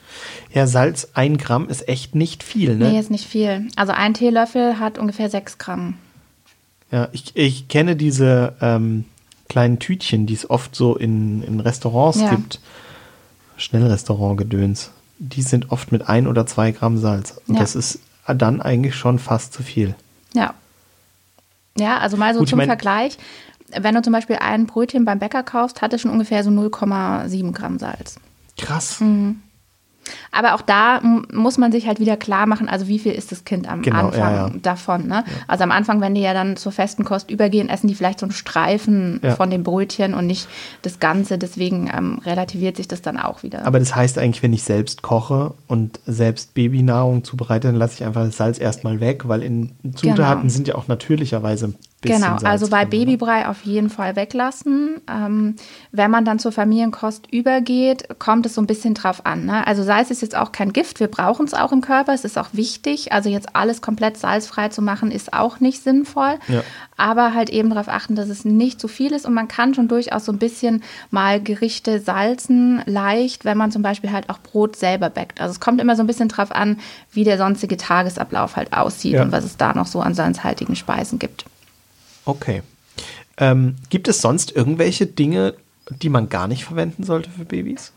ja, 0.53 0.67
Salz, 0.67 1.07
ein 1.13 1.37
Gramm 1.37 1.69
ist 1.69 1.87
echt 1.87 2.15
nicht 2.15 2.43
viel, 2.43 2.75
ne? 2.75 2.89
Nee, 2.89 2.99
ist 2.99 3.11
nicht 3.11 3.27
viel. 3.27 3.69
Also 3.77 3.93
ein 3.93 4.13
Teelöffel 4.13 4.77
hat 4.77 4.97
ungefähr 4.97 5.29
sechs 5.29 5.57
Gramm. 5.57 5.95
Ja, 6.91 7.07
ich, 7.11 7.35
ich 7.35 7.67
kenne 7.67 7.95
diese 7.95 8.53
ähm, 8.61 9.05
kleinen 9.47 9.79
Tütchen, 9.79 10.25
die 10.25 10.33
es 10.33 10.49
oft 10.49 10.75
so 10.75 10.95
in, 10.95 11.43
in 11.43 11.59
Restaurants 11.59 12.19
ja. 12.19 12.29
gibt. 12.31 12.59
Schnellrestaurant-Gedöns. 13.57 14.91
Die 15.19 15.41
sind 15.41 15.71
oft 15.71 15.91
mit 15.91 16.07
ein 16.09 16.27
oder 16.27 16.45
zwei 16.47 16.71
Gramm 16.71 16.97
Salz. 16.97 17.39
Und 17.47 17.55
ja. 17.55 17.61
das 17.61 17.75
ist 17.75 17.99
dann 18.27 18.61
eigentlich 18.61 18.95
schon 18.95 19.19
fast 19.19 19.53
zu 19.53 19.63
viel. 19.63 19.95
Ja. 20.33 20.53
Ja, 21.77 21.99
also 21.99 22.17
mal 22.17 22.33
so 22.33 22.39
Gut, 22.39 22.47
ich 22.47 22.49
zum 22.51 22.57
mein- 22.57 22.67
Vergleich. 22.67 23.17
Wenn 23.79 23.95
du 23.95 24.01
zum 24.01 24.11
Beispiel 24.11 24.37
ein 24.37 24.67
Brötchen 24.67 25.05
beim 25.05 25.19
Bäcker 25.19 25.43
kaufst, 25.43 25.81
hat 25.81 25.93
es 25.93 26.01
schon 26.01 26.11
ungefähr 26.11 26.43
so 26.43 26.49
0,7 26.49 27.53
Gramm 27.53 27.79
Salz. 27.79 28.15
Krass. 28.57 28.99
Mhm. 28.99 29.41
Aber 30.31 30.55
auch 30.55 30.61
da 30.61 31.01
muss 31.31 31.57
man 31.57 31.71
sich 31.71 31.87
halt 31.87 31.99
wieder 31.99 32.17
klar 32.17 32.45
machen, 32.47 32.67
also 32.67 32.87
wie 32.87 32.99
viel 32.99 33.11
ist 33.13 33.31
das 33.31 33.45
Kind 33.45 33.69
am 33.69 33.81
Genau, 33.81 34.07
Anfang 34.07 34.19
ja, 34.35 34.47
ja. 34.47 34.53
davon. 34.61 35.07
Ne? 35.07 35.23
Also 35.47 35.63
am 35.63 35.71
Anfang, 35.71 36.01
wenn 36.01 36.15
die 36.15 36.21
ja 36.21 36.33
dann 36.33 36.57
zur 36.57 36.71
festen 36.71 37.03
Kost 37.05 37.29
übergehen, 37.29 37.69
essen 37.69 37.87
die 37.87 37.95
vielleicht 37.95 38.19
so 38.19 38.25
einen 38.25 38.33
Streifen 38.33 39.19
Ja. 39.23 39.35
von 39.35 39.49
dem 39.49 39.63
Brötchen 39.63 40.13
und 40.13 40.25
nicht 40.27 40.47
das 40.81 40.99
Ganze. 40.99 41.37
Deswegen 41.37 41.89
ähm, 41.95 42.19
relativiert 42.25 42.77
sich 42.77 42.87
das 42.87 43.01
dann 43.01 43.17
auch 43.17 43.43
wieder. 43.43 43.65
Aber 43.65 43.79
das 43.79 43.95
heißt 43.95 44.17
eigentlich, 44.17 44.41
wenn 44.43 44.53
ich 44.53 44.63
selbst 44.63 45.01
koche 45.01 45.53
und 45.67 45.99
selbst 46.05 46.53
Babynahrung 46.55 47.23
zubereite, 47.23 47.67
dann 47.67 47.75
lasse 47.75 47.95
ich 47.95 48.03
einfach 48.03 48.25
das 48.25 48.37
Salz 48.37 48.59
erstmal 48.59 48.99
weg, 48.99 49.27
weil 49.27 49.43
in 49.43 49.71
Zutaten 49.95 50.41
Genau. 50.41 50.49
sind 50.53 50.67
ja 50.67 50.75
auch 50.75 50.87
natürlicherweise 50.87 51.73
Genau, 52.09 52.37
Salz 52.39 52.43
also 52.45 52.67
bei 52.69 52.81
oder? 52.81 52.89
Babybrei 52.89 53.47
auf 53.47 53.61
jeden 53.63 53.89
Fall 53.91 54.15
weglassen. 54.15 55.01
Ähm, 55.07 55.55
wenn 55.91 56.09
man 56.09 56.25
dann 56.25 56.39
zur 56.39 56.51
Familienkost 56.51 57.31
übergeht, 57.31 58.19
kommt 58.19 58.45
es 58.47 58.55
so 58.55 58.61
ein 58.61 58.67
bisschen 58.67 58.95
drauf 58.95 59.25
an. 59.25 59.45
Ne? 59.45 59.65
Also 59.67 59.83
Salz 59.83 60.09
ist 60.09 60.21
jetzt 60.23 60.35
auch 60.35 60.51
kein 60.51 60.73
Gift, 60.73 60.99
wir 60.99 61.07
brauchen 61.07 61.45
es 61.45 61.53
auch 61.53 61.71
im 61.71 61.81
Körper, 61.81 62.13
es 62.13 62.25
ist 62.25 62.39
auch 62.39 62.49
wichtig. 62.53 63.11
Also 63.11 63.29
jetzt 63.29 63.55
alles 63.55 63.81
komplett 63.81 64.17
salzfrei 64.17 64.69
zu 64.69 64.81
machen, 64.81 65.11
ist 65.11 65.33
auch 65.33 65.59
nicht 65.59 65.83
sinnvoll. 65.83 66.39
Ja. 66.47 66.63
Aber 66.97 67.33
halt 67.35 67.49
eben 67.51 67.69
darauf 67.69 67.87
achten, 67.87 68.15
dass 68.15 68.29
es 68.29 68.45
nicht 68.45 68.81
zu 68.81 68.87
viel 68.87 69.11
ist 69.11 69.25
und 69.27 69.33
man 69.33 69.47
kann 69.47 69.73
schon 69.75 69.87
durchaus 69.87 70.25
so 70.25 70.31
ein 70.31 70.39
bisschen 70.39 70.83
mal 71.11 71.39
Gerichte 71.41 71.99
salzen, 71.99 72.81
leicht, 72.85 73.45
wenn 73.45 73.57
man 73.57 73.71
zum 73.71 73.81
Beispiel 73.83 74.11
halt 74.11 74.29
auch 74.29 74.39
Brot 74.39 74.75
selber 74.75 75.09
backt. 75.11 75.39
Also 75.39 75.51
es 75.51 75.59
kommt 75.59 75.79
immer 75.79 75.95
so 75.95 76.01
ein 76.03 76.07
bisschen 76.07 76.29
drauf 76.29 76.51
an, 76.51 76.77
wie 77.11 77.23
der 77.23 77.37
sonstige 77.37 77.77
Tagesablauf 77.77 78.55
halt 78.55 78.73
aussieht 78.73 79.13
Ja. 79.13 79.21
und 79.23 79.31
was 79.31 79.43
es 79.43 79.57
da 79.57 79.73
noch 79.73 79.87
so 79.87 79.99
an 80.01 80.13
salzhaltigen 80.15 80.75
Speisen 80.75 81.19
gibt. 81.19 81.45
Okay. 82.25 82.61
Ähm, 83.37 83.75
gibt 83.89 84.07
es 84.07 84.21
sonst 84.21 84.55
irgendwelche 84.55 85.05
Dinge, 85.05 85.55
die 86.01 86.09
man 86.09 86.29
gar 86.29 86.47
nicht 86.47 86.63
verwenden 86.65 87.03
sollte 87.03 87.29
für 87.29 87.45
Babys? 87.45 87.91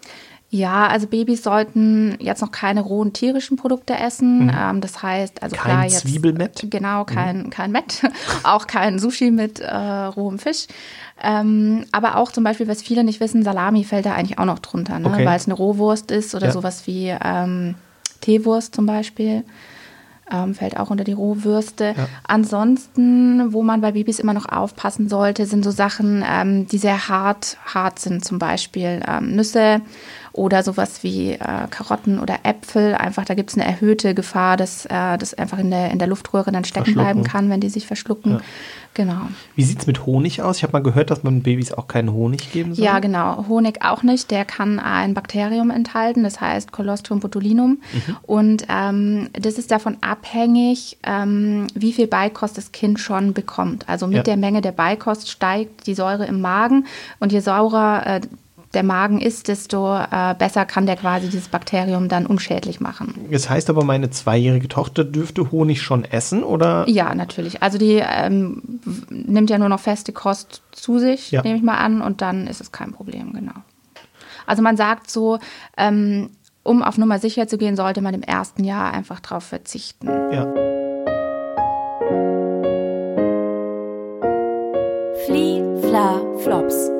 Ja, 0.50 0.86
also 0.86 1.08
Babys 1.08 1.42
sollten 1.42 2.16
jetzt 2.20 2.40
noch 2.40 2.52
keine 2.52 2.80
rohen 2.80 3.12
tierischen 3.12 3.56
Produkte 3.56 3.94
essen. 3.98 4.52
Ähm, 4.56 4.80
das 4.80 5.02
heißt, 5.02 5.42
also 5.42 5.56
Mhm. 5.56 5.60
Kein 5.60 5.70
klar 5.72 5.84
jetzt 5.84 6.00
Zwiebelmett? 6.02 6.62
Mhm. 6.62 6.70
Genau, 6.70 7.04
kein, 7.04 7.50
kein 7.50 7.72
Mett, 7.72 8.02
auch 8.44 8.68
kein 8.68 9.00
Sushi 9.00 9.32
mit 9.32 9.58
äh, 9.58 9.74
rohem 9.76 10.38
Fisch. 10.38 10.66
Ähm, 11.22 11.84
aber 11.90 12.16
auch 12.16 12.30
zum 12.30 12.44
Beispiel, 12.44 12.68
was 12.68 12.82
viele 12.82 13.02
nicht 13.02 13.18
wissen, 13.20 13.42
Salami 13.42 13.82
fällt 13.84 14.06
da 14.06 14.14
eigentlich 14.14 14.38
auch 14.38 14.44
noch 14.44 14.60
drunter, 14.60 14.98
ne? 15.00 15.08
Okay. 15.08 15.26
weil 15.26 15.36
es 15.36 15.46
eine 15.46 15.54
Rohwurst 15.54 16.10
ist 16.12 16.34
oder 16.36 16.46
Ja. 16.46 16.52
sowas 16.52 16.86
wie 16.86 17.08
ähm, 17.22 17.74
Teewurst 18.20 18.74
zum 18.76 18.86
Beispiel. 18.86 19.42
Ähm, 20.32 20.54
fällt 20.54 20.78
auch 20.78 20.90
unter 20.90 21.04
die 21.04 21.12
Rohwürste. 21.12 21.94
Ansonsten, 22.26 23.52
wo 23.52 23.62
man 23.62 23.80
bei 23.80 23.92
Babys 23.92 24.18
immer 24.18 24.32
noch 24.32 24.48
aufpassen 24.48 25.08
sollte, 25.08 25.44
sind 25.44 25.64
so 25.64 25.70
Sachen, 25.70 26.24
ähm, 26.26 26.66
die 26.66 26.78
sehr 26.78 27.08
hart, 27.08 27.58
hart 27.66 27.98
sind, 27.98 28.24
zum 28.24 28.38
Beispiel 28.38 29.02
ähm, 29.06 29.36
Nüsse 29.36 29.82
oder 30.34 30.62
sowas 30.64 31.02
wie 31.02 31.32
äh, 31.32 31.38
Karotten 31.70 32.18
oder 32.18 32.40
Äpfel. 32.42 32.94
Einfach, 32.94 33.24
da 33.24 33.34
gibt 33.34 33.50
es 33.50 33.56
eine 33.56 33.64
erhöhte 33.64 34.14
Gefahr, 34.14 34.56
dass 34.56 34.84
äh, 34.86 35.16
das 35.16 35.32
einfach 35.34 35.58
in 35.58 35.70
der, 35.70 35.92
in 35.92 35.98
der 36.00 36.08
Luftröhre 36.08 36.50
dann 36.50 36.64
stecken 36.64 36.94
bleiben 36.94 37.22
kann, 37.22 37.48
wenn 37.50 37.60
die 37.60 37.68
sich 37.68 37.86
verschlucken. 37.86 38.32
Ja. 38.32 38.40
Genau. 38.94 39.22
Wie 39.56 39.64
sieht 39.64 39.80
es 39.80 39.86
mit 39.88 40.06
Honig 40.06 40.40
aus? 40.42 40.58
Ich 40.58 40.62
habe 40.62 40.72
mal 40.72 40.82
gehört, 40.82 41.10
dass 41.10 41.24
man 41.24 41.42
Babys 41.42 41.72
auch 41.72 41.88
keinen 41.88 42.12
Honig 42.12 42.52
geben 42.52 42.74
soll. 42.74 42.84
Ja, 42.84 43.00
genau. 43.00 43.46
Honig 43.48 43.82
auch 43.84 44.04
nicht. 44.04 44.30
Der 44.30 44.44
kann 44.44 44.78
ein 44.78 45.14
Bakterium 45.14 45.70
enthalten, 45.70 46.22
das 46.22 46.40
heißt 46.40 46.70
Colostrum 46.70 47.18
botulinum. 47.18 47.78
Und 48.22 48.66
ähm, 48.68 49.30
das 49.32 49.54
ist 49.54 49.72
davon 49.72 49.96
abhängig, 50.00 50.98
ähm, 51.02 51.66
wie 51.74 51.92
viel 51.92 52.06
Beikost 52.06 52.56
das 52.56 52.70
Kind 52.70 53.00
schon 53.00 53.32
bekommt. 53.34 53.88
Also 53.88 54.06
mit 54.06 54.18
Ja. 54.18 54.22
der 54.22 54.36
Menge 54.36 54.60
der 54.62 54.72
Beikost 54.72 55.28
steigt 55.28 55.86
die 55.88 55.94
Säure 55.94 56.26
im 56.26 56.40
Magen. 56.40 56.86
Und 57.18 57.32
je 57.32 57.40
saurer 57.40 58.06
äh, 58.06 58.20
der 58.74 58.82
Magen 58.82 59.20
ist, 59.20 59.48
desto 59.48 59.96
äh, 59.96 60.34
besser 60.38 60.64
kann 60.64 60.86
der 60.86 60.96
quasi 60.96 61.28
dieses 61.28 61.48
Bakterium 61.48 62.08
dann 62.08 62.26
unschädlich 62.26 62.80
machen. 62.80 63.14
Das 63.30 63.48
heißt 63.48 63.70
aber, 63.70 63.84
meine 63.84 64.10
zweijährige 64.10 64.68
Tochter 64.68 65.04
dürfte 65.04 65.50
Honig 65.50 65.82
schon 65.82 66.04
essen, 66.04 66.42
oder? 66.42 66.84
Ja, 66.88 67.14
natürlich. 67.14 67.62
Also 67.62 67.78
die 67.78 68.02
ähm, 68.04 68.80
nimmt 69.10 69.50
ja 69.50 69.58
nur 69.58 69.68
noch 69.68 69.80
feste 69.80 70.12
Kost 70.12 70.62
zu 70.72 70.98
sich, 70.98 71.30
Ja. 71.30 71.42
nehme 71.42 71.56
ich 71.56 71.62
mal 71.62 71.78
an, 71.78 72.02
und 72.02 72.20
dann 72.20 72.46
ist 72.46 72.60
es 72.60 72.72
kein 72.72 72.92
Problem, 72.92 73.32
genau. 73.32 73.54
Also 74.46 74.62
man 74.62 74.76
sagt 74.76 75.10
so, 75.10 75.38
ähm, 75.76 76.30
um 76.62 76.82
auf 76.82 76.98
Nummer 76.98 77.18
sicher 77.18 77.46
zu 77.46 77.58
gehen, 77.58 77.76
sollte 77.76 78.00
man 78.00 78.14
im 78.14 78.22
ersten 78.22 78.64
Jahr 78.64 78.92
einfach 78.92 79.20
darauf 79.20 79.44
verzichten. 79.44 80.06
Ja. 80.32 80.52
Flie, 85.26 85.62
Fla, 85.80 86.20
Flops. 86.38 86.93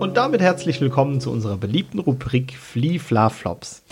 Und 0.00 0.16
damit 0.16 0.40
herzlich 0.40 0.80
willkommen 0.80 1.20
zu 1.20 1.30
unserer 1.30 1.56
beliebten 1.56 1.98
Rubrik 1.98 2.56
Flie, 2.56 2.98
Fla, 2.98 3.30
Flops. 3.30 3.82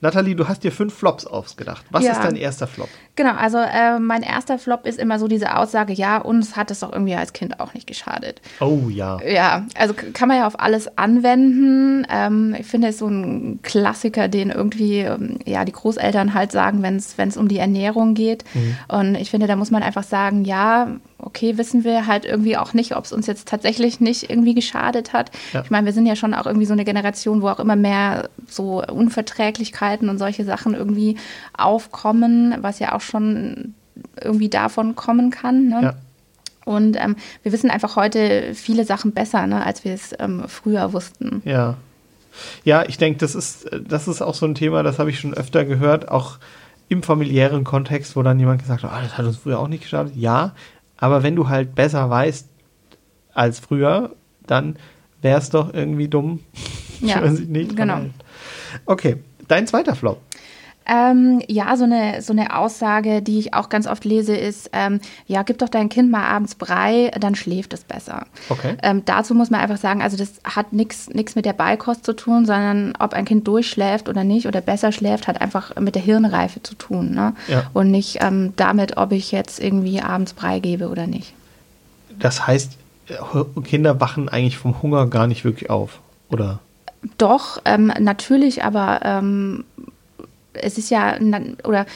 Nathalie, 0.00 0.36
du 0.36 0.46
hast 0.48 0.62
dir 0.62 0.70
fünf 0.72 0.94
Flops 0.94 1.26
ausgedacht. 1.26 1.84
Was 1.90 2.04
Ja. 2.04 2.12
ist 2.12 2.22
dein 2.22 2.36
erster 2.36 2.66
Flop? 2.66 2.88
Genau, 3.18 3.34
also 3.34 3.58
äh, 3.58 3.98
mein 3.98 4.22
erster 4.22 4.60
Flop 4.60 4.86
ist 4.86 4.96
immer 4.96 5.18
so 5.18 5.26
diese 5.26 5.56
Aussage, 5.56 5.92
ja, 5.92 6.18
uns 6.18 6.54
hat 6.54 6.70
es 6.70 6.78
doch 6.78 6.92
irgendwie 6.92 7.16
als 7.16 7.32
Kind 7.32 7.58
auch 7.58 7.74
nicht 7.74 7.88
geschadet. 7.88 8.40
Oh 8.60 8.88
ja. 8.88 9.18
Ja, 9.28 9.66
also 9.76 9.92
kann 9.92 10.28
man 10.28 10.36
ja 10.36 10.46
auf 10.46 10.60
alles 10.60 10.96
anwenden. 10.96 12.06
Ähm, 12.08 12.54
ich 12.56 12.68
finde 12.68 12.86
es 12.86 12.94
ist 12.94 13.00
so 13.00 13.08
ein 13.08 13.58
Klassiker, 13.62 14.28
den 14.28 14.50
irgendwie 14.50 15.00
ähm, 15.00 15.40
ja 15.44 15.64
die 15.64 15.72
Großeltern 15.72 16.32
halt 16.32 16.52
sagen, 16.52 16.80
wenn 16.82 16.94
es 16.96 17.36
um 17.36 17.48
die 17.48 17.58
Ernährung 17.58 18.14
geht. 18.14 18.44
Und 18.86 19.16
ich 19.16 19.30
finde, 19.30 19.48
da 19.48 19.56
muss 19.56 19.72
man 19.72 19.82
einfach 19.82 20.04
sagen, 20.04 20.44
ja, 20.44 20.86
okay, 21.18 21.58
wissen 21.58 21.82
wir 21.84 22.06
halt 22.06 22.24
irgendwie 22.24 22.56
auch 22.56 22.72
nicht, 22.72 22.96
ob 22.96 23.04
es 23.04 23.12
uns 23.12 23.26
jetzt 23.26 23.48
tatsächlich 23.48 24.00
nicht 24.00 24.30
irgendwie 24.30 24.54
geschadet 24.54 25.12
hat. 25.12 25.30
Ja. 25.52 25.62
Ich 25.62 25.70
meine, 25.70 25.86
wir 25.86 25.92
sind 25.92 26.06
ja 26.06 26.14
schon 26.14 26.34
auch 26.34 26.46
irgendwie 26.46 26.66
so 26.66 26.72
eine 26.72 26.84
Generation, 26.84 27.42
wo 27.42 27.48
auch 27.48 27.58
immer 27.58 27.76
mehr 27.76 28.30
so 28.46 28.84
Unverträglichkeiten 28.84 30.08
und 30.08 30.18
solche 30.18 30.44
Sachen 30.44 30.74
irgendwie 30.74 31.16
aufkommen, 31.56 32.54
was 32.60 32.78
ja 32.78 32.94
auch 32.94 33.00
schon 33.08 33.74
irgendwie 34.22 34.48
davon 34.48 34.94
kommen 34.96 35.30
kann. 35.30 35.68
Ne? 35.68 35.80
Ja. 35.82 35.94
Und 36.64 36.96
ähm, 36.96 37.16
wir 37.42 37.52
wissen 37.52 37.70
einfach 37.70 37.96
heute 37.96 38.54
viele 38.54 38.84
Sachen 38.84 39.12
besser, 39.12 39.46
ne, 39.46 39.64
als 39.64 39.84
wir 39.84 39.94
es 39.94 40.14
ähm, 40.18 40.44
früher 40.48 40.92
wussten. 40.92 41.40
Ja. 41.44 41.76
Ja, 42.62 42.84
ich 42.86 42.98
denke, 42.98 43.18
das 43.18 43.34
ist, 43.34 43.68
das 43.88 44.06
ist 44.06 44.22
auch 44.22 44.34
so 44.34 44.46
ein 44.46 44.54
Thema, 44.54 44.82
das 44.82 44.98
habe 44.98 45.10
ich 45.10 45.18
schon 45.18 45.34
öfter 45.34 45.64
gehört, 45.64 46.08
auch 46.08 46.38
im 46.88 47.02
familiären 47.02 47.64
Kontext, 47.64 48.14
wo 48.16 48.22
dann 48.22 48.38
jemand 48.38 48.60
gesagt 48.60 48.82
hat, 48.84 48.92
ah, 48.92 49.02
das 49.02 49.18
hat 49.18 49.26
uns 49.26 49.38
früher 49.38 49.58
auch 49.58 49.68
nicht 49.68 49.82
geschadet. 49.82 50.14
Ja, 50.14 50.54
aber 50.98 51.22
wenn 51.22 51.36
du 51.36 51.48
halt 51.48 51.74
besser 51.74 52.08
weißt 52.10 52.46
als 53.34 53.58
früher, 53.60 54.14
dann 54.46 54.76
wäre 55.22 55.38
es 55.38 55.50
doch 55.50 55.72
irgendwie 55.72 56.08
dumm, 56.08 56.40
Ja, 57.00 57.26
sich 57.30 57.48
nicht 57.48 57.76
genau. 57.76 57.96
hält. 57.96 58.12
Okay, 58.86 59.16
dein 59.48 59.66
zweiter 59.66 59.94
Flop. 59.94 60.20
Ähm, 60.88 61.42
ja, 61.48 61.76
so 61.76 61.84
eine, 61.84 62.22
so 62.22 62.32
eine 62.32 62.56
Aussage, 62.56 63.20
die 63.20 63.38
ich 63.38 63.52
auch 63.52 63.68
ganz 63.68 63.86
oft 63.86 64.04
lese, 64.06 64.34
ist, 64.34 64.70
ähm, 64.72 65.00
ja, 65.26 65.42
gib 65.42 65.58
doch 65.58 65.68
dein 65.68 65.90
Kind 65.90 66.10
mal 66.10 66.24
abends 66.24 66.54
Brei, 66.54 67.10
dann 67.20 67.34
schläft 67.34 67.74
es 67.74 67.84
besser. 67.84 68.26
Okay. 68.48 68.76
Ähm, 68.82 69.02
dazu 69.04 69.34
muss 69.34 69.50
man 69.50 69.60
einfach 69.60 69.76
sagen, 69.76 70.00
also 70.00 70.16
das 70.16 70.40
hat 70.44 70.72
nichts 70.72 71.08
mit 71.12 71.44
der 71.44 71.52
Beikost 71.52 72.06
zu 72.06 72.14
tun, 72.14 72.46
sondern 72.46 72.94
ob 72.98 73.12
ein 73.12 73.26
Kind 73.26 73.46
durchschläft 73.46 74.08
oder 74.08 74.24
nicht 74.24 74.46
oder 74.46 74.62
besser 74.62 74.90
schläft, 74.90 75.28
hat 75.28 75.40
einfach 75.42 75.76
mit 75.76 75.94
der 75.94 76.02
Hirnreife 76.02 76.62
zu 76.62 76.74
tun. 76.74 77.10
Ne? 77.10 77.34
Ja. 77.48 77.70
Und 77.74 77.90
nicht 77.90 78.18
ähm, 78.22 78.54
damit, 78.56 78.96
ob 78.96 79.12
ich 79.12 79.30
jetzt 79.30 79.60
irgendwie 79.60 80.00
abends 80.00 80.32
Brei 80.32 80.58
gebe 80.58 80.88
oder 80.88 81.06
nicht. 81.06 81.34
Das 82.18 82.46
heißt, 82.46 82.78
äh, 83.08 83.60
Kinder 83.62 84.00
wachen 84.00 84.28
eigentlich 84.28 84.56
vom 84.56 84.80
Hunger 84.82 85.06
gar 85.06 85.26
nicht 85.26 85.44
wirklich 85.44 85.68
auf, 85.68 86.00
oder? 86.30 86.60
Doch, 87.16 87.60
ähm, 87.64 87.92
natürlich, 87.98 88.64
aber 88.64 89.00
ähm, 89.04 89.64
es 90.62 90.78
ist 90.78 90.90
ja 90.90 91.16
oder 91.64 91.86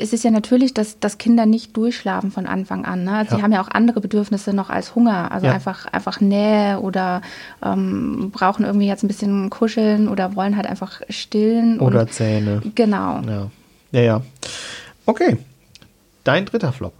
es 0.00 0.12
ist 0.12 0.24
ja 0.24 0.30
natürlich, 0.30 0.74
dass, 0.74 0.98
dass 1.00 1.18
Kinder 1.18 1.46
nicht 1.46 1.76
durchschlafen 1.76 2.30
von 2.30 2.46
Anfang 2.46 2.84
an. 2.84 3.04
Ne? 3.04 3.26
Sie 3.28 3.36
Ja. 3.36 3.42
haben 3.42 3.52
ja 3.52 3.60
auch 3.60 3.68
andere 3.68 4.00
Bedürfnisse 4.00 4.52
noch 4.52 4.70
als 4.70 4.94
Hunger, 4.94 5.30
also 5.32 5.46
Ja. 5.46 5.52
einfach 5.52 5.86
einfach 5.86 6.20
Nähe 6.20 6.80
oder 6.80 7.22
ähm, 7.64 8.30
brauchen 8.32 8.64
irgendwie 8.64 8.86
jetzt 8.86 9.02
ein 9.04 9.08
bisschen 9.08 9.50
kuscheln 9.50 10.08
oder 10.08 10.34
wollen 10.36 10.56
halt 10.56 10.66
einfach 10.66 11.00
stillen. 11.08 11.80
Oder 11.80 12.00
und, 12.02 12.12
Zähne. 12.12 12.62
genau. 12.74 13.20
Ja. 13.26 13.50
Ja, 13.92 14.00
ja. 14.00 14.22
Okay. 15.06 15.36
Dein 16.24 16.44
dritter 16.44 16.72
Flop. 16.72 16.92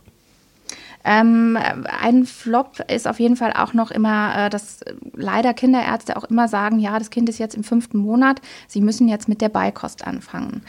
Ähm, 1.09 1.57
ein 2.03 2.27
Flop 2.27 2.81
ist 2.91 3.07
auf 3.07 3.21
jeden 3.21 3.37
Fall 3.37 3.53
auch 3.53 3.73
noch 3.73 3.93
immer, 3.93 4.47
äh, 4.47 4.51
das 4.51 4.81
leider 5.15 5.55
Kinderärzte 5.55 6.17
auch 6.17 6.25
immer 6.25 6.49
sagen, 6.49 6.81
ja, 6.81 6.99
das 6.99 7.11
Kind 7.11 7.29
ist 7.29 7.39
jetzt 7.39 7.55
im 7.55 7.63
fünften 7.63 7.99
Monat, 7.99 8.41
Sie 8.67 8.81
müssen 8.81 9.07
jetzt 9.07 9.29
mit 9.29 9.41
der 9.41 9.49
Beikost 9.49 10.05
anfangen. 10.05 10.63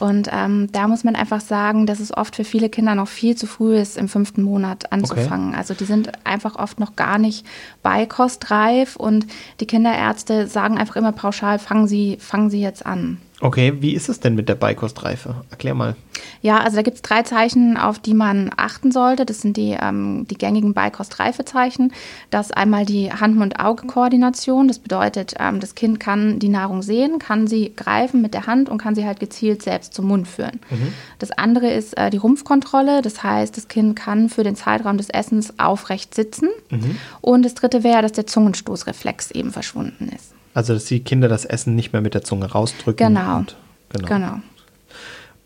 Und 0.00 0.28
ähm, 0.32 0.68
da 0.72 0.88
muss 0.88 1.04
man 1.04 1.14
einfach 1.14 1.40
sagen, 1.40 1.86
dass 1.86 2.00
es 2.00 2.14
oft 2.14 2.34
für 2.34 2.42
viele 2.42 2.68
Kinder 2.68 2.96
noch 2.96 3.06
viel 3.06 3.36
zu 3.36 3.46
früh 3.46 3.76
ist, 3.76 3.96
im 3.96 4.08
fünften 4.08 4.42
Monat 4.42 4.92
anzufangen. 4.92 5.50
Okay. 5.50 5.58
Also 5.58 5.74
die 5.74 5.84
sind 5.84 6.10
einfach 6.26 6.56
oft 6.56 6.80
noch 6.80 6.96
gar 6.96 7.18
nicht 7.18 7.46
beikostreif 7.84 8.96
und 8.96 9.28
die 9.60 9.66
Kinderärzte 9.66 10.48
sagen 10.48 10.76
einfach 10.76 10.96
immer 10.96 11.12
pauschal, 11.12 11.60
fangen 11.60 11.86
Sie, 11.86 12.16
fangen 12.18 12.50
Sie 12.50 12.60
jetzt 12.60 12.84
an. 12.84 13.18
Okay, 13.40 13.74
wie 13.80 13.94
ist 13.94 14.08
es 14.08 14.20
denn 14.20 14.36
mit 14.36 14.48
der 14.48 14.54
Beikostreife? 14.54 15.34
Erklär 15.50 15.74
mal. 15.74 15.96
Ja, 16.40 16.58
also 16.58 16.76
da 16.76 16.82
gibt 16.82 16.96
es 16.96 17.02
drei 17.02 17.22
Zeichen, 17.22 17.76
auf 17.76 17.98
die 17.98 18.14
man 18.14 18.50
achten 18.56 18.92
sollte. 18.92 19.26
Das 19.26 19.40
sind 19.40 19.56
die, 19.56 19.76
ähm, 19.80 20.26
die 20.30 20.38
gängigen 20.38 20.72
Beikostreifezeichen. 20.72 21.92
Das 22.30 22.46
ist 22.46 22.56
einmal 22.56 22.86
die 22.86 23.12
Hand-Mund-Auge-Koordination. 23.12 24.68
Das 24.68 24.78
bedeutet, 24.78 25.34
ähm, 25.40 25.58
das 25.58 25.74
Kind 25.74 25.98
kann 25.98 26.38
die 26.38 26.48
Nahrung 26.48 26.82
sehen, 26.82 27.18
kann 27.18 27.48
sie 27.48 27.72
greifen 27.74 28.22
mit 28.22 28.34
der 28.34 28.46
Hand 28.46 28.68
und 28.68 28.78
kann 28.78 28.94
sie 28.94 29.04
halt 29.04 29.18
gezielt 29.18 29.62
selbst 29.62 29.94
zum 29.94 30.06
Mund 30.06 30.28
führen. 30.28 30.60
Mhm. 30.70 30.92
Das 31.18 31.32
andere 31.32 31.72
ist 31.72 31.96
äh, 31.98 32.10
die 32.10 32.18
Rumpfkontrolle. 32.18 33.02
Das 33.02 33.22
heißt, 33.24 33.56
das 33.56 33.66
Kind 33.66 33.96
kann 33.96 34.28
für 34.28 34.44
den 34.44 34.54
Zeitraum 34.54 34.96
des 34.96 35.10
Essens 35.10 35.58
aufrecht 35.58 36.14
sitzen. 36.14 36.50
Mhm. 36.70 36.98
Und 37.20 37.42
das 37.42 37.54
dritte 37.54 37.82
wäre, 37.82 38.02
dass 38.02 38.12
der 38.12 38.28
Zungenstoßreflex 38.28 39.32
eben 39.32 39.50
verschwunden 39.50 40.08
ist. 40.14 40.33
Also, 40.54 40.72
dass 40.72 40.84
die 40.86 41.00
Kinder 41.00 41.28
das 41.28 41.44
Essen 41.44 41.74
nicht 41.74 41.92
mehr 41.92 42.00
mit 42.00 42.14
der 42.14 42.22
Zunge 42.22 42.50
rausdrücken. 42.50 43.14
Genau. 43.14 43.38
Und, 43.38 43.56
genau. 43.90 44.08
genau. 44.08 44.40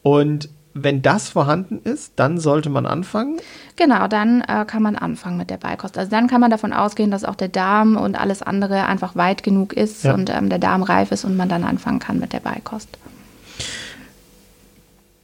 Und 0.03 0.49
wenn 0.75 1.03
das 1.03 1.29
vorhanden 1.29 1.81
ist, 1.83 2.13
dann 2.17 2.39
sollte 2.39 2.71
man 2.71 2.87
anfangen? 2.87 3.41
Genau, 3.77 4.07
dann 4.07 4.43
äh, 4.43 4.65
kann 4.67 4.83
man 4.83 4.97
anfangen 4.97 5.37
mit 5.37 5.51
der 5.51 5.57
Beikost. 5.57 5.99
Also 5.99 6.11
dann 6.11 6.29
kann 6.29 6.41
man 6.41 6.51
davon 6.51 6.73
ausgehen, 6.73 7.11
dass 7.11 7.25
auch 7.25 7.35
der 7.35 7.49
Darm 7.49 7.97
und 7.97 8.21
alles 8.21 8.43
andere 8.43 8.87
einfach 8.87 9.17
weit 9.17 9.43
genug 9.43 9.73
ist 9.73 10.05
ja. 10.05 10.15
und 10.15 10.31
ähm, 10.31 10.49
der 10.49 10.59
Darm 10.59 10.83
reif 10.83 11.11
ist 11.11 11.25
und 11.25 11.37
man 11.37 11.49
dann 11.49 11.65
anfangen 11.65 11.99
kann 11.99 12.21
mit 12.21 12.33
der 12.33 12.41
Beikost. 12.41 12.89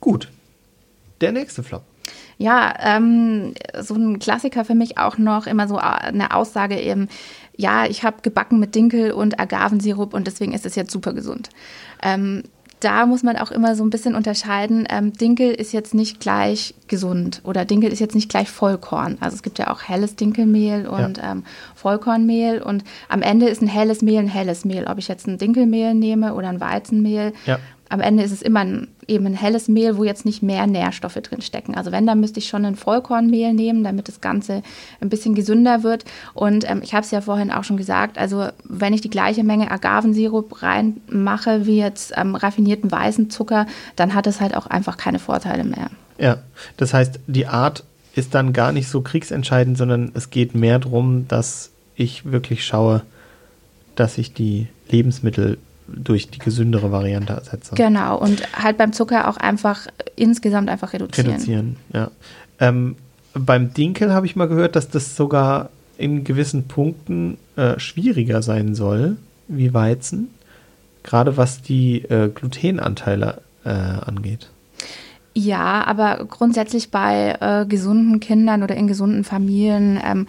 Gut. 0.01 0.29
Der 1.21 1.33
nächste 1.33 1.63
Flop. 1.63 1.83
Ja, 2.37 2.75
ähm, 2.81 3.55
so 3.81 3.95
ein 3.95 4.19
Klassiker 4.19 4.65
für 4.65 4.75
mich 4.75 4.99
auch 4.99 5.19
noch 5.19 5.47
immer 5.47 5.69
so 5.69 5.79
äh, 5.79 5.83
eine 5.83 6.35
Aussage 6.35 6.81
eben, 6.81 7.09
ja, 7.57 7.87
ich 7.87 8.03
habe 8.03 8.17
gebacken 8.23 8.59
mit 8.59 8.75
Dinkel 8.75 9.13
und 9.13 9.39
Agavensirup 9.39 10.15
und 10.15 10.27
deswegen 10.27 10.53
ist 10.53 10.67
es 10.67 10.75
jetzt 10.75 10.91
super 10.91 11.13
gesund. 11.13 11.51
Ähm, 12.03 12.43
da 12.81 13.07
muss 13.07 13.23
man 13.23 13.39
auch 13.39 13.51
immer 13.51 13.77
so 13.77 13.85
ein 13.85 13.89
bisschen 13.89 14.15
unterscheiden. 14.15 14.87
Ähm, 14.91 15.15
Dinkel 15.15 15.53
ist 15.53 15.73
jetzt 15.73 15.95
nicht 15.95 16.21
gleich 16.21 16.75
gesund 16.87 17.41
oder 17.43 17.65
Dinkel 17.65 17.91
ist 17.91 17.99
jetzt 18.01 18.15
nicht 18.15 18.29
gleich 18.29 18.51
Vollkorn. 18.51 19.17
Also 19.21 19.37
es 19.37 19.43
gibt 19.43 19.59
ja 19.59 19.73
auch 19.73 19.83
helles 19.83 20.17
Dinkelmehl 20.17 20.87
und 20.87 21.17
ja. 21.17 21.33
ähm, 21.33 21.45
Vollkornmehl 21.75 22.61
und 22.61 22.85
am 23.09 23.23
Ende 23.23 23.49
ist 23.49 23.63
ein 23.63 23.69
helles 23.69 24.03
Mehl 24.03 24.19
ein 24.19 24.29
helles 24.29 24.67
Mehl. 24.67 24.87
Ob 24.87 24.99
ich 24.99 25.09
jetzt 25.09 25.27
ein 25.27 25.39
Dinkelmehl 25.39 25.95
nehme 25.95 26.35
oder 26.35 26.49
ein 26.49 26.61
Weizenmehl, 26.61 27.33
ja 27.47 27.59
am 27.95 28.01
Ende 28.01 28.23
ist 28.23 28.33
es 28.33 28.43
immer 28.43 28.61
ein, 28.61 28.89
eben 29.07 29.27
ein 29.27 29.35
helles 29.35 29.69
Mehl, 29.69 29.97
wo 29.97 30.05
jetzt 30.05 30.25
nicht 30.25 30.43
mehr 30.43 30.67
Nährstoffe 30.67 31.15
drin 31.15 31.43
stecken. 31.43 31.75
Also 31.75 31.93
wenn, 31.93 32.07
dann 32.07 32.21
müsste 32.21 32.39
ich 32.39 32.49
schon 32.49 32.65
ein 32.65 32.77
Vollkornmehl 32.77 33.53
nehmen, 33.53 33.85
damit 33.85 34.09
das 34.09 34.21
Ganze 34.21 34.63
ein 35.01 35.09
bisschen 35.09 35.35
gesünder 35.35 35.83
wird. 35.83 36.05
Und 36.33 36.69
ähm, 36.69 36.81
ich 36.83 36.95
habe 36.95 37.05
es 37.05 37.11
ja 37.11 37.21
vorhin 37.21 37.51
auch 37.51 37.65
schon 37.65 37.77
gesagt, 37.77 38.19
also 38.19 38.49
wenn 38.65 38.93
ich 38.93 39.01
die 39.01 39.11
gleiche 39.11 39.45
Menge 39.45 39.71
Agavensirup 39.71 40.63
reinmache 40.63 41.67
wie 41.67 41.79
jetzt 41.79 42.13
ähm, 42.17 42.35
raffinierten 42.35 42.91
weißen 42.91 43.31
Zucker, 43.31 43.67
dann 43.97 44.15
hat 44.15 44.27
es 44.27 44.41
halt 44.41 44.57
auch 44.57 44.67
einfach 44.67 44.97
keine 44.97 45.19
Vorteile 45.19 45.65
mehr. 45.65 45.91
Ja, 46.19 46.39
das 46.77 46.95
heißt, 46.95 47.21
die 47.27 47.47
Art 47.47 47.85
ist 48.15 48.35
dann 48.35 48.53
gar 48.53 48.73
nicht 48.73 48.89
so 48.89 49.01
kriegsentscheidend, 49.01 49.77
sondern 49.77 50.13
es 50.15 50.31
geht 50.31 50.55
mehr 50.55 50.79
darum, 50.79 51.27
dass 51.29 51.71
ich 51.97 52.31
wirklich 52.31 52.65
schaue, 52.65 53.03
dass 53.97 54.19
ich 54.19 54.33
die 54.33 54.69
Lebensmittel 54.89 55.59
durch 55.87 56.29
die 56.31 56.39
gesündere 56.39 56.93
Variante 56.93 57.33
ersetze. 57.33 57.75
Genau, 57.75 58.19
und 58.19 58.43
halt 58.57 58.79
beim 58.79 58.93
Zucker 58.93 59.29
auch 59.29 59.37
einfach 59.37 59.87
insgesamt 60.17 60.69
einfach 60.69 60.93
reduzieren. 60.93 61.33
Reduzieren, 61.33 61.77
ja. 61.93 62.11
Ähm, 62.61 62.97
beim 63.35 63.75
Dinkel 63.75 64.13
habe 64.13 64.27
ich 64.27 64.37
mal 64.37 64.49
gehört, 64.49 64.77
dass 64.77 64.89
das 64.89 65.17
sogar 65.17 65.71
in 65.99 66.25
gewissen 66.25 66.69
Punkten 66.69 67.39
äh, 67.57 67.79
schwieriger 67.79 68.43
sein 68.43 68.75
soll 68.75 69.17
wie 69.49 69.75
Weizen, 69.75 70.31
gerade 71.03 71.37
was 71.37 71.63
die 71.63 72.03
äh, 72.03 72.29
Glutenanteile 72.29 73.43
äh, 73.65 73.69
angeht. 73.69 74.51
Ja, 75.37 75.85
aber 75.85 76.25
grundsätzlich 76.27 76.91
bei 76.91 77.37
äh, 77.41 77.67
gesunden 77.67 78.21
Kindern 78.21 78.63
oder 78.63 78.77
in 78.77 78.87
gesunden 78.87 79.25
Familien 79.25 80.01
ähm, 80.05 80.29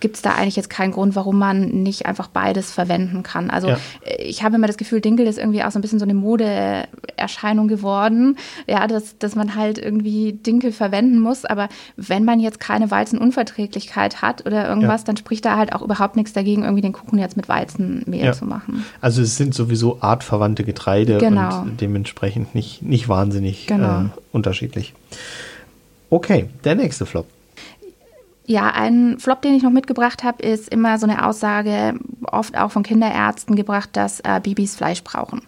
gibt 0.00 0.16
es 0.16 0.22
da 0.22 0.34
eigentlich 0.34 0.56
jetzt 0.56 0.70
keinen 0.70 0.92
Grund, 0.92 1.14
warum 1.14 1.38
man 1.38 1.82
nicht 1.82 2.06
einfach 2.06 2.28
beides 2.28 2.72
verwenden 2.72 3.22
kann. 3.22 3.50
Also 3.50 3.68
ja. 3.68 3.78
ich 4.18 4.42
habe 4.42 4.56
immer 4.56 4.66
das 4.66 4.76
Gefühl, 4.76 5.00
Dinkel 5.00 5.26
ist 5.26 5.38
irgendwie 5.38 5.62
auch 5.62 5.70
so 5.70 5.78
ein 5.78 5.82
bisschen 5.82 5.98
so 5.98 6.04
eine 6.04 6.14
Modeerscheinung 6.14 7.68
geworden, 7.68 8.36
ja, 8.66 8.86
dass, 8.86 9.18
dass 9.18 9.34
man 9.34 9.54
halt 9.54 9.78
irgendwie 9.78 10.32
Dinkel 10.32 10.72
verwenden 10.72 11.20
muss. 11.20 11.44
Aber 11.44 11.68
wenn 11.96 12.24
man 12.24 12.40
jetzt 12.40 12.60
keine 12.60 12.90
Weizenunverträglichkeit 12.90 14.22
hat 14.22 14.46
oder 14.46 14.68
irgendwas, 14.68 15.02
ja. 15.02 15.06
dann 15.06 15.16
spricht 15.16 15.44
da 15.44 15.56
halt 15.56 15.72
auch 15.72 15.82
überhaupt 15.82 16.16
nichts 16.16 16.32
dagegen, 16.32 16.62
irgendwie 16.62 16.82
den 16.82 16.92
Kuchen 16.92 17.18
jetzt 17.18 17.36
mit 17.36 17.48
Weizenmehl 17.48 18.24
ja. 18.24 18.32
zu 18.32 18.44
machen. 18.44 18.84
Also 19.00 19.22
es 19.22 19.36
sind 19.36 19.54
sowieso 19.54 20.00
artverwandte 20.00 20.64
Getreide 20.64 21.18
genau. 21.18 21.62
und 21.62 21.80
dementsprechend 21.80 22.54
nicht, 22.54 22.82
nicht 22.82 23.08
wahnsinnig 23.08 23.66
genau. 23.66 24.02
äh, 24.02 24.04
unterschiedlich. 24.32 24.94
Okay, 26.10 26.48
der 26.64 26.74
nächste 26.74 27.06
Flop. 27.06 27.26
Ja, 28.48 28.70
ein 28.70 29.18
Flop, 29.18 29.42
den 29.42 29.54
ich 29.54 29.64
noch 29.64 29.72
mitgebracht 29.72 30.22
habe, 30.22 30.40
ist 30.42 30.68
immer 30.68 30.98
so 30.98 31.06
eine 31.06 31.26
Aussage, 31.26 31.94
oft 32.30 32.56
auch 32.56 32.70
von 32.70 32.84
Kinderärzten 32.84 33.56
gebracht, 33.56 33.90
dass 33.94 34.20
äh, 34.20 34.40
Babys 34.40 34.76
Fleisch 34.76 35.02
brauchen. 35.02 35.42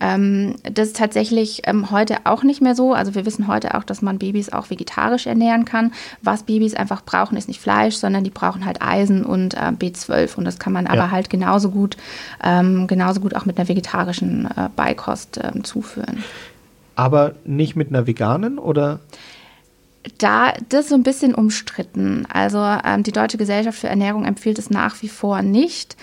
Ähm, 0.00 0.54
das 0.62 0.88
ist 0.88 0.96
tatsächlich 0.96 1.62
ähm, 1.64 1.90
heute 1.90 2.18
auch 2.24 2.44
nicht 2.44 2.62
mehr 2.62 2.76
so. 2.76 2.92
Also 2.94 3.16
wir 3.16 3.26
wissen 3.26 3.48
heute 3.48 3.74
auch, 3.74 3.82
dass 3.82 4.02
man 4.02 4.18
Babys 4.18 4.52
auch 4.52 4.70
vegetarisch 4.70 5.26
ernähren 5.26 5.64
kann. 5.64 5.92
Was 6.22 6.44
Babys 6.44 6.74
einfach 6.74 7.04
brauchen, 7.04 7.36
ist 7.36 7.48
nicht 7.48 7.60
Fleisch, 7.60 7.96
sondern 7.96 8.22
die 8.22 8.30
brauchen 8.30 8.64
halt 8.64 8.80
Eisen 8.82 9.24
und 9.24 9.54
äh, 9.54 9.72
B12. 9.72 10.36
Und 10.36 10.44
das 10.44 10.60
kann 10.60 10.72
man 10.72 10.86
ja. 10.86 10.92
aber 10.92 11.10
halt 11.10 11.30
genauso 11.30 11.70
gut, 11.70 11.96
ähm, 12.42 12.86
genauso 12.86 13.20
gut 13.20 13.34
auch 13.34 13.46
mit 13.46 13.58
einer 13.58 13.68
vegetarischen 13.68 14.46
äh, 14.56 14.68
Beikost 14.76 15.40
ähm, 15.42 15.64
zuführen. 15.64 16.22
Aber 16.94 17.34
nicht 17.44 17.74
mit 17.74 17.88
einer 17.88 18.06
veganen 18.06 18.58
oder? 18.58 19.00
Da 20.18 20.52
das 20.68 20.84
ist 20.84 20.88
so 20.90 20.94
ein 20.94 21.02
bisschen 21.02 21.34
umstritten. 21.34 22.26
Also 22.32 22.58
ähm, 22.58 23.02
die 23.02 23.12
Deutsche 23.12 23.38
Gesellschaft 23.38 23.78
für 23.78 23.88
Ernährung 23.88 24.24
empfiehlt 24.24 24.58
es 24.58 24.70
nach 24.70 25.02
wie 25.02 25.08
vor 25.08 25.42
nicht. 25.42 25.96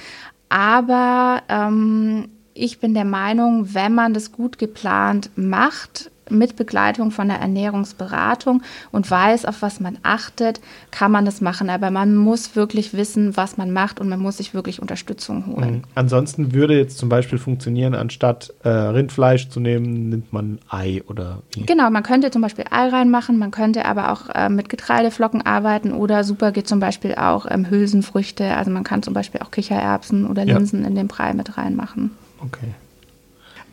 Aber 0.50 1.43
ähm, 1.50 2.30
ich 2.54 2.80
bin 2.80 2.93
der 2.93 3.06
Meinung, 3.06 3.74
wenn 3.74 3.93
man 3.93 4.14
das 4.14 4.32
gut 4.32 4.58
geplant 4.58 5.30
macht, 5.36 6.12
mit 6.30 6.55
Begleitung 6.55 7.11
von 7.11 7.28
der 7.28 7.38
Ernährungsberatung 7.38 8.61
und 8.91 9.09
weiß, 9.09 9.45
auf 9.45 9.61
was 9.61 9.80
man 9.80 9.97
achtet, 10.03 10.61
kann 10.91 11.11
man 11.11 11.26
das 11.26 11.41
machen. 11.41 11.69
Aber 11.69 11.91
man 11.91 12.15
muss 12.15 12.55
wirklich 12.55 12.93
wissen, 12.93 13.38
was 13.38 13.57
man 13.57 13.71
macht 13.71 13.99
und 13.99 14.09
man 14.09 14.19
muss 14.19 14.38
sich 14.38 14.53
wirklich 14.53 14.82
Unterstützung 14.82 15.45
holen. 15.47 15.76
Mhm. 15.76 15.84
Ansonsten 15.95 16.53
würde 16.53 16.78
jetzt 16.78 16.97
zum 16.97 17.09
Beispiel 17.09 17.38
funktionieren, 17.38 17.93
anstatt 17.93 18.53
äh, 18.63 18.69
Rindfleisch 18.69 19.49
zu 19.49 19.59
nehmen, 19.59 20.09
nimmt 20.09 20.34
man 20.34 20.59
Ei 20.69 21.03
oder 21.07 21.41
wie? 21.53 21.65
Genau, 21.65 21.89
man 21.89 22.03
könnte 22.03 22.32
zum 22.32 22.41
Beispiel 22.41 22.65
Ei 22.69 22.89
reinmachen, 22.89 23.38
man 23.38 23.51
könnte 23.51 23.86
aber 23.86 24.11
auch 24.11 24.30
äh, 24.34 24.49
mit 24.49 24.69
Getreideflocken 24.69 25.45
arbeiten 25.45 25.91
oder 25.91 26.23
super 26.23 26.51
geht 26.51 26.67
zum 26.67 26.80
Beispiel 26.80 27.15
auch 27.15 27.45
ähm, 27.49 27.69
Hülsenfrüchte. 27.69 28.55
Also 28.55 28.71
man 28.71 28.84
kann 28.84 29.03
zum 29.03 29.13
Beispiel 29.13 29.41
auch 29.41 29.51
Kichererbsen 29.51 30.28
oder 30.28 30.45
Linsen 30.45 30.82
ja. 30.82 30.88
in 30.88 30.95
den 30.95 31.07
Brei 31.07 31.34
mit 31.34 31.57
reinmachen. 31.57 32.11
Okay. 32.39 32.73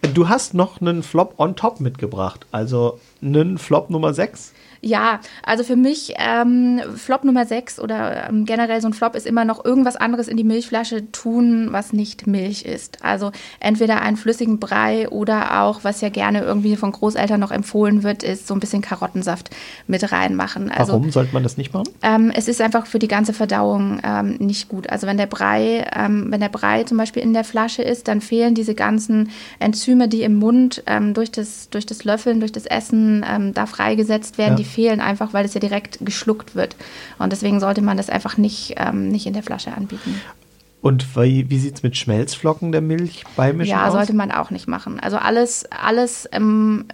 Du 0.02 0.28
hast 0.28 0.52
noch 0.52 0.80
einen 0.80 1.04
Flop 1.04 1.34
on 1.36 1.54
top 1.54 1.78
mitgebracht, 1.78 2.44
also 2.50 2.98
einen 3.22 3.56
Flop 3.56 3.88
Nummer 3.88 4.12
6. 4.12 4.52
Ja, 4.84 5.20
also 5.44 5.62
für 5.62 5.76
mich 5.76 6.14
ähm, 6.16 6.80
Flop 6.96 7.22
Nummer 7.22 7.46
6 7.46 7.78
oder 7.78 8.28
ähm, 8.28 8.44
generell 8.44 8.80
so 8.80 8.88
ein 8.88 8.92
Flop 8.92 9.14
ist 9.14 9.28
immer 9.28 9.44
noch 9.44 9.64
irgendwas 9.64 9.94
anderes 9.94 10.26
in 10.26 10.36
die 10.36 10.42
Milchflasche 10.42 11.12
tun, 11.12 11.68
was 11.70 11.92
nicht 11.92 12.26
Milch 12.26 12.64
ist. 12.64 12.98
Also 13.04 13.30
entweder 13.60 14.02
einen 14.02 14.16
flüssigen 14.16 14.58
Brei 14.58 15.08
oder 15.08 15.62
auch, 15.62 15.84
was 15.84 16.00
ja 16.00 16.08
gerne 16.08 16.40
irgendwie 16.40 16.74
von 16.74 16.90
Großeltern 16.90 17.38
noch 17.38 17.52
empfohlen 17.52 18.02
wird, 18.02 18.24
ist 18.24 18.48
so 18.48 18.54
ein 18.54 18.60
bisschen 18.60 18.82
Karottensaft 18.82 19.50
mit 19.86 20.10
reinmachen. 20.10 20.68
Also, 20.72 20.94
Warum 20.94 21.12
sollte 21.12 21.32
man 21.32 21.44
das 21.44 21.56
nicht 21.56 21.72
machen? 21.72 21.88
Ähm, 22.02 22.32
es 22.34 22.48
ist 22.48 22.60
einfach 22.60 22.86
für 22.86 22.98
die 22.98 23.08
ganze 23.08 23.32
Verdauung 23.32 24.00
ähm, 24.02 24.34
nicht 24.40 24.68
gut. 24.68 24.90
Also 24.90 25.06
wenn 25.06 25.16
der 25.16 25.26
Brei, 25.26 25.86
ähm, 25.94 26.26
wenn 26.30 26.40
der 26.40 26.48
Brei 26.48 26.82
zum 26.82 26.98
Beispiel 26.98 27.22
in 27.22 27.34
der 27.34 27.44
Flasche 27.44 27.82
ist, 27.82 28.08
dann 28.08 28.20
fehlen 28.20 28.56
diese 28.56 28.74
ganzen 28.74 29.30
Enzyme, 29.60 30.08
die 30.08 30.22
im 30.22 30.34
Mund 30.34 30.82
ähm, 30.86 31.14
durch, 31.14 31.30
das, 31.30 31.70
durch 31.70 31.86
das 31.86 32.02
Löffeln, 32.02 32.40
durch 32.40 32.50
das 32.50 32.66
Essen 32.66 33.24
da 33.54 33.66
freigesetzt 33.66 34.38
werden, 34.38 34.52
ja. 34.52 34.56
die 34.56 34.71
fehlen 34.72 35.00
einfach, 35.00 35.32
weil 35.32 35.44
es 35.44 35.54
ja 35.54 35.60
direkt 35.60 35.98
geschluckt 36.00 36.54
wird. 36.54 36.76
Und 37.18 37.32
deswegen 37.32 37.60
sollte 37.60 37.82
man 37.82 37.96
das 37.96 38.10
einfach 38.10 38.36
nicht, 38.36 38.74
ähm, 38.76 39.08
nicht 39.08 39.26
in 39.26 39.34
der 39.34 39.42
Flasche 39.42 39.72
anbieten. 39.72 40.20
Und 40.80 41.16
wie, 41.16 41.48
wie 41.48 41.58
sieht 41.58 41.76
es 41.76 41.82
mit 41.84 41.96
Schmelzflocken 41.96 42.72
der 42.72 42.80
Milch 42.80 43.22
beimischen 43.36 43.70
Ja, 43.70 43.86
aus? 43.86 43.92
sollte 43.92 44.14
man 44.14 44.32
auch 44.32 44.50
nicht 44.50 44.66
machen. 44.66 44.98
Also 44.98 45.16
alles, 45.16 45.64
alles 45.70 46.28
ähm, 46.32 46.86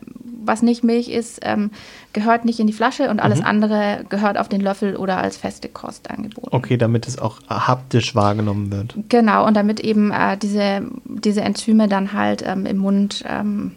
was 0.44 0.62
nicht 0.62 0.84
Milch 0.84 1.08
ist, 1.08 1.40
ähm, 1.42 1.70
gehört 2.12 2.44
nicht 2.44 2.60
in 2.60 2.66
die 2.66 2.72
Flasche 2.72 3.08
und 3.10 3.20
alles 3.20 3.42
andere 3.42 4.04
gehört 4.08 4.38
auf 4.38 4.48
den 4.48 4.60
Löffel 4.60 4.96
oder 4.96 5.18
als 5.18 5.36
feste 5.36 5.68
Kost 5.68 6.10
angeboten. 6.10 6.48
Okay, 6.50 6.76
damit 6.76 7.06
es 7.06 7.18
auch 7.18 7.40
haptisch 7.48 8.14
wahrgenommen 8.14 8.70
wird. 8.72 8.94
Genau, 9.08 9.46
und 9.46 9.54
damit 9.54 9.80
eben 9.80 10.10
äh, 10.10 10.36
diese, 10.36 10.82
diese 11.04 11.42
Enzyme 11.42 11.88
dann 11.88 12.12
halt 12.12 12.42
ähm, 12.46 12.66
im 12.66 12.78
Mund 12.78 13.24
ähm, 13.26 13.72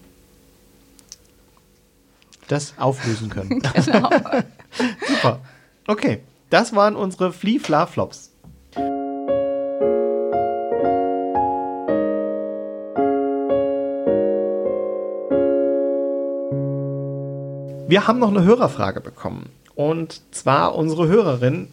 Das 2.51 2.73
auflösen 2.77 3.29
können. 3.29 3.61
genau. 3.85 4.09
Super. 5.07 5.39
Okay, 5.87 6.19
das 6.49 6.75
waren 6.75 6.97
unsere 6.97 7.31
Flea-Fla-Flops. 7.31 8.33
Wir 17.87 18.07
haben 18.07 18.19
noch 18.19 18.31
eine 18.31 18.43
Hörerfrage 18.43 18.99
bekommen. 18.99 19.47
Und 19.75 20.19
zwar 20.31 20.75
unsere 20.75 21.07
Hörerin 21.07 21.69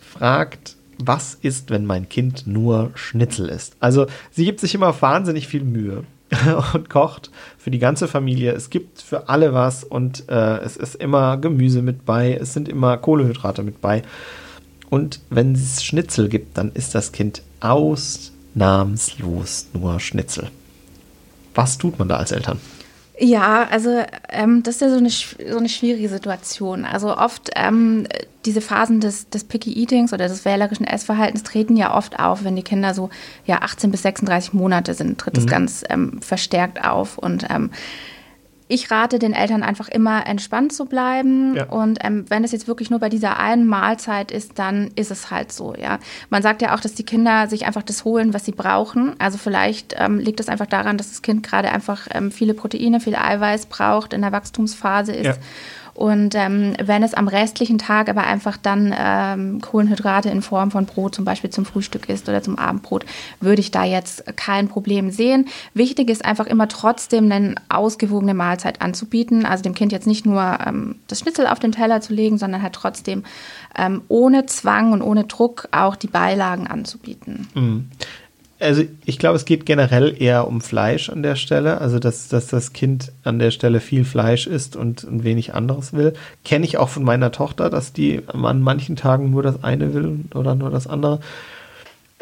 fragt, 0.00 0.74
was 0.98 1.34
ist, 1.34 1.70
wenn 1.70 1.86
mein 1.86 2.08
Kind 2.08 2.44
nur 2.44 2.90
Schnitzel 2.96 3.48
isst? 3.48 3.76
Also 3.78 4.06
sie 4.32 4.44
gibt 4.44 4.58
sich 4.58 4.74
immer 4.74 5.00
wahnsinnig 5.00 5.46
viel 5.46 5.62
Mühe 5.62 6.02
und 6.74 6.90
kocht 6.90 7.30
für 7.56 7.70
die 7.70 7.78
ganze 7.78 8.08
Familie. 8.08 8.50
Es 8.52 8.70
gibt 8.70 9.02
für 9.02 9.28
alle 9.28 9.54
was 9.54 9.84
und 9.84 10.28
äh, 10.28 10.58
es 10.58 10.76
ist 10.76 10.96
immer 10.96 11.36
Gemüse 11.36 11.82
mit 11.82 12.04
bei, 12.04 12.34
es 12.34 12.52
sind 12.52 12.68
immer 12.68 12.96
Kohlenhydrate 12.96 13.62
mit 13.62 13.80
bei. 13.80 14.02
Und 14.90 15.20
wenn 15.30 15.52
es 15.52 15.84
Schnitzel 15.84 16.28
gibt, 16.28 16.58
dann 16.58 16.72
ist 16.72 16.94
das 16.94 17.12
Kind 17.12 17.42
ausnahmslos 17.60 19.68
nur 19.74 20.00
Schnitzel. 20.00 20.50
Was 21.54 21.78
tut 21.78 21.98
man 21.98 22.08
da 22.08 22.16
als 22.16 22.32
Eltern? 22.32 22.58
Ja, 23.20 23.66
also 23.68 24.04
ähm, 24.28 24.62
das 24.62 24.76
ist 24.76 24.80
ja 24.80 24.90
so 24.90 24.96
eine, 24.96 25.10
so 25.10 25.58
eine 25.58 25.68
schwierige 25.68 26.08
Situation. 26.08 26.84
Also 26.84 27.16
oft 27.16 27.50
ähm, 27.56 28.06
diese 28.44 28.60
Phasen 28.60 29.00
des, 29.00 29.28
des 29.28 29.42
Picky 29.42 29.72
Eatings 29.76 30.12
oder 30.12 30.28
des 30.28 30.44
wählerischen 30.44 30.86
Essverhaltens 30.86 31.42
treten 31.42 31.76
ja 31.76 31.96
oft 31.96 32.18
auf, 32.20 32.44
wenn 32.44 32.54
die 32.54 32.62
Kinder 32.62 32.94
so 32.94 33.10
ja 33.44 33.62
18 33.62 33.90
bis 33.90 34.02
36 34.02 34.52
Monate 34.52 34.94
sind, 34.94 35.18
tritt 35.18 35.36
es 35.36 35.46
ganz 35.46 35.84
ähm, 35.90 36.22
verstärkt 36.22 36.84
auf. 36.84 37.18
Und 37.18 37.46
ähm, 37.50 37.70
ich 38.68 38.90
rate 38.90 39.18
den 39.18 39.32
Eltern 39.32 39.62
einfach 39.62 39.88
immer 39.88 40.26
entspannt 40.26 40.72
zu 40.72 40.84
bleiben. 40.84 41.56
Ja. 41.56 41.64
Und 41.64 41.98
ähm, 42.04 42.26
wenn 42.28 42.44
es 42.44 42.52
jetzt 42.52 42.68
wirklich 42.68 42.90
nur 42.90 43.00
bei 43.00 43.08
dieser 43.08 43.38
einen 43.38 43.66
Mahlzeit 43.66 44.30
ist, 44.30 44.58
dann 44.58 44.90
ist 44.94 45.10
es 45.10 45.30
halt 45.30 45.52
so, 45.52 45.74
ja. 45.74 45.98
Man 46.28 46.42
sagt 46.42 46.62
ja 46.62 46.74
auch, 46.74 46.80
dass 46.80 46.94
die 46.94 47.04
Kinder 47.04 47.48
sich 47.48 47.66
einfach 47.66 47.82
das 47.82 48.04
holen, 48.04 48.34
was 48.34 48.44
sie 48.44 48.52
brauchen. 48.52 49.14
Also 49.18 49.38
vielleicht 49.38 49.94
ähm, 49.98 50.18
liegt 50.18 50.38
es 50.40 50.48
einfach 50.48 50.66
daran, 50.66 50.98
dass 50.98 51.08
das 51.08 51.22
Kind 51.22 51.42
gerade 51.42 51.70
einfach 51.72 52.08
ähm, 52.10 52.30
viele 52.30 52.54
Proteine, 52.54 53.00
viel 53.00 53.16
Eiweiß 53.16 53.66
braucht, 53.66 54.12
in 54.12 54.20
der 54.20 54.32
Wachstumsphase 54.32 55.12
ist. 55.12 55.26
Ja. 55.26 55.34
Und 55.98 56.36
ähm, 56.36 56.74
wenn 56.80 57.02
es 57.02 57.12
am 57.12 57.26
restlichen 57.26 57.76
Tag 57.76 58.08
aber 58.08 58.22
einfach 58.22 58.56
dann 58.56 58.94
ähm, 58.96 59.60
Kohlenhydrate 59.60 60.30
in 60.30 60.42
Form 60.42 60.70
von 60.70 60.86
Brot 60.86 61.16
zum 61.16 61.24
Beispiel 61.24 61.50
zum 61.50 61.64
Frühstück 61.64 62.08
ist 62.08 62.28
oder 62.28 62.40
zum 62.40 62.56
Abendbrot, 62.56 63.04
würde 63.40 63.60
ich 63.60 63.72
da 63.72 63.82
jetzt 63.82 64.22
kein 64.36 64.68
Problem 64.68 65.10
sehen. 65.10 65.48
Wichtig 65.74 66.08
ist 66.08 66.24
einfach 66.24 66.46
immer 66.46 66.68
trotzdem 66.68 67.32
eine 67.32 67.56
ausgewogene 67.68 68.32
Mahlzeit 68.32 68.80
anzubieten. 68.80 69.44
Also 69.44 69.64
dem 69.64 69.74
Kind 69.74 69.90
jetzt 69.90 70.06
nicht 70.06 70.24
nur 70.24 70.58
ähm, 70.64 71.00
das 71.08 71.18
Schnitzel 71.18 71.48
auf 71.48 71.58
den 71.58 71.72
Teller 71.72 72.00
zu 72.00 72.14
legen, 72.14 72.38
sondern 72.38 72.62
halt 72.62 72.74
trotzdem 72.74 73.24
ähm, 73.76 74.02
ohne 74.06 74.46
Zwang 74.46 74.92
und 74.92 75.02
ohne 75.02 75.24
Druck 75.24 75.66
auch 75.72 75.96
die 75.96 76.06
Beilagen 76.06 76.68
anzubieten. 76.68 77.48
Also 78.60 78.82
ich 79.04 79.18
glaube, 79.18 79.36
es 79.36 79.44
geht 79.44 79.66
generell 79.66 80.20
eher 80.20 80.48
um 80.48 80.60
Fleisch 80.60 81.10
an 81.10 81.22
der 81.22 81.36
Stelle. 81.36 81.80
Also 81.80 81.98
dass, 81.98 82.28
dass 82.28 82.48
das 82.48 82.72
Kind 82.72 83.12
an 83.24 83.38
der 83.38 83.50
Stelle 83.52 83.80
viel 83.80 84.04
Fleisch 84.04 84.46
isst 84.46 84.74
und, 84.76 85.04
und 85.04 85.22
wenig 85.24 85.54
anderes 85.54 85.92
will. 85.92 86.14
Kenne 86.44 86.64
ich 86.64 86.76
auch 86.78 86.88
von 86.88 87.04
meiner 87.04 87.30
Tochter, 87.30 87.70
dass 87.70 87.92
die 87.92 88.20
an 88.26 88.60
manchen 88.60 88.96
Tagen 88.96 89.30
nur 89.30 89.42
das 89.42 89.62
eine 89.62 89.94
will 89.94 90.20
oder 90.34 90.54
nur 90.54 90.70
das 90.70 90.86
andere. 90.86 91.20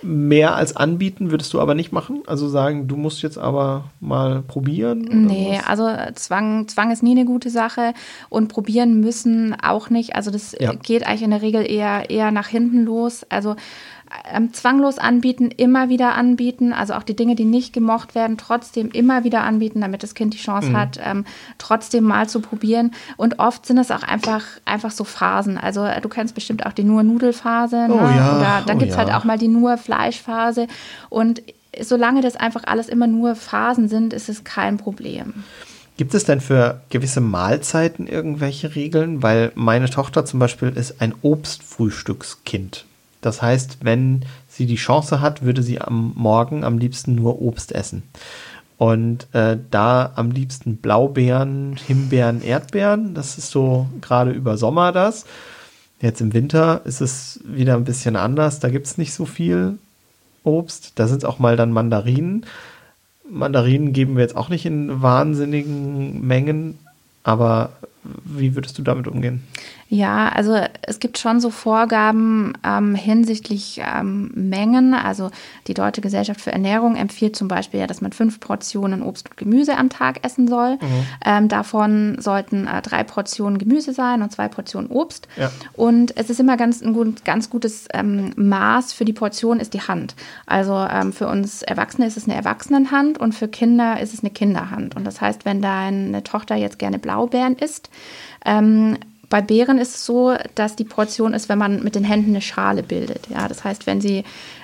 Mehr 0.03 0.55
als 0.57 0.77
anbieten 0.77 1.31
würdest 1.31 1.55
du 1.55 1.61
aber 1.61 1.75
nicht 1.75 1.91
machen? 1.91 2.23
Also 2.27 2.49
sagen, 2.51 2.87
du 2.87 2.97
musst 2.99 3.23
jetzt 3.23 3.39
aber 3.39 3.85
mal 3.99 4.43
probieren? 4.43 5.09
Nee, 5.11 5.55
sowas? 5.55 5.67
also 5.67 6.13
Zwang, 6.17 6.69
Zwang 6.69 6.91
ist 6.91 7.03
nie 7.03 7.13
eine 7.13 7.25
gute 7.25 7.49
Sache 7.49 7.95
und 8.29 8.49
probieren 8.49 9.01
müssen 9.01 9.57
auch 9.59 9.89
nicht. 9.89 10.15
Also 10.15 10.31
das 10.31 10.55
Ja. 10.61 10.73
äh, 10.73 10.77
geht 10.77 11.07
eigentlich 11.07 11.23
in 11.23 11.31
der 11.31 11.41
Regel 11.41 11.63
eher, 11.69 12.11
eher 12.11 12.31
nach 12.31 12.49
hinten 12.49 12.85
los. 12.85 13.25
Also 13.31 13.57
ähm, 14.33 14.53
zwanglos 14.53 14.99
anbieten, 14.99 15.51
immer 15.51 15.89
wieder 15.89 16.15
anbieten. 16.15 16.73
Also 16.73 16.95
auch 16.95 17.03
die 17.03 17.17
Dinge, 17.17 17.35
die 17.35 17.45
nicht 17.45 17.73
gemocht 17.73 18.15
werden, 18.15 18.37
trotzdem 18.39 18.91
immer 18.91 19.25
wieder 19.25 19.43
anbieten, 19.43 19.81
damit 19.81 20.03
das 20.03 20.15
Kind 20.15 20.35
die 20.35 20.39
Chance 20.39 20.71
Mhm. 20.71 20.77
hat, 20.77 21.01
ähm, 21.03 21.25
trotzdem 21.59 22.05
mal 22.05 22.29
zu 22.29 22.41
probieren. 22.41 22.93
Und 23.17 23.39
oft 23.39 23.67
sind 23.67 23.79
es 23.79 23.91
auch 23.91 24.03
einfach, 24.03 24.43
einfach 24.65 24.91
so 24.91 25.05
Phasen. 25.05 25.59
Also 25.59 25.85
äh, 25.85 26.01
du 26.01 26.09
kennst 26.09 26.35
bestimmt 26.35 26.67
auch 26.67 26.73
die 26.73 26.85
nur 26.85 27.03
Nudelphase. 27.03 27.87
Oh 27.89 27.95
ne? 27.95 28.17
ja, 28.17 28.37
Oder 28.37 28.63
dann 28.67 28.77
oh 28.77 28.81
gibt 28.81 28.93
es 28.93 28.99
halt 28.99 29.09
ja. 29.09 29.19
auch 29.19 29.25
mal 29.25 29.39
die 29.39 29.49
nur 29.49 29.77
Fleischphase. 29.77 30.67
Und 31.09 31.43
solange 31.81 32.21
das 32.23 32.37
einfach 32.37 32.65
alles 32.65 32.89
immer 32.89 33.07
nur 33.07 33.35
Phasen 33.35 33.89
sind, 33.89 34.13
ist 34.13 34.29
es 34.29 34.45
kein 34.45 34.77
Problem. 34.77 35.45
Gibt 35.97 36.13
es 36.13 36.25
denn 36.25 36.41
für 36.43 36.83
gewisse 36.91 37.23
Mahlzeiten 37.23 38.07
irgendwelche 38.07 38.75
Regeln? 38.75 39.23
Weil 39.23 39.53
meine 39.55 39.89
Tochter 39.89 40.27
zum 40.27 40.39
Beispiel 40.39 40.69
ist 40.69 41.01
ein 41.01 41.15
Obstfrühstückskind. 41.23 42.85
Das 43.27 43.43
heißt, 43.43 43.79
wenn 43.83 44.25
sie 44.49 44.67
die 44.67 44.77
Chance 44.77 45.21
hat, 45.21 45.43
würde 45.43 45.63
sie 45.63 45.81
am 45.81 46.13
Morgen 46.15 46.65
am 46.65 46.79
liebsten 46.79 47.17
nur 47.17 47.43
Obst 47.43 47.73
essen. 47.73 48.05
Und 48.79 49.27
äh, 49.35 49.59
da 49.71 50.13
am 50.15 50.31
liebsten 50.31 50.77
Blaubeeren, 50.77 51.77
Himbeeren, 51.77 52.43
Erdbeeren. 52.43 53.15
Das 53.15 53.37
ist 53.37 53.51
so 53.51 53.89
gerade 54.01 54.31
über 54.31 54.57
Sommer 54.57 54.93
das. 54.93 55.25
Jetzt 56.01 56.21
im 56.21 56.35
Winter 56.35 56.83
ist 56.85 57.01
es 57.01 57.41
wieder 57.45 57.75
ein 57.75 57.85
bisschen 57.85 58.17
anders. 58.17 58.61
Da 58.61 58.69
gibt 58.69 58.87
es 58.87 58.99
nicht 58.99 59.13
so 59.13 59.25
viel 59.25 59.79
Obst. 60.45 60.93
Da 60.95 61.09
sind 61.09 61.25
auch 61.25 61.39
mal 61.39 61.57
dann 61.57 61.73
Mandarinen. 61.73 62.47
Mandarinen 63.29 63.93
geben 63.93 64.15
wir 64.15 64.23
jetzt 64.23 64.37
auch 64.37 64.51
nicht 64.51 64.67
in 64.67 65.03
wahnsinnigen 65.03 66.25
Mengen, 66.25 66.79
aber 67.25 67.71
wie 68.25 68.55
würdest 68.55 68.79
du 68.79 68.83
damit 68.83 69.09
umgehen? 69.09 69.43
Ja, 69.89 70.29
also 70.31 70.61
es 70.83 70.99
gibt 70.99 71.17
schon 71.17 71.39
so 71.39 71.51
Vorgaben 71.51 72.55
ähm, 72.65 72.97
hinsichtlich 72.97 73.81
ähm, 73.85 74.33
Mengen. 74.35 74.95
Also 74.95 75.31
die 75.69 75.75
Deutsche 75.75 76.01
Gesellschaft 76.01 76.41
für 76.41 76.51
Ernährung 76.51 76.97
empfiehlt 76.97 77.37
zum 77.37 77.47
Beispiel 77.47 77.79
ja, 77.79 77.87
dass 77.87 78.01
man 78.01 78.11
fünf 78.11 78.41
Portionen 78.41 79.03
Obst 79.03 79.31
und 79.31 79.37
Gemüse 79.37 79.77
am 79.79 79.89
Tag 79.89 80.25
essen 80.25 80.49
soll. 80.49 80.79
Ähm, 81.25 81.49
davon 81.49 82.17
sollten 82.21 82.67
äh, 82.67 82.83
drei 82.83 83.05
Portionen 83.05 83.59
Gemüse 83.59 83.93
sein 83.93 84.23
und 84.23 84.33
zwei 84.33 84.49
Portionen 84.49 84.91
Obst. 84.91 85.29
Ja. 85.37 85.53
Und 85.75 86.17
es 86.17 86.31
ist 86.31 86.41
immer 86.41 86.57
ganz 86.57 86.83
ein 86.83 86.93
gut, 86.93 87.25
ganz 87.25 87.49
gutes 87.49 87.87
ähm, 87.95 88.33
Maß 88.35 88.93
für 88.93 89.05
die 89.05 89.13
Portion 89.13 89.61
ist 89.61 89.73
die 89.73 89.83
Hand. 89.83 90.17
Also 90.47 90.75
ähm, 90.75 91.13
für 91.13 91.29
uns 91.29 91.63
Erwachsene 91.63 92.09
ist 92.09 92.17
es 92.17 92.25
eine 92.25 92.35
Erwachsenenhand 92.35 93.19
und 93.19 93.35
für 93.35 93.47
Kinder 93.47 94.01
ist 94.01 94.15
es 94.15 94.21
eine 94.21 94.31
Kinderhand. 94.31 94.97
Und 94.97 95.05
das 95.05 95.21
heißt, 95.21 95.45
wenn 95.45 95.63
deine 95.63 96.25
Tochter 96.25 96.57
jetzt 96.57 96.81
gerne 96.81 96.99
Blaubeeren 96.99 97.57
isst, 97.57 97.89
ähm, 98.45 98.97
bei 99.29 99.41
Beeren 99.41 99.79
ist 99.79 99.95
es 99.97 100.07
so, 100.07 100.35
dass 100.55 100.77
die 100.77 100.85
Portion 100.85 101.35
ist, 101.35 101.49
wenn 101.49 101.59
man 101.59 101.83
mit 101.83 101.95
den 101.95 102.05
Händen 102.05 102.31
eine 102.31 102.41
Schale 102.41 102.83
bildet. 102.83 103.29
Ja, 103.29 103.49
das 103.49 103.65
heißt, 103.65 103.87
wenn 103.87 104.01
sie, 104.01 104.19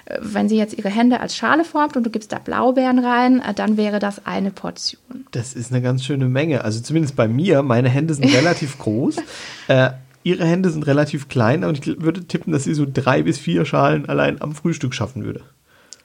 äh, 0.05 0.18
wenn 0.20 0.49
sie 0.49 0.57
jetzt 0.57 0.78
ihre 0.78 0.89
Hände 0.89 1.20
als 1.20 1.37
Schale 1.37 1.64
formt 1.64 1.97
und 1.97 2.05
du 2.05 2.11
gibst 2.11 2.33
da 2.33 2.39
Blaubeeren 2.39 2.99
rein, 2.99 3.41
äh, 3.41 3.55
dann 3.55 3.76
wäre 3.76 3.99
das 3.99 4.26
eine 4.26 4.51
Portion. 4.51 5.26
Das 5.33 5.55
ist 5.55 5.72
eine 5.72 5.83
ganz 5.83 6.05
schöne 6.05 6.26
Menge. 6.26 6.64
Also 6.64 6.80
zumindest 6.80 7.16
bei 7.16 7.28
mir, 7.28 7.62
meine 7.62 7.89
Hände 7.89 8.14
sind 8.14 8.33
relativ 8.33 8.78
groß. 8.78 9.16
Äh, 9.68 9.91
ihre 10.24 10.45
Hände 10.45 10.70
sind 10.70 10.89
relativ 10.89 11.28
klein 11.28 11.62
und 11.62 11.78
ich 11.78 12.01
würde 12.01 12.24
tippen, 12.26 12.53
dass 12.53 12.64
sie 12.64 12.74
so 12.74 12.85
drei 12.93 13.22
bis 13.22 13.39
vier 13.39 13.64
Schalen 13.64 14.09
allein 14.09 14.43
am 14.43 14.57
Frühstück 14.57 14.93
schaffen 14.93 15.24
würde. 15.24 15.43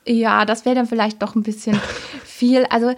Ja, 0.06 0.46
das 0.46 0.64
wäre 0.64 0.76
dann 0.76 0.86
vielleicht 0.86 1.22
doch 1.24 1.36
ein 1.36 1.42
bisschen 1.42 1.80
viel. 2.24 2.66
Also 2.70 2.94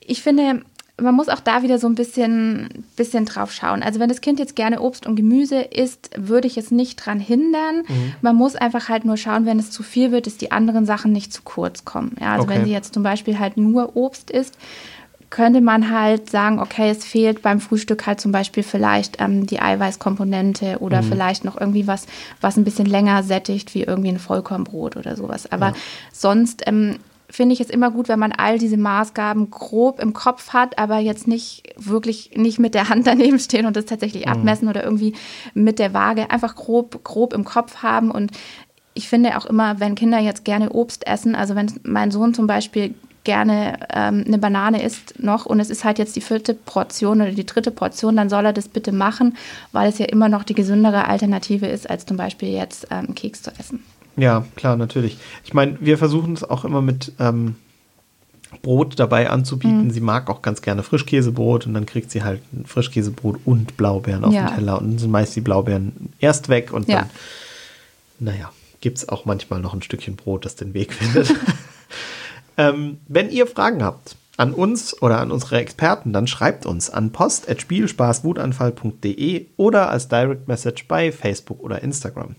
ich 0.00 0.22
finde, 0.22 0.62
man 1.00 1.14
muss 1.14 1.28
auch 1.28 1.40
da 1.40 1.62
wieder 1.62 1.78
so 1.78 1.88
ein 1.88 1.96
bisschen, 1.96 2.84
bisschen 2.96 3.24
drauf 3.24 3.50
schauen. 3.50 3.82
Also 3.82 3.98
wenn 3.98 4.08
das 4.08 4.20
Kind 4.20 4.38
jetzt 4.38 4.54
gerne 4.54 4.80
Obst 4.80 5.06
und 5.06 5.16
Gemüse 5.16 5.60
isst, 5.60 6.10
würde 6.16 6.46
ich 6.46 6.56
es 6.56 6.70
nicht 6.70 7.04
dran 7.04 7.18
hindern. 7.18 7.82
Man 8.22 8.36
muss 8.36 8.54
einfach 8.54 8.88
halt 8.88 9.04
nur 9.04 9.16
schauen, 9.16 9.44
wenn 9.44 9.58
es 9.58 9.72
zu 9.72 9.82
viel 9.82 10.12
wird, 10.12 10.26
dass 10.28 10.36
die 10.36 10.52
anderen 10.52 10.86
Sachen 10.86 11.10
nicht 11.10 11.32
zu 11.32 11.42
kurz 11.42 11.84
kommen. 11.84 12.16
Ja, 12.20 12.32
also 12.34 12.44
Okay. 12.44 12.54
wenn 12.54 12.64
sie 12.66 12.70
jetzt 12.72 12.94
zum 12.94 13.02
Beispiel 13.02 13.40
halt 13.40 13.56
nur 13.56 13.96
Obst 13.96 14.30
isst, 14.30 14.56
könnte 15.30 15.60
man 15.60 15.90
halt 15.90 16.30
sagen, 16.30 16.60
okay, 16.60 16.90
es 16.90 17.04
fehlt 17.04 17.42
beim 17.42 17.58
Frühstück 17.58 18.06
halt 18.06 18.20
zum 18.20 18.30
Beispiel 18.30 18.62
vielleicht 18.62 19.20
ähm, 19.20 19.46
die 19.46 19.58
Eiweißkomponente 19.60 20.78
oder 20.78 21.02
vielleicht 21.02 21.44
noch 21.44 21.60
irgendwie 21.60 21.88
was, 21.88 22.06
was 22.40 22.56
ein 22.56 22.62
bisschen 22.62 22.86
länger 22.86 23.24
sättigt, 23.24 23.74
wie 23.74 23.82
irgendwie 23.82 24.10
ein 24.10 24.20
Vollkornbrot 24.20 24.96
oder 24.96 25.16
sowas. 25.16 25.50
Aber 25.50 25.72
sonst 26.12 26.62
ähm, 26.66 26.98
finde 27.34 27.52
ich 27.54 27.60
es 27.60 27.68
immer 27.68 27.90
gut, 27.90 28.08
wenn 28.08 28.18
man 28.18 28.32
all 28.32 28.58
diese 28.58 28.76
Maßgaben 28.76 29.50
grob 29.50 29.98
im 29.98 30.12
Kopf 30.12 30.52
hat, 30.52 30.78
aber 30.78 30.98
jetzt 30.98 31.26
nicht 31.26 31.64
wirklich 31.76 32.30
nicht 32.36 32.60
mit 32.60 32.74
der 32.74 32.88
Hand 32.88 33.06
daneben 33.08 33.38
stehen 33.38 33.66
und 33.66 33.76
das 33.76 33.86
tatsächlich 33.86 34.28
abmessen 34.28 34.68
oder 34.68 34.84
irgendwie 34.84 35.14
mit 35.52 35.78
der 35.78 35.92
Waage 35.92 36.30
einfach 36.30 36.54
grob, 36.54 37.02
grob 37.02 37.32
im 37.32 37.44
Kopf 37.44 37.82
haben 37.82 38.10
und 38.10 38.30
ich 38.96 39.08
finde 39.08 39.36
auch 39.36 39.46
immer, 39.46 39.80
wenn 39.80 39.96
Kinder 39.96 40.20
jetzt 40.20 40.44
gerne 40.44 40.70
Obst 40.70 41.04
essen, 41.08 41.34
also 41.34 41.56
wenn 41.56 41.72
mein 41.82 42.12
Sohn 42.12 42.32
zum 42.32 42.46
Beispiel 42.46 42.94
gerne 43.24 43.80
ähm, 43.92 44.22
eine 44.24 44.38
Banane 44.38 44.82
isst 44.84 45.18
noch 45.18 45.46
und 45.46 45.58
es 45.58 45.70
ist 45.70 45.82
halt 45.82 45.98
jetzt 45.98 46.14
die 46.14 46.20
vierte 46.20 46.54
Portion 46.54 47.20
oder 47.20 47.32
die 47.32 47.46
dritte 47.46 47.72
Portion, 47.72 48.16
dann 48.16 48.28
soll 48.28 48.44
er 48.44 48.52
das 48.52 48.68
bitte 48.68 48.92
machen, 48.92 49.36
weil 49.72 49.88
es 49.88 49.98
ja 49.98 50.06
immer 50.06 50.28
noch 50.28 50.44
die 50.44 50.54
gesündere 50.54 51.08
Alternative 51.08 51.66
ist, 51.66 51.90
als 51.90 52.06
zum 52.06 52.16
Beispiel 52.16 52.50
jetzt 52.50 52.86
ähm, 52.90 53.14
Keks 53.16 53.42
zu 53.42 53.50
essen. 53.58 53.82
Ja, 54.16 54.44
klar, 54.56 54.76
natürlich. 54.76 55.18
Ich 55.44 55.54
meine, 55.54 55.78
wir 55.80 55.98
versuchen 55.98 56.34
es 56.34 56.44
auch 56.44 56.64
immer 56.64 56.82
mit 56.82 57.12
ähm, 57.18 57.56
Brot 58.62 58.98
dabei 58.98 59.30
anzubieten. 59.30 59.84
Mhm. 59.84 59.90
Sie 59.90 60.00
mag 60.00 60.30
auch 60.30 60.42
ganz 60.42 60.62
gerne 60.62 60.82
Frischkäsebrot 60.82 61.66
und 61.66 61.74
dann 61.74 61.86
kriegt 61.86 62.10
sie 62.10 62.22
halt 62.22 62.40
ein 62.52 62.66
Frischkäsebrot 62.66 63.40
und 63.44 63.76
Blaubeeren 63.76 64.24
auf 64.24 64.32
ja. 64.32 64.46
den 64.46 64.56
Teller 64.56 64.78
und 64.78 64.92
dann 64.92 64.98
sind 64.98 65.10
meist 65.10 65.34
die 65.34 65.40
Blaubeeren 65.40 66.12
erst 66.20 66.48
weg 66.48 66.72
und 66.72 66.88
ja. 66.88 67.00
dann, 67.00 67.10
naja, 68.20 68.52
gibt 68.80 68.98
es 68.98 69.08
auch 69.08 69.24
manchmal 69.24 69.60
noch 69.60 69.74
ein 69.74 69.82
Stückchen 69.82 70.16
Brot, 70.16 70.44
das 70.44 70.56
den 70.56 70.74
Weg 70.74 70.92
findet. 70.92 71.34
Ähm, 72.56 72.98
wenn 73.08 73.30
ihr 73.30 73.48
Fragen 73.48 73.82
habt 73.82 74.14
an 74.36 74.52
uns 74.52 75.00
oder 75.02 75.20
an 75.20 75.30
unsere 75.30 75.58
Experten, 75.58 76.12
dann 76.12 76.26
schreibt 76.26 76.66
uns 76.66 76.90
an 76.90 77.12
post.spielspaßwutanfall.de 77.12 79.46
oder 79.56 79.88
als 79.90 80.08
Direct 80.08 80.48
Message 80.48 80.88
bei 80.88 81.12
Facebook 81.12 81.62
oder 81.62 81.80
Instagram. 81.82 82.34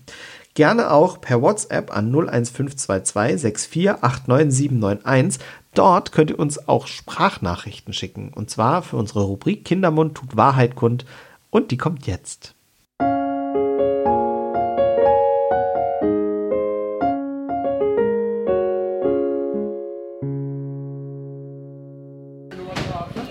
Gerne 0.56 0.90
auch 0.90 1.20
per 1.20 1.42
WhatsApp 1.42 1.94
an 1.94 2.10
01522 2.10 3.42
6489791. 3.44 5.38
Dort 5.74 6.12
könnt 6.12 6.30
ihr 6.30 6.38
uns 6.38 6.66
auch 6.66 6.86
Sprachnachrichten 6.86 7.92
schicken. 7.92 8.32
Und 8.34 8.48
zwar 8.48 8.80
für 8.80 8.96
unsere 8.96 9.24
Rubrik 9.24 9.66
Kindermund 9.66 10.14
tut 10.14 10.34
Wahrheit 10.38 10.74
kund. 10.74 11.04
Und 11.50 11.72
die 11.72 11.76
kommt 11.76 12.06
jetzt. 12.06 12.55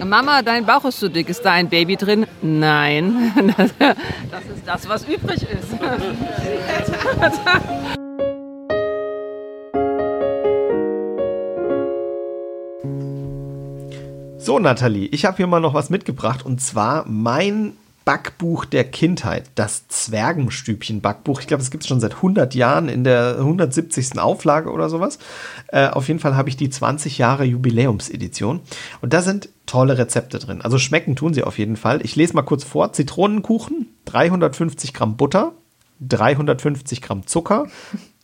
Mama, 0.05 0.41
dein 0.43 0.65
Bauch 0.65 0.85
ist 0.85 0.99
zu 0.99 1.09
dick. 1.09 1.29
Ist 1.29 1.41
da 1.41 1.51
ein 1.51 1.69
Baby 1.69 1.95
drin? 1.95 2.27
Nein. 2.41 3.33
Das 4.31 4.43
ist 4.43 4.65
das, 4.65 4.89
was 4.89 5.07
übrig 5.07 5.41
ist. 5.43 5.71
So, 14.37 14.59
Nathalie, 14.59 15.07
ich 15.07 15.25
habe 15.25 15.37
hier 15.37 15.47
mal 15.47 15.59
noch 15.59 15.73
was 15.73 15.89
mitgebracht 15.89 16.45
und 16.45 16.61
zwar 16.61 17.05
mein 17.07 17.73
Backbuch 18.05 18.65
der 18.65 18.83
Kindheit, 18.83 19.49
das 19.55 19.87
Zwergenstübchen-Backbuch. 19.87 21.41
Ich 21.41 21.47
glaube, 21.47 21.63
es 21.63 21.71
gibt 21.71 21.83
es 21.83 21.89
schon 21.89 21.99
seit 21.99 22.17
100 22.17 22.53
Jahren 22.53 22.87
in 22.87 23.03
der 23.03 23.37
170. 23.39 24.19
Auflage 24.19 24.71
oder 24.71 24.89
sowas. 24.89 25.17
Äh, 25.69 25.87
auf 25.87 26.07
jeden 26.07 26.19
Fall 26.19 26.35
habe 26.35 26.47
ich 26.47 26.55
die 26.55 26.69
20 26.69 27.17
Jahre 27.17 27.45
Jubiläumsedition. 27.45 28.61
Und 29.01 29.13
da 29.13 29.23
sind 29.23 29.49
tolle 29.65 29.97
Rezepte 29.97 30.37
drin. 30.37 30.61
Also 30.61 30.77
schmecken 30.77 31.15
tun 31.15 31.33
sie 31.33 31.43
auf 31.43 31.57
jeden 31.57 31.77
Fall. 31.77 31.99
Ich 32.03 32.15
lese 32.15 32.35
mal 32.35 32.43
kurz 32.43 32.63
vor. 32.63 32.93
Zitronenkuchen, 32.93 33.87
350 34.05 34.93
Gramm 34.93 35.17
Butter, 35.17 35.53
350 36.01 37.01
Gramm 37.01 37.25
Zucker, 37.25 37.67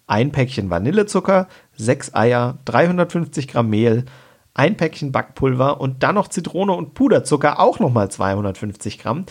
ein 0.06 0.32
Päckchen 0.32 0.70
Vanillezucker, 0.70 1.48
sechs 1.76 2.14
Eier, 2.14 2.60
350 2.66 3.48
Gramm 3.48 3.70
Mehl, 3.72 4.06
ein 4.54 4.78
Päckchen 4.78 5.12
Backpulver 5.12 5.82
und 5.82 6.04
dann 6.04 6.16
noch 6.16 6.28
Zitrone 6.28 6.74
und 6.74 6.94
Puderzucker, 6.94 7.60
auch 7.60 7.80
nochmal 7.80 8.12
250 8.12 9.00
Gramm. 9.00 9.26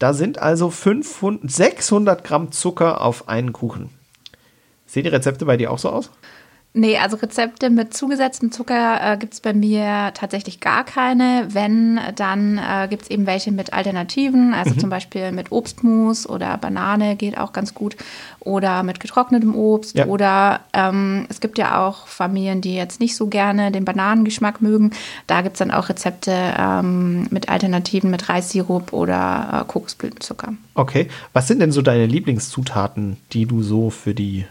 Da 0.00 0.14
sind 0.14 0.38
also 0.38 0.70
500, 0.70 1.48
600 1.48 2.24
Gramm 2.24 2.52
Zucker 2.52 3.02
auf 3.02 3.28
einen 3.28 3.52
Kuchen. 3.52 3.90
Sehen 4.86 5.04
die 5.04 5.10
Rezepte 5.10 5.44
bei 5.44 5.58
dir 5.58 5.70
auch 5.70 5.78
so 5.78 5.90
aus? 5.90 6.10
Nee, 6.72 6.98
also 6.98 7.16
Rezepte 7.16 7.68
mit 7.68 7.94
zugesetztem 7.94 8.52
Zucker 8.52 9.00
äh, 9.02 9.16
gibt 9.16 9.34
es 9.34 9.40
bei 9.40 9.52
mir 9.52 10.12
tatsächlich 10.14 10.60
gar 10.60 10.84
keine. 10.84 11.48
Wenn, 11.50 11.98
dann 12.14 12.58
äh, 12.58 12.86
gibt 12.88 13.02
es 13.02 13.10
eben 13.10 13.26
welche 13.26 13.50
mit 13.50 13.72
Alternativen, 13.72 14.54
also 14.54 14.74
mhm. 14.74 14.78
zum 14.78 14.90
Beispiel 14.90 15.32
mit 15.32 15.50
Obstmus 15.50 16.28
oder 16.28 16.56
Banane 16.58 17.16
geht 17.16 17.36
auch 17.38 17.52
ganz 17.52 17.74
gut 17.74 17.96
oder 18.38 18.84
mit 18.84 19.00
getrocknetem 19.00 19.56
Obst 19.56 19.98
ja. 19.98 20.06
oder 20.06 20.60
ähm, 20.72 21.26
es 21.28 21.40
gibt 21.40 21.58
ja 21.58 21.84
auch 21.84 22.06
Familien, 22.06 22.60
die 22.60 22.76
jetzt 22.76 23.00
nicht 23.00 23.16
so 23.16 23.26
gerne 23.26 23.72
den 23.72 23.84
Bananengeschmack 23.84 24.62
mögen. 24.62 24.92
Da 25.26 25.40
gibt 25.40 25.56
es 25.56 25.58
dann 25.58 25.72
auch 25.72 25.88
Rezepte 25.88 26.32
ähm, 26.56 27.26
mit 27.30 27.48
Alternativen 27.48 28.12
mit 28.12 28.28
Reissirup 28.28 28.92
oder 28.92 29.62
äh, 29.62 29.64
Kokosblütenzucker. 29.66 30.54
Okay, 30.74 31.08
was 31.32 31.48
sind 31.48 31.58
denn 31.58 31.72
so 31.72 31.82
deine 31.82 32.06
Lieblingszutaten, 32.06 33.16
die 33.32 33.46
du 33.46 33.64
so 33.64 33.90
für 33.90 34.14
die 34.14 34.44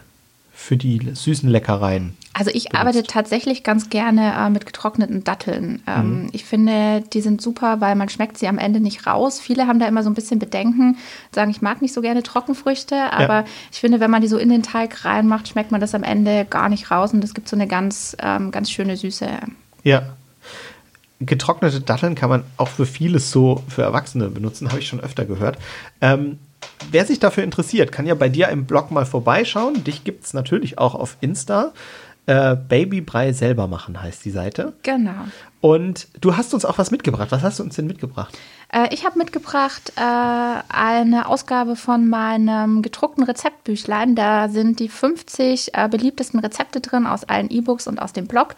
für 0.60 0.76
die 0.76 1.00
süßen 1.14 1.48
Leckereien? 1.48 2.14
Also 2.34 2.50
ich 2.50 2.64
benutzt? 2.64 2.78
arbeite 2.78 3.02
tatsächlich 3.02 3.64
ganz 3.64 3.88
gerne 3.88 4.34
äh, 4.34 4.50
mit 4.50 4.66
getrockneten 4.66 5.24
Datteln. 5.24 5.82
Ähm, 5.86 6.24
mhm. 6.24 6.28
Ich 6.32 6.44
finde, 6.44 7.02
die 7.12 7.22
sind 7.22 7.40
super, 7.40 7.80
weil 7.80 7.96
man 7.96 8.10
schmeckt 8.10 8.36
sie 8.36 8.46
am 8.46 8.58
Ende 8.58 8.78
nicht 8.78 9.06
raus. 9.06 9.40
Viele 9.40 9.66
haben 9.66 9.78
da 9.78 9.88
immer 9.88 10.02
so 10.02 10.10
ein 10.10 10.14
bisschen 10.14 10.38
Bedenken, 10.38 10.98
sagen, 11.34 11.50
ich 11.50 11.62
mag 11.62 11.80
nicht 11.80 11.94
so 11.94 12.02
gerne 12.02 12.22
Trockenfrüchte, 12.22 13.10
aber 13.10 13.40
ja. 13.40 13.44
ich 13.72 13.80
finde, 13.80 14.00
wenn 14.00 14.10
man 14.10 14.20
die 14.20 14.28
so 14.28 14.36
in 14.36 14.50
den 14.50 14.62
Teig 14.62 15.04
reinmacht, 15.04 15.48
schmeckt 15.48 15.72
man 15.72 15.80
das 15.80 15.94
am 15.94 16.02
Ende 16.02 16.44
gar 16.44 16.68
nicht 16.68 16.90
raus 16.90 17.14
und 17.14 17.24
es 17.24 17.32
gibt 17.32 17.48
so 17.48 17.56
eine 17.56 17.66
ganz, 17.66 18.14
ähm, 18.20 18.50
ganz 18.50 18.70
schöne 18.70 18.96
Süße. 18.98 19.28
Ja. 19.82 20.14
Getrocknete 21.20 21.80
Datteln 21.80 22.14
kann 22.14 22.30
man 22.30 22.44
auch 22.58 22.68
für 22.68 22.86
vieles 22.86 23.30
so 23.30 23.64
für 23.68 23.82
Erwachsene 23.82 24.28
benutzen, 24.28 24.68
habe 24.68 24.80
ich 24.80 24.88
schon 24.88 25.00
öfter 25.00 25.24
gehört. 25.24 25.58
Ähm, 26.00 26.38
wer 26.90 27.04
sich 27.04 27.20
dafür 27.20 27.44
interessiert, 27.44 27.92
kann 27.92 28.06
ja 28.06 28.14
bei 28.14 28.28
dir 28.28 28.48
im 28.48 28.66
Blog 28.66 28.90
mal 28.90 29.06
vorbeischauen. 29.06 29.84
Dich 29.84 30.04
gibt 30.04 30.24
es 30.24 30.34
natürlich 30.34 30.78
auch 30.78 30.94
auf 30.94 31.16
Insta. 31.20 31.72
Äh, 32.26 32.54
Babybrei 32.54 33.32
selber 33.32 33.66
machen 33.66 34.00
heißt 34.00 34.24
die 34.24 34.30
Seite. 34.30 34.74
Genau. 34.82 35.24
Und 35.60 36.08
du 36.20 36.36
hast 36.36 36.54
uns 36.54 36.64
auch 36.64 36.78
was 36.78 36.90
mitgebracht. 36.90 37.32
Was 37.32 37.42
hast 37.42 37.58
du 37.58 37.62
uns 37.62 37.76
denn 37.76 37.86
mitgebracht? 37.86 38.36
Äh, 38.72 38.94
ich 38.94 39.04
habe 39.04 39.18
mitgebracht 39.18 39.92
äh, 39.96 40.00
eine 40.00 41.26
Ausgabe 41.26 41.76
von 41.76 42.08
meinem 42.08 42.82
gedruckten 42.82 43.24
Rezeptbüchlein. 43.24 44.14
Da 44.14 44.48
sind 44.48 44.80
die 44.80 44.88
50 44.88 45.74
äh, 45.74 45.88
beliebtesten 45.88 46.40
Rezepte 46.40 46.80
drin 46.80 47.06
aus 47.06 47.24
allen 47.24 47.50
E-Books 47.50 47.86
und 47.86 48.00
aus 48.00 48.12
dem 48.12 48.26
Blog. 48.26 48.54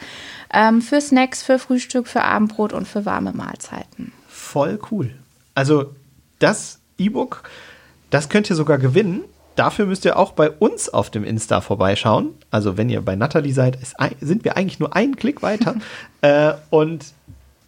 Ähm, 0.53 0.83
für 0.83 1.01
Snacks, 1.01 1.43
für 1.43 1.59
Frühstück, 1.59 2.09
für 2.09 2.23
Abendbrot 2.23 2.73
und 2.73 2.87
für 2.87 3.07
warme 3.07 3.33
Mahlzeiten. 3.33 4.13
Voll 4.29 4.79
cool. 4.91 5.15
Also 5.55 5.95
das 6.41 6.79
E-Book 6.99 7.43
das 8.13 8.29
könnt 8.29 8.49
ihr 8.51 8.57
sogar 8.57 8.79
gewinnen. 8.79 9.25
Dafür 9.57 9.87
müsst 9.87 10.05
ihr 10.05 10.19
auch 10.19 10.33
bei 10.33 10.51
uns 10.51 10.89
auf 10.89 11.11
dem 11.11 11.25
Insta 11.25 11.61
vorbeischauen. 11.61 12.35
Also 12.51 12.77
wenn 12.77 12.89
ihr 12.89 13.01
bei 13.03 13.17
Natalie 13.17 13.53
seid, 13.53 13.77
ist, 13.77 13.97
sind 14.21 14.45
wir 14.45 14.57
eigentlich 14.57 14.81
nur 14.81 14.95
einen 14.95 15.17
Klick 15.17 15.43
weiter. 15.43 15.77
äh, 16.21 16.53
und 16.71 17.07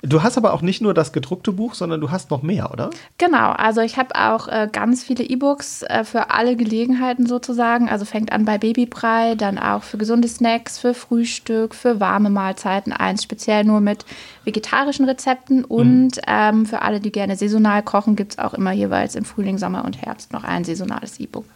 Du 0.06 0.22
hast 0.22 0.36
aber 0.36 0.52
auch 0.52 0.60
nicht 0.60 0.82
nur 0.82 0.92
das 0.92 1.12
gedruckte 1.12 1.50
Buch, 1.50 1.74
sondern 1.74 2.00
du 2.00 2.10
hast 2.10 2.30
noch 2.30 2.42
mehr, 2.42 2.70
oder? 2.70 2.90
Genau, 3.16 3.52
also 3.52 3.80
ich 3.80 3.96
habe 3.96 4.14
auch 4.14 4.48
äh, 4.48 4.68
ganz 4.70 5.02
viele 5.02 5.24
E-Books 5.24 5.82
äh, 5.82 6.04
für 6.04 6.30
alle 6.30 6.56
Gelegenheiten 6.56 7.26
sozusagen. 7.26 7.88
Also 7.88 8.04
fängt 8.04 8.30
an 8.30 8.44
bei 8.44 8.58
Babybrei, 8.58 9.34
dann 9.34 9.58
auch 9.58 9.82
für 9.82 9.96
gesunde 9.96 10.28
Snacks, 10.28 10.78
für 10.78 10.92
Frühstück, 10.92 11.74
für 11.74 12.00
warme 12.00 12.28
Mahlzeiten. 12.28 12.92
Eins 12.92 13.22
speziell 13.22 13.64
nur 13.64 13.80
mit 13.80 14.04
vegetarischen 14.44 15.06
Rezepten 15.06 15.58
mhm. 15.58 15.64
und 15.64 16.16
mhm. 16.16 16.22
ähm, 16.26 16.66
für 16.66 16.82
alle, 16.82 17.00
die 17.00 17.10
gerne 17.10 17.36
saisonal 17.36 17.82
kochen, 17.82 18.14
gibt 18.14 18.32
es 18.32 18.38
auch 18.38 18.52
immer 18.52 18.72
jeweils 18.72 19.14
im 19.14 19.24
Frühling, 19.24 19.56
Sommer 19.56 19.86
und 19.86 20.02
Herbst 20.02 20.34
noch 20.34 20.44
ein 20.44 20.64
saisonales 20.64 21.18
E-Book. 21.18 21.46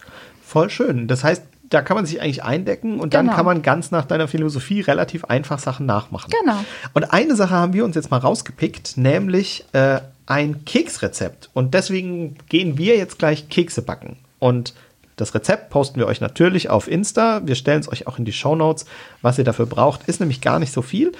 Voll 0.42 0.70
schön. 0.70 1.06
Das 1.06 1.22
heißt, 1.22 1.42
da 1.70 1.82
kann 1.82 1.96
man 1.96 2.06
sich 2.06 2.20
eigentlich 2.20 2.42
eindecken 2.42 3.00
und 3.00 3.10
genau. 3.10 3.24
dann 3.24 3.36
kann 3.36 3.44
man 3.44 3.62
ganz 3.62 3.90
nach 3.90 4.06
deiner 4.06 4.28
Philosophie 4.28 4.80
relativ 4.80 5.24
einfach 5.24 5.58
Sachen 5.58 5.86
nachmachen. 5.86 6.30
Genau. 6.40 6.58
Und 6.94 7.12
eine 7.12 7.36
Sache 7.36 7.54
haben 7.54 7.72
wir 7.72 7.84
uns 7.84 7.94
jetzt 7.94 8.10
mal 8.10 8.18
rausgepickt, 8.18 8.96
nämlich 8.96 9.64
äh, 9.72 10.00
ein 10.26 10.64
Keksrezept. 10.64 11.50
Und 11.52 11.74
deswegen 11.74 12.36
gehen 12.48 12.78
wir 12.78 12.96
jetzt 12.96 13.18
gleich 13.18 13.48
Kekse 13.48 13.82
backen. 13.82 14.16
Und 14.38 14.74
das 15.16 15.34
Rezept 15.34 15.70
posten 15.70 15.98
wir 15.98 16.06
euch 16.06 16.20
natürlich 16.20 16.70
auf 16.70 16.88
Insta. 16.88 17.42
Wir 17.44 17.54
stellen 17.54 17.80
es 17.80 17.90
euch 17.90 18.06
auch 18.06 18.18
in 18.18 18.24
die 18.24 18.32
Show 18.32 18.54
Notes. 18.54 18.86
Was 19.20 19.38
ihr 19.38 19.44
dafür 19.44 19.66
braucht, 19.66 20.08
ist 20.08 20.20
nämlich 20.20 20.40
gar 20.40 20.58
nicht 20.58 20.72
so 20.72 20.80
viel. 20.80 21.12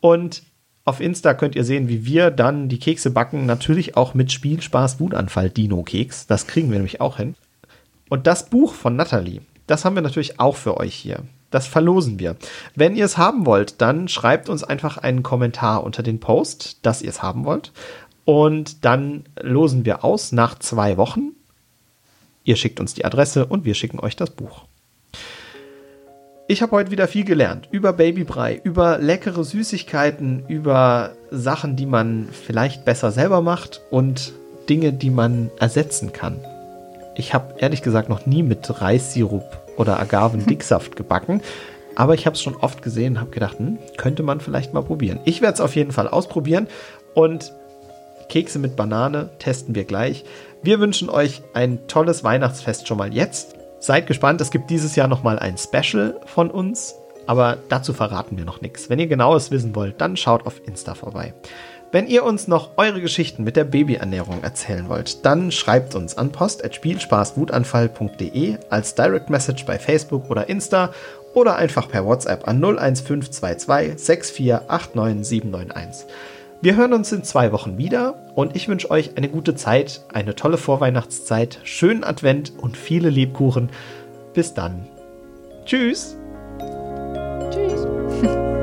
Und 0.00 0.42
auf 0.84 1.00
Insta 1.00 1.34
könnt 1.34 1.56
ihr 1.56 1.64
sehen, 1.64 1.88
wie 1.88 2.04
wir 2.04 2.30
dann 2.30 2.68
die 2.68 2.78
Kekse 2.78 3.10
backen. 3.10 3.46
Natürlich 3.46 3.96
auch 3.96 4.14
mit 4.14 4.30
Spielspaß 4.30 5.00
Wutanfall 5.00 5.50
Dino 5.50 5.82
Keks. 5.82 6.26
Das 6.26 6.46
kriegen 6.46 6.70
wir 6.70 6.76
nämlich 6.76 7.00
auch 7.00 7.16
hin. 7.16 7.34
Und 8.08 8.26
das 8.26 8.48
Buch 8.50 8.74
von 8.74 8.94
Natalie, 8.94 9.40
das 9.66 9.84
haben 9.84 9.94
wir 9.94 10.02
natürlich 10.02 10.38
auch 10.40 10.56
für 10.56 10.76
euch 10.76 10.94
hier. 10.94 11.22
Das 11.50 11.66
verlosen 11.66 12.18
wir. 12.18 12.36
Wenn 12.74 12.96
ihr 12.96 13.04
es 13.04 13.18
haben 13.18 13.46
wollt, 13.46 13.80
dann 13.80 14.08
schreibt 14.08 14.48
uns 14.48 14.64
einfach 14.64 14.98
einen 14.98 15.22
Kommentar 15.22 15.84
unter 15.84 16.02
den 16.02 16.20
Post, 16.20 16.84
dass 16.84 17.02
ihr 17.02 17.10
es 17.10 17.22
haben 17.22 17.44
wollt. 17.44 17.72
Und 18.24 18.84
dann 18.84 19.24
losen 19.40 19.84
wir 19.84 20.04
aus 20.04 20.32
nach 20.32 20.58
zwei 20.58 20.96
Wochen. 20.96 21.30
Ihr 22.44 22.56
schickt 22.56 22.80
uns 22.80 22.94
die 22.94 23.04
Adresse 23.04 23.46
und 23.46 23.64
wir 23.64 23.74
schicken 23.74 24.00
euch 24.00 24.16
das 24.16 24.30
Buch. 24.30 24.64
Ich 26.48 26.62
habe 26.62 26.72
heute 26.72 26.92
wieder 26.92 27.08
viel 27.08 27.24
gelernt 27.24 27.68
über 27.72 27.92
Babybrei, 27.92 28.60
über 28.62 28.98
leckere 28.98 29.42
Süßigkeiten, 29.42 30.44
über 30.46 31.16
Sachen, 31.32 31.74
die 31.74 31.86
man 31.86 32.28
vielleicht 32.30 32.84
besser 32.84 33.10
selber 33.10 33.40
macht 33.40 33.80
und 33.90 34.32
Dinge, 34.68 34.92
die 34.92 35.10
man 35.10 35.50
ersetzen 35.58 36.12
kann. 36.12 36.38
Ich 37.16 37.34
habe 37.34 37.54
ehrlich 37.58 37.82
gesagt 37.82 38.08
noch 38.08 38.26
nie 38.26 38.42
mit 38.42 38.80
Reissirup 38.80 39.44
oder 39.76 39.98
Agavendicksaft 39.98 40.96
gebacken. 40.96 41.40
Aber 41.94 42.14
ich 42.14 42.26
habe 42.26 42.34
es 42.34 42.42
schon 42.42 42.56
oft 42.56 42.82
gesehen 42.82 43.14
und 43.14 43.20
habe 43.20 43.30
gedacht, 43.30 43.58
hm, 43.58 43.78
könnte 43.96 44.22
man 44.22 44.40
vielleicht 44.40 44.74
mal 44.74 44.82
probieren. 44.82 45.18
Ich 45.24 45.40
werde 45.40 45.54
es 45.54 45.60
auf 45.60 45.74
jeden 45.74 45.92
Fall 45.92 46.08
ausprobieren 46.08 46.68
und 47.14 47.52
Kekse 48.28 48.58
mit 48.58 48.76
Banane 48.76 49.30
testen 49.38 49.74
wir 49.74 49.84
gleich. 49.84 50.24
Wir 50.62 50.78
wünschen 50.78 51.08
euch 51.08 51.42
ein 51.54 51.86
tolles 51.86 52.22
Weihnachtsfest 52.22 52.86
schon 52.86 52.98
mal 52.98 53.14
jetzt. 53.14 53.54
Seid 53.78 54.06
gespannt, 54.06 54.40
es 54.40 54.50
gibt 54.50 54.68
dieses 54.68 54.96
Jahr 54.96 55.08
nochmal 55.08 55.38
ein 55.38 55.56
Special 55.56 56.20
von 56.26 56.50
uns, 56.50 56.96
aber 57.26 57.56
dazu 57.68 57.94
verraten 57.94 58.36
wir 58.36 58.44
noch 58.44 58.60
nichts. 58.60 58.90
Wenn 58.90 58.98
ihr 58.98 59.06
genaues 59.06 59.50
wissen 59.50 59.74
wollt, 59.74 60.00
dann 60.00 60.16
schaut 60.16 60.46
auf 60.46 60.60
Insta 60.66 60.94
vorbei. 60.94 61.34
Wenn 61.92 62.08
ihr 62.08 62.24
uns 62.24 62.48
noch 62.48 62.70
eure 62.76 63.00
Geschichten 63.00 63.44
mit 63.44 63.54
der 63.56 63.62
Babyernährung 63.64 64.42
erzählen 64.42 64.88
wollt, 64.88 65.24
dann 65.24 65.52
schreibt 65.52 65.94
uns 65.94 66.18
an 66.18 66.32
post.spielspaßwutanfall.de 66.32 68.56
als 68.70 68.96
Direct 68.96 69.30
Message 69.30 69.64
bei 69.64 69.78
Facebook 69.78 70.28
oder 70.28 70.48
Insta 70.48 70.92
oder 71.32 71.54
einfach 71.56 71.88
per 71.88 72.04
WhatsApp 72.04 72.48
an 72.48 72.60
01522 72.60 73.98
6489791. 73.98 76.06
Wir 76.60 76.76
hören 76.76 76.92
uns 76.94 77.12
in 77.12 77.22
zwei 77.22 77.52
Wochen 77.52 77.78
wieder 77.78 78.16
und 78.34 78.56
ich 78.56 78.66
wünsche 78.66 78.90
euch 78.90 79.16
eine 79.16 79.28
gute 79.28 79.54
Zeit, 79.54 80.00
eine 80.12 80.34
tolle 80.34 80.56
Vorweihnachtszeit, 80.56 81.60
schönen 81.62 82.02
Advent 82.02 82.52
und 82.58 82.76
viele 82.76 83.10
Lebkuchen. 83.10 83.70
Bis 84.34 84.54
dann. 84.54 84.88
Tschüss. 85.64 86.16
Tschüss. 87.50 87.86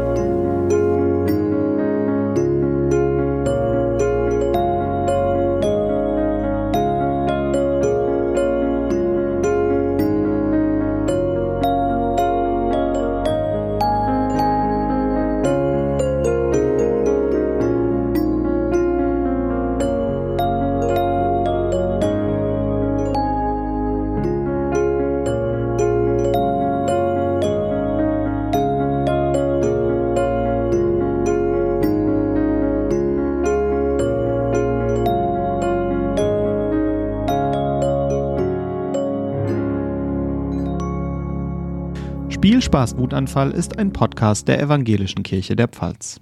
Wutanfall 42.91 43.51
ist 43.51 43.79
ein 43.79 43.93
Podcast 43.93 44.47
der 44.47 44.59
Evangelischen 44.59 45.23
Kirche 45.23 45.55
der 45.55 45.69
Pfalz. 45.69 46.19